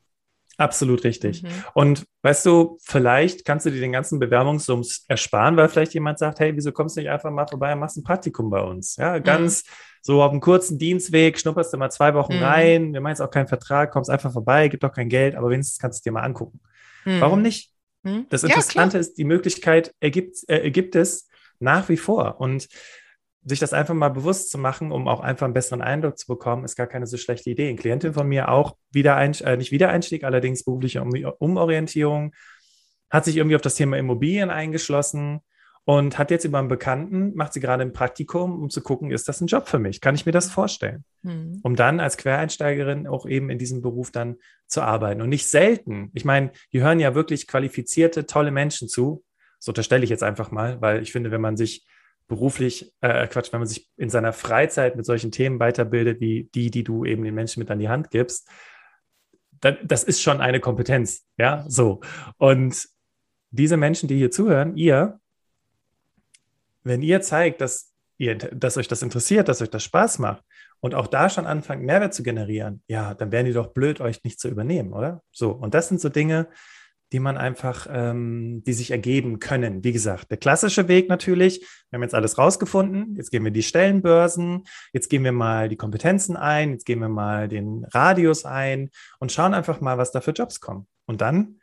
Absolut 0.57 1.03
richtig. 1.03 1.41
Mhm. 1.41 1.49
Und 1.73 2.05
weißt 2.21 2.45
du, 2.45 2.77
vielleicht 2.83 3.43
kannst 3.43 3.65
du 3.65 3.71
dir 3.71 3.81
den 3.81 3.91
ganzen 3.91 4.19
Bewerbungssums 4.19 5.05
ersparen, 5.07 5.57
weil 5.57 5.67
vielleicht 5.67 5.93
jemand 5.93 6.19
sagt, 6.19 6.39
hey, 6.39 6.55
wieso 6.55 6.71
kommst 6.71 6.95
du 6.95 7.01
nicht 7.01 7.09
einfach 7.09 7.31
mal 7.31 7.47
vorbei 7.47 7.73
und 7.73 7.79
machst 7.79 7.97
ein 7.97 8.03
Praktikum 8.03 8.49
bei 8.49 8.61
uns? 8.61 8.95
Ja, 8.97 9.17
mhm. 9.17 9.23
ganz 9.23 9.63
mhm. 9.63 9.69
so 10.01 10.21
auf 10.21 10.31
einem 10.31 10.41
kurzen 10.41 10.77
Dienstweg, 10.77 11.39
schnupperst 11.39 11.73
du 11.73 11.77
mal 11.77 11.89
zwei 11.89 12.13
Wochen 12.13 12.37
mhm. 12.37 12.43
rein, 12.43 12.93
wir 12.93 13.01
meinen 13.01 13.13
jetzt 13.13 13.21
auch 13.21 13.31
keinen 13.31 13.47
Vertrag, 13.47 13.91
kommst 13.91 14.11
einfach 14.11 14.31
vorbei, 14.31 14.67
gibt 14.67 14.85
auch 14.85 14.93
kein 14.93 15.09
Geld, 15.09 15.35
aber 15.35 15.49
wenigstens 15.49 15.79
kannst 15.79 15.97
du 15.97 15.99
es 15.99 16.03
dir 16.03 16.11
mal 16.11 16.23
angucken. 16.23 16.59
Mhm. 17.05 17.21
Warum 17.21 17.41
nicht? 17.41 17.71
Mhm. 18.03 18.27
Das 18.29 18.43
Interessante 18.43 18.97
ja, 18.97 19.01
ist, 19.01 19.17
die 19.17 19.23
Möglichkeit 19.23 19.95
ergibt, 19.99 20.37
äh, 20.47 20.69
gibt 20.69 20.95
es 20.95 21.27
nach 21.59 21.89
wie 21.89 21.97
vor. 21.97 22.39
Und 22.39 22.67
sich 23.45 23.59
das 23.59 23.73
einfach 23.73 23.93
mal 23.93 24.09
bewusst 24.09 24.51
zu 24.51 24.57
machen, 24.57 24.91
um 24.91 25.07
auch 25.07 25.19
einfach 25.19 25.45
einen 25.45 25.53
besseren 25.53 25.81
Eindruck 25.81 26.17
zu 26.17 26.27
bekommen, 26.27 26.63
ist 26.63 26.75
gar 26.75 26.87
keine 26.87 27.07
so 27.07 27.17
schlechte 27.17 27.49
Idee. 27.49 27.69
Eine 27.69 27.77
Klientin 27.77 28.13
von 28.13 28.27
mir 28.27 28.49
auch 28.49 28.75
wieder 28.91 29.17
äh, 29.17 29.57
nicht 29.57 29.71
Wiedereinstieg, 29.71 30.23
allerdings 30.23 30.63
berufliche 30.63 31.01
um 31.01 31.11
Umorientierung, 31.39 32.33
hat 33.09 33.25
sich 33.25 33.37
irgendwie 33.37 33.55
auf 33.55 33.61
das 33.61 33.75
Thema 33.75 33.97
Immobilien 33.97 34.49
eingeschlossen 34.49 35.41
und 35.85 36.17
hat 36.17 36.31
jetzt 36.31 36.45
über 36.45 36.59
einen 36.59 36.69
Bekannten, 36.69 37.35
macht 37.35 37.53
sie 37.53 37.59
gerade 37.59 37.83
ein 37.83 37.91
Praktikum, 37.91 38.61
um 38.61 38.69
zu 38.69 38.81
gucken, 38.81 39.11
ist 39.11 39.27
das 39.27 39.41
ein 39.41 39.47
Job 39.47 39.67
für 39.67 39.79
mich? 39.79 39.99
Kann 39.99 40.15
ich 40.15 40.25
mir 40.25 40.31
das 40.31 40.49
vorstellen? 40.49 41.03
Mhm. 41.23 41.59
Um 41.61 41.75
dann 41.75 41.99
als 41.99 42.15
Quereinsteigerin 42.15 43.05
auch 43.05 43.25
eben 43.25 43.49
in 43.49 43.57
diesem 43.57 43.81
Beruf 43.81 44.09
dann 44.09 44.37
zu 44.67 44.81
arbeiten. 44.81 45.21
Und 45.21 45.29
nicht 45.29 45.47
selten, 45.47 46.09
ich 46.13 46.23
meine, 46.23 46.51
hier 46.69 46.83
hören 46.83 47.01
ja 47.01 47.15
wirklich 47.15 47.47
qualifizierte, 47.47 48.25
tolle 48.25 48.51
Menschen 48.51 48.87
zu. 48.87 49.23
Das 49.59 49.67
unterstelle 49.67 50.05
ich 50.05 50.09
jetzt 50.09 50.23
einfach 50.23 50.51
mal, 50.51 50.79
weil 50.81 51.01
ich 51.01 51.11
finde, 51.11 51.31
wenn 51.31 51.41
man 51.41 51.57
sich 51.57 51.85
beruflich, 52.33 52.91
äh, 53.01 53.27
Quatsch, 53.27 53.53
wenn 53.53 53.59
man 53.59 53.67
sich 53.67 53.87
in 53.95 54.09
seiner 54.09 54.33
Freizeit 54.33 54.95
mit 54.95 55.05
solchen 55.05 55.31
Themen 55.31 55.59
weiterbildet, 55.59 56.19
wie 56.19 56.49
die, 56.55 56.71
die 56.71 56.83
du 56.83 57.05
eben 57.05 57.23
den 57.23 57.35
Menschen 57.35 57.59
mit 57.59 57.69
an 57.69 57.77
die 57.77 57.89
Hand 57.89 58.09
gibst, 58.09 58.49
dann, 59.61 59.77
das 59.83 60.03
ist 60.03 60.21
schon 60.21 60.41
eine 60.41 60.59
Kompetenz, 60.59 61.27
ja, 61.37 61.63
so. 61.67 62.01
Und 62.37 62.87
diese 63.51 63.77
Menschen, 63.77 64.09
die 64.09 64.17
hier 64.17 64.31
zuhören, 64.31 64.75
ihr, 64.75 65.19
wenn 66.83 67.03
ihr 67.03 67.21
zeigt, 67.21 67.61
dass 67.61 67.93
ihr, 68.17 68.35
dass 68.35 68.77
euch 68.77 68.87
das 68.87 69.03
interessiert, 69.03 69.47
dass 69.47 69.61
euch 69.61 69.69
das 69.69 69.83
Spaß 69.83 70.17
macht 70.17 70.43
und 70.79 70.95
auch 70.95 71.07
da 71.07 71.29
schon 71.29 71.45
anfangt, 71.45 71.83
Mehrwert 71.83 72.15
zu 72.15 72.23
generieren, 72.23 72.81
ja, 72.87 73.13
dann 73.13 73.31
wären 73.31 73.45
die 73.45 73.53
doch 73.53 73.67
blöd, 73.67 74.01
euch 74.01 74.23
nicht 74.23 74.39
zu 74.39 74.49
übernehmen, 74.49 74.91
oder? 74.91 75.21
So. 75.31 75.51
Und 75.51 75.75
das 75.75 75.87
sind 75.87 76.01
so 76.01 76.09
Dinge, 76.09 76.47
die 77.13 77.19
man 77.19 77.37
einfach, 77.37 77.87
ähm, 77.89 78.63
die 78.65 78.73
sich 78.73 78.89
ergeben 78.89 79.39
können. 79.39 79.83
Wie 79.83 79.91
gesagt, 79.91 80.31
der 80.31 80.37
klassische 80.37 80.87
Weg 80.87 81.09
natürlich, 81.09 81.61
wir 81.89 81.97
haben 81.97 82.01
jetzt 82.01 82.15
alles 82.15 82.39
rausgefunden, 82.39 83.15
jetzt 83.15 83.29
gehen 83.29 83.43
wir 83.43 83.51
die 83.51 83.61
Stellenbörsen, 83.61 84.63
jetzt 84.93 85.09
gehen 85.09 85.23
wir 85.23 85.31
mal 85.31 85.69
die 85.69 85.75
Kompetenzen 85.75 86.35
ein, 86.35 86.71
jetzt 86.71 86.87
gehen 86.87 86.99
wir 86.99 87.09
mal 87.09 87.47
den 87.47 87.85
Radius 87.85 88.45
ein 88.45 88.89
und 89.19 89.31
schauen 89.31 89.53
einfach 89.53 89.79
mal, 89.79 89.99
was 89.99 90.11
da 90.11 90.21
für 90.21 90.31
Jobs 90.31 90.59
kommen. 90.59 90.87
Und 91.05 91.21
dann 91.21 91.59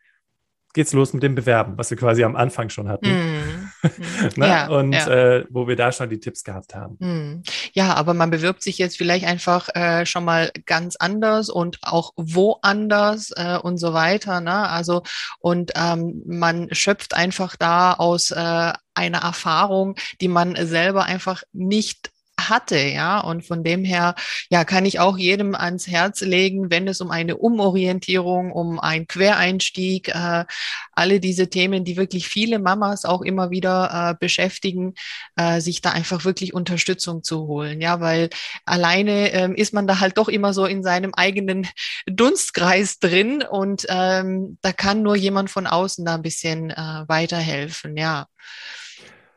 geht's 0.72 0.92
los 0.92 1.12
mit 1.12 1.24
dem 1.24 1.34
Bewerben, 1.34 1.76
was 1.76 1.90
wir 1.90 1.98
quasi 1.98 2.22
am 2.22 2.36
Anfang 2.36 2.68
schon 2.68 2.88
hatten. 2.88 3.08
Mm. 3.08 3.69
ne? 4.36 4.46
ja, 4.46 4.68
und 4.68 4.92
ja. 4.92 5.06
Äh, 5.08 5.46
wo 5.50 5.66
wir 5.66 5.76
da 5.76 5.92
schon 5.92 6.10
die 6.10 6.20
Tipps 6.20 6.44
gehabt 6.44 6.74
haben. 6.74 6.96
Mm. 6.98 7.42
Ja, 7.72 7.94
aber 7.94 8.14
man 8.14 8.30
bewirbt 8.30 8.62
sich 8.62 8.78
jetzt 8.78 8.96
vielleicht 8.96 9.26
einfach 9.26 9.68
äh, 9.74 10.06
schon 10.06 10.24
mal 10.24 10.50
ganz 10.66 10.96
anders 10.96 11.48
und 11.48 11.78
auch 11.82 12.12
woanders 12.16 13.30
äh, 13.36 13.58
und 13.62 13.78
so 13.78 13.92
weiter. 13.92 14.40
Ne? 14.40 14.68
Also 14.68 15.02
und 15.38 15.72
ähm, 15.76 16.22
man 16.26 16.68
schöpft 16.72 17.14
einfach 17.14 17.56
da 17.56 17.94
aus 17.94 18.30
äh, 18.30 18.72
einer 18.94 19.18
Erfahrung, 19.18 19.96
die 20.20 20.28
man 20.28 20.56
selber 20.66 21.04
einfach 21.04 21.42
nicht 21.52 22.10
hatte, 22.50 22.78
ja. 22.78 23.20
Und 23.20 23.46
von 23.46 23.64
dem 23.64 23.84
her, 23.84 24.14
ja, 24.50 24.64
kann 24.64 24.84
ich 24.84 25.00
auch 25.00 25.16
jedem 25.16 25.54
ans 25.54 25.86
Herz 25.86 26.20
legen, 26.20 26.70
wenn 26.70 26.88
es 26.88 27.00
um 27.00 27.10
eine 27.10 27.36
Umorientierung, 27.36 28.52
um 28.52 28.78
einen 28.78 29.06
Quereinstieg, 29.06 30.08
äh, 30.08 30.44
alle 30.92 31.20
diese 31.20 31.48
Themen, 31.48 31.84
die 31.84 31.96
wirklich 31.96 32.28
viele 32.28 32.58
Mamas 32.58 33.04
auch 33.04 33.22
immer 33.22 33.50
wieder 33.50 34.10
äh, 34.10 34.14
beschäftigen, 34.18 34.94
äh, 35.36 35.60
sich 35.60 35.80
da 35.80 35.92
einfach 35.92 36.24
wirklich 36.24 36.52
Unterstützung 36.52 37.22
zu 37.22 37.46
holen, 37.46 37.80
ja, 37.80 38.00
weil 38.00 38.28
alleine 38.66 39.32
ähm, 39.32 39.54
ist 39.54 39.72
man 39.72 39.86
da 39.86 40.00
halt 40.00 40.18
doch 40.18 40.28
immer 40.28 40.52
so 40.52 40.66
in 40.66 40.82
seinem 40.82 41.14
eigenen 41.14 41.66
Dunstkreis 42.06 42.98
drin 42.98 43.42
und 43.42 43.86
ähm, 43.88 44.58
da 44.60 44.72
kann 44.72 45.02
nur 45.02 45.16
jemand 45.16 45.50
von 45.50 45.66
außen 45.66 46.04
da 46.04 46.16
ein 46.16 46.22
bisschen 46.22 46.70
äh, 46.70 47.04
weiterhelfen, 47.06 47.96
ja. 47.96 48.26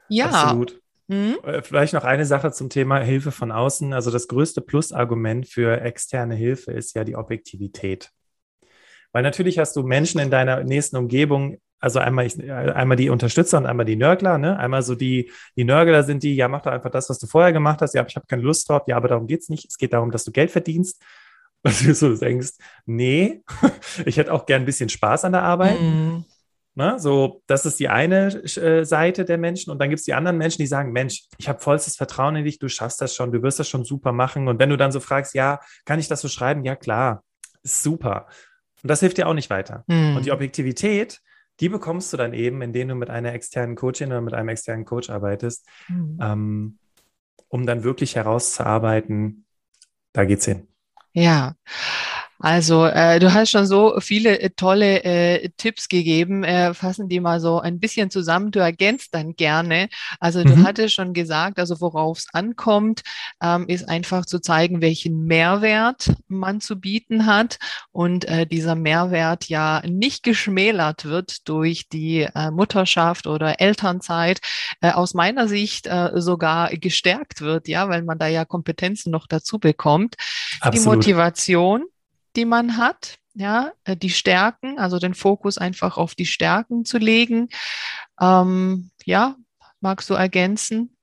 Ja. 0.09 0.29
Absolut. 0.29 0.82
Mhm. 1.07 1.37
Vielleicht 1.61 1.93
noch 1.93 2.03
eine 2.03 2.25
Sache 2.25 2.51
zum 2.51 2.69
Thema 2.69 2.99
Hilfe 2.99 3.31
von 3.31 3.51
außen. 3.51 3.93
Also 3.93 4.11
das 4.11 4.27
größte 4.27 4.61
Plusargument 4.61 5.47
für 5.47 5.81
externe 5.81 6.35
Hilfe 6.35 6.71
ist 6.71 6.95
ja 6.95 7.03
die 7.03 7.15
Objektivität. 7.15 8.11
Weil 9.11 9.23
natürlich 9.23 9.59
hast 9.59 9.75
du 9.75 9.83
Menschen 9.83 10.19
in 10.19 10.31
deiner 10.31 10.63
nächsten 10.63 10.97
Umgebung, 10.97 11.57
also 11.79 11.99
einmal, 11.99 12.25
ich, 12.25 12.41
einmal 12.51 12.97
die 12.97 13.09
Unterstützer 13.09 13.57
und 13.57 13.65
einmal 13.65 13.85
die 13.85 13.97
Nörgler. 13.97 14.37
Ne? 14.37 14.57
Einmal 14.57 14.81
so 14.81 14.95
die, 14.95 15.31
die 15.55 15.65
Nörgler 15.65 16.03
sind 16.03 16.23
die, 16.23 16.35
ja, 16.35 16.47
mach 16.47 16.61
doch 16.61 16.71
einfach 16.71 16.89
das, 16.89 17.09
was 17.09 17.19
du 17.19 17.27
vorher 17.27 17.53
gemacht 17.53 17.81
hast. 17.81 17.93
Ja, 17.93 18.05
ich 18.07 18.15
habe 18.15 18.25
keine 18.25 18.41
Lust 18.41 18.69
drauf. 18.69 18.83
Ja, 18.87 18.97
aber 18.97 19.09
darum 19.09 19.27
geht 19.27 19.41
es 19.41 19.49
nicht. 19.49 19.65
Es 19.69 19.77
geht 19.77 19.93
darum, 19.93 20.09
dass 20.09 20.23
du 20.23 20.31
Geld 20.31 20.49
verdienst. 20.49 21.01
Und 21.65 21.85
du 21.85 21.93
so 21.93 22.15
denkst, 22.15 22.53
nee, 22.85 23.43
ich 24.05 24.17
hätte 24.17 24.33
auch 24.33 24.45
gern 24.45 24.63
ein 24.63 24.65
bisschen 24.65 24.89
Spaß 24.89 25.25
an 25.25 25.33
der 25.33 25.43
Arbeit. 25.43 25.79
Mhm. 25.79 26.25
Ne? 26.75 26.97
So, 26.97 27.43
das 27.45 27.65
ist 27.65 27.79
die 27.79 27.89
eine 27.89 28.33
äh, 28.43 28.83
Seite 28.83 29.25
der 29.25 29.37
Menschen. 29.37 29.71
Und 29.71 29.79
dann 29.79 29.89
gibt 29.89 29.99
es 29.99 30.05
die 30.05 30.13
anderen 30.13 30.37
Menschen, 30.37 30.61
die 30.61 30.67
sagen, 30.67 30.91
Mensch, 30.91 31.27
ich 31.37 31.47
habe 31.47 31.59
vollstes 31.59 31.95
Vertrauen 31.95 32.35
in 32.35 32.45
dich, 32.45 32.57
du 32.57 32.67
schaffst 32.67 32.99
das 32.99 33.13
schon, 33.15 33.31
du 33.31 33.43
wirst 33.43 33.59
das 33.59 33.69
schon 33.69 33.85
super 33.85 34.11
machen. 34.11 34.47
Und 34.47 34.59
wenn 34.59 34.69
du 34.69 34.77
dann 34.77 34.91
so 34.91 34.99
fragst, 34.99 35.35
ja, 35.35 35.59
kann 35.85 35.99
ich 35.99 36.07
das 36.07 36.21
so 36.21 36.27
schreiben? 36.27 36.65
Ja, 36.65 36.75
klar, 36.75 37.23
ist 37.61 37.83
super. 37.83 38.27
Und 38.81 38.89
das 38.89 39.01
hilft 39.01 39.17
dir 39.17 39.27
auch 39.27 39.33
nicht 39.33 39.49
weiter. 39.49 39.83
Mhm. 39.87 40.17
Und 40.17 40.25
die 40.25 40.31
Objektivität, 40.31 41.21
die 41.59 41.69
bekommst 41.69 42.11
du 42.11 42.17
dann 42.17 42.33
eben, 42.33 42.61
indem 42.61 42.87
du 42.87 42.95
mit 42.95 43.09
einer 43.09 43.33
externen 43.33 43.75
Coachin 43.75 44.07
oder 44.07 44.21
mit 44.21 44.33
einem 44.33 44.49
externen 44.49 44.85
Coach 44.85 45.09
arbeitest, 45.09 45.67
mhm. 45.87 46.19
ähm, 46.21 46.79
um 47.49 47.65
dann 47.67 47.83
wirklich 47.83 48.15
herauszuarbeiten, 48.15 49.45
da 50.11 50.25
geht's 50.25 50.45
hin. 50.45 50.67
Ja. 51.13 51.53
Also 52.43 52.85
äh, 52.85 53.21
du 53.21 53.33
hast 53.33 53.51
schon 53.51 53.65
so 53.65 54.01
viele 54.01 54.37
äh, 54.41 54.49
tolle 54.49 55.01
äh, 55.05 55.49
Tipps 55.55 55.87
gegeben. 55.87 56.43
Äh, 56.43 56.73
fassen 56.73 57.07
die 57.07 57.21
mal 57.21 57.39
so 57.39 57.61
ein 57.61 57.79
bisschen 57.79 58.11
zusammen. 58.11 58.51
Du 58.51 58.59
ergänzt 58.59 59.15
dann 59.15 59.37
gerne. 59.37 59.87
Also 60.19 60.43
du 60.43 60.57
mhm. 60.57 60.67
hattest 60.67 60.93
schon 60.93 61.13
gesagt, 61.13 61.57
also 61.57 61.79
worauf 61.79 62.17
es 62.17 62.27
ankommt, 62.33 63.03
ähm, 63.41 63.69
ist 63.69 63.87
einfach 63.87 64.25
zu 64.25 64.41
zeigen, 64.41 64.81
welchen 64.81 65.23
Mehrwert 65.23 66.11
man 66.27 66.59
zu 66.59 66.81
bieten 66.81 67.27
hat 67.27 67.59
und 67.93 68.25
äh, 68.25 68.45
dieser 68.45 68.75
Mehrwert 68.75 69.47
ja 69.47 69.81
nicht 69.87 70.23
geschmälert 70.23 71.05
wird 71.05 71.47
durch 71.47 71.87
die 71.87 72.27
äh, 72.35 72.51
Mutterschaft 72.51 73.25
oder 73.25 73.61
Elternzeit. 73.61 74.41
Aus 74.81 75.13
meiner 75.13 75.47
Sicht 75.47 75.87
sogar 76.15 76.69
gestärkt 76.71 77.39
wird, 77.39 77.69
ja, 77.69 77.87
weil 77.87 78.03
man 78.03 78.17
da 78.17 78.27
ja 78.27 78.43
Kompetenzen 78.43 79.11
noch 79.11 79.27
dazu 79.27 79.59
bekommt. 79.59 80.15
Absolut. 80.59 80.73
Die 80.73 80.89
Motivation 81.13 81.83
die 82.35 82.45
man 82.45 82.77
hat, 82.77 83.17
ja, 83.33 83.71
äh, 83.83 83.95
die 83.95 84.09
Stärken, 84.09 84.79
also 84.79 84.99
den 84.99 85.13
Fokus 85.13 85.57
einfach 85.57 85.97
auf 85.97 86.15
die 86.15 86.25
Stärken 86.25 86.85
zu 86.85 86.97
legen. 86.97 87.49
Ähm, 88.19 88.91
ja, 89.05 89.35
magst 89.79 90.09
du 90.09 90.13
ergänzen? 90.13 90.95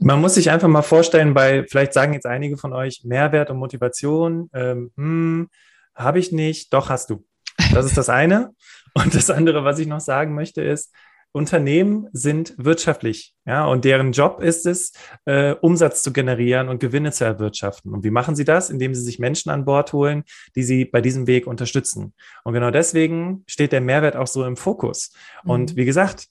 Man 0.00 0.20
muss 0.20 0.34
sich 0.34 0.50
einfach 0.50 0.68
mal 0.68 0.82
vorstellen, 0.82 1.34
weil 1.34 1.66
vielleicht 1.68 1.92
sagen 1.92 2.12
jetzt 2.12 2.26
einige 2.26 2.56
von 2.56 2.72
euch 2.72 3.02
Mehrwert 3.04 3.50
und 3.50 3.58
Motivation, 3.58 4.50
ähm, 4.52 4.92
hm, 4.96 5.48
habe 5.94 6.18
ich 6.18 6.32
nicht, 6.32 6.72
doch 6.72 6.88
hast 6.88 7.10
du. 7.10 7.24
Das 7.72 7.86
ist 7.86 7.96
das 7.96 8.08
eine. 8.08 8.52
Und 8.94 9.14
das 9.14 9.30
andere, 9.30 9.64
was 9.64 9.78
ich 9.78 9.86
noch 9.86 10.00
sagen 10.00 10.34
möchte, 10.34 10.62
ist, 10.62 10.92
Unternehmen 11.34 12.08
sind 12.12 12.54
wirtschaftlich, 12.58 13.34
ja, 13.44 13.66
und 13.66 13.84
deren 13.84 14.12
Job 14.12 14.40
ist 14.40 14.66
es, 14.66 14.92
äh, 15.24 15.54
Umsatz 15.54 16.02
zu 16.02 16.12
generieren 16.12 16.68
und 16.68 16.78
Gewinne 16.78 17.10
zu 17.10 17.24
erwirtschaften. 17.24 17.92
Und 17.92 18.04
wie 18.04 18.12
machen 18.12 18.36
sie 18.36 18.44
das? 18.44 18.70
Indem 18.70 18.94
sie 18.94 19.02
sich 19.02 19.18
Menschen 19.18 19.50
an 19.50 19.64
Bord 19.64 19.92
holen, 19.92 20.22
die 20.54 20.62
sie 20.62 20.84
bei 20.84 21.00
diesem 21.00 21.26
Weg 21.26 21.48
unterstützen. 21.48 22.14
Und 22.44 22.54
genau 22.54 22.70
deswegen 22.70 23.42
steht 23.48 23.72
der 23.72 23.80
Mehrwert 23.80 24.14
auch 24.14 24.28
so 24.28 24.44
im 24.44 24.56
Fokus. 24.56 25.12
Mhm. 25.42 25.50
Und 25.50 25.76
wie 25.76 25.84
gesagt, 25.84 26.28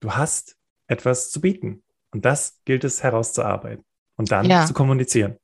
du 0.00 0.12
hast 0.12 0.56
etwas 0.86 1.30
zu 1.30 1.42
bieten. 1.42 1.82
Und 2.10 2.24
das 2.24 2.60
gilt 2.64 2.84
es 2.84 3.02
herauszuarbeiten 3.02 3.84
und 4.16 4.32
dann 4.32 4.46
ja. 4.46 4.64
zu 4.64 4.72
kommunizieren. 4.72 5.36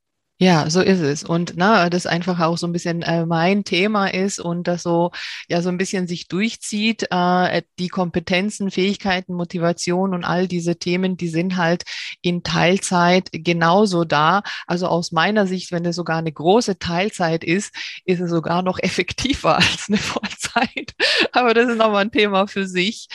Ja, 0.43 0.69
so 0.69 0.81
ist 0.81 0.99
es. 0.99 1.23
Und 1.23 1.53
na, 1.55 1.89
das 1.89 2.05
einfach 2.05 2.41
auch 2.41 2.59
so 2.59 2.67
ein 2.67 2.73
bisschen 2.73 3.03
äh, 3.03 3.25
mein 3.27 3.63
Thema 3.63 4.09
ist 4.09 4.41
und 4.41 4.67
das 4.67 4.83
so, 4.83 5.13
ja, 5.49 5.63
so 5.63 5.69
ein 5.69 5.79
bisschen 5.79 6.09
sich 6.09 6.27
durchzieht. 6.27 7.07
Äh, 7.13 7.63
die 7.79 7.87
Kompetenzen, 7.87 8.73
Fähigkeiten, 8.73 9.35
Motivation 9.35 10.13
und 10.13 10.25
all 10.25 10.49
diese 10.49 10.75
Themen, 10.75 11.17
die 11.17 11.29
sind 11.29 11.57
halt 11.59 11.85
in 12.23 12.43
Teilzeit 12.43 13.29
genauso 13.31 14.03
da. 14.03 14.43
Also 14.67 14.89
aus 14.89 15.13
meiner 15.13 15.47
Sicht, 15.47 15.71
wenn 15.71 15.85
es 15.85 15.95
sogar 15.95 16.19
eine 16.19 16.33
große 16.33 16.81
Teilzeit 16.81 17.45
ist, 17.45 17.73
ist 18.05 18.19
es 18.21 18.29
sogar 18.31 18.63
noch 18.63 18.79
effektiver 18.83 19.59
als 19.59 19.85
eine 19.89 19.99
Vollzeit. 19.99 20.93
Aber 21.31 21.55
das 21.55 21.69
ist 21.69 21.79
nochmal 21.79 22.07
ein 22.07 22.11
Thema 22.11 22.49
für 22.49 22.67
sich. 22.67 23.07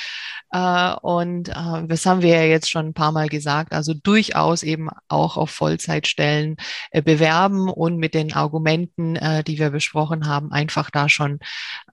Äh, 0.51 0.93
und 1.01 1.49
äh, 1.49 1.87
das 1.87 2.05
haben 2.05 2.21
wir 2.21 2.29
ja 2.29 2.43
jetzt 2.43 2.69
schon 2.69 2.87
ein 2.87 2.93
paar 2.93 3.11
Mal 3.11 3.29
gesagt. 3.29 3.73
Also 3.73 3.93
durchaus 3.93 4.63
eben 4.63 4.89
auch 5.07 5.37
auf 5.37 5.51
Vollzeitstellen 5.51 6.57
äh, 6.91 7.01
bewerben 7.01 7.69
und 7.69 7.97
mit 7.97 8.13
den 8.13 8.33
Argumenten, 8.33 9.15
die 9.45 9.59
wir 9.59 9.69
besprochen 9.69 10.27
haben, 10.27 10.51
einfach 10.51 10.89
da 10.89 11.09
schon 11.09 11.39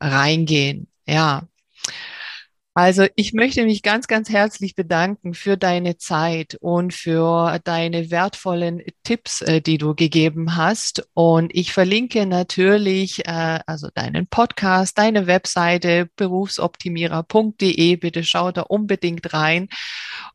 reingehen. 0.00 0.88
Ja. 1.06 1.42
Also 2.76 3.06
ich 3.14 3.32
möchte 3.34 3.64
mich 3.64 3.82
ganz, 3.82 4.08
ganz 4.08 4.28
herzlich 4.28 4.74
bedanken 4.74 5.34
für 5.34 5.56
deine 5.56 5.96
Zeit 5.96 6.56
und 6.60 6.92
für 6.92 7.60
deine 7.62 8.10
wertvollen 8.10 8.82
Tipps, 9.04 9.42
äh, 9.42 9.60
die 9.60 9.78
du 9.78 9.94
gegeben 9.94 10.56
hast. 10.56 11.08
Und 11.14 11.54
ich 11.54 11.72
verlinke 11.72 12.26
natürlich 12.26 13.28
äh, 13.28 13.60
also 13.64 13.90
deinen 13.94 14.26
Podcast, 14.26 14.98
deine 14.98 15.28
Webseite 15.28 16.10
berufsoptimierer.de. 16.16 17.94
Bitte 17.94 18.24
schau 18.24 18.50
da 18.50 18.62
unbedingt 18.62 19.32
rein. 19.32 19.68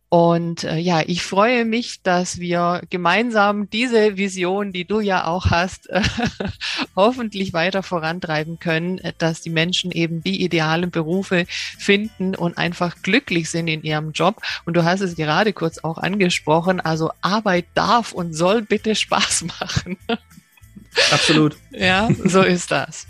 Und 0.10 0.64
äh, 0.64 0.78
ja, 0.78 1.04
ich 1.06 1.22
freue 1.22 1.66
mich, 1.66 2.02
dass 2.02 2.40
wir 2.40 2.82
gemeinsam 2.90 3.70
diese 3.70 4.18
Vision, 4.18 4.74
die 4.74 4.86
du 4.86 5.02
ja 5.02 5.26
auch 5.26 5.52
hast, 5.52 5.88
äh, 5.92 6.02
hoffentlich 6.96 7.54
weiter 7.54 7.84
vorantreiben 7.84 8.60
können, 8.60 8.98
äh, 8.98 9.14
dass 9.20 9.42
die 9.42 9.52
Menschen 9.52 9.92
eben 9.92 10.24
die 10.24 10.44
idealen 10.44 10.90
Berufe 10.90 11.46
finden 11.48 12.36
und 12.36 12.58
einfach 12.58 13.04
glücklich 13.04 13.52
sind 13.52 13.68
in 13.68 13.84
ihrem 13.84 14.12
Job. 14.12 14.42
Und 14.66 14.76
du 14.76 14.84
hast 14.84 15.02
es 15.02 15.16
gerade 15.16 15.54
kurz 15.54 15.78
auch 15.78 16.00
angesprochen, 16.00 16.80
also 16.80 17.12
Arbeit 17.22 17.66
darf 17.76 18.12
und 18.12 18.34
soll 18.34 18.64
bitte 18.64 18.96
Spaß 18.96 19.44
machen. 19.60 19.98
Absolut. 21.12 21.56
ja, 21.70 22.10
so 22.26 22.42
ist 22.42 22.72
das. 22.72 23.06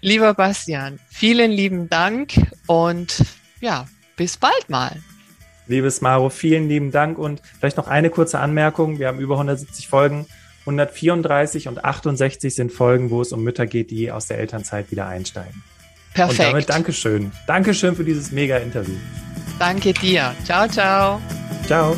Lieber 0.00 0.32
Bastian, 0.34 1.00
vielen 1.08 1.50
lieben 1.50 1.90
Dank 1.90 2.34
und 2.68 3.24
ja, 3.60 3.88
bis 4.16 4.36
bald 4.36 4.70
mal. 4.70 5.02
Liebes 5.70 6.00
Maro, 6.00 6.28
vielen 6.28 6.68
lieben 6.68 6.90
Dank 6.90 7.18
und 7.18 7.40
vielleicht 7.58 7.76
noch 7.76 7.88
eine 7.88 8.10
kurze 8.10 8.38
Anmerkung. 8.40 8.98
Wir 8.98 9.08
haben 9.08 9.20
über 9.20 9.34
170 9.34 9.88
Folgen. 9.88 10.26
134 10.62 11.68
und 11.68 11.84
68 11.84 12.54
sind 12.54 12.72
Folgen, 12.72 13.10
wo 13.10 13.22
es 13.22 13.32
um 13.32 13.42
Mütter 13.42 13.66
geht, 13.66 13.90
die 13.90 14.12
aus 14.12 14.26
der 14.26 14.38
Elternzeit 14.38 14.90
wieder 14.90 15.06
einsteigen. 15.06 15.62
Perfekt. 16.12 16.40
Und 16.40 16.46
damit 16.46 16.68
Dankeschön. 16.68 17.32
Dankeschön 17.46 17.94
für 17.94 18.04
dieses 18.04 18.30
mega 18.30 18.56
Interview. 18.56 18.96
Danke 19.58 19.92
dir. 19.92 20.34
Ciao, 20.44 20.66
ciao. 20.68 21.20
Ciao. 21.66 21.96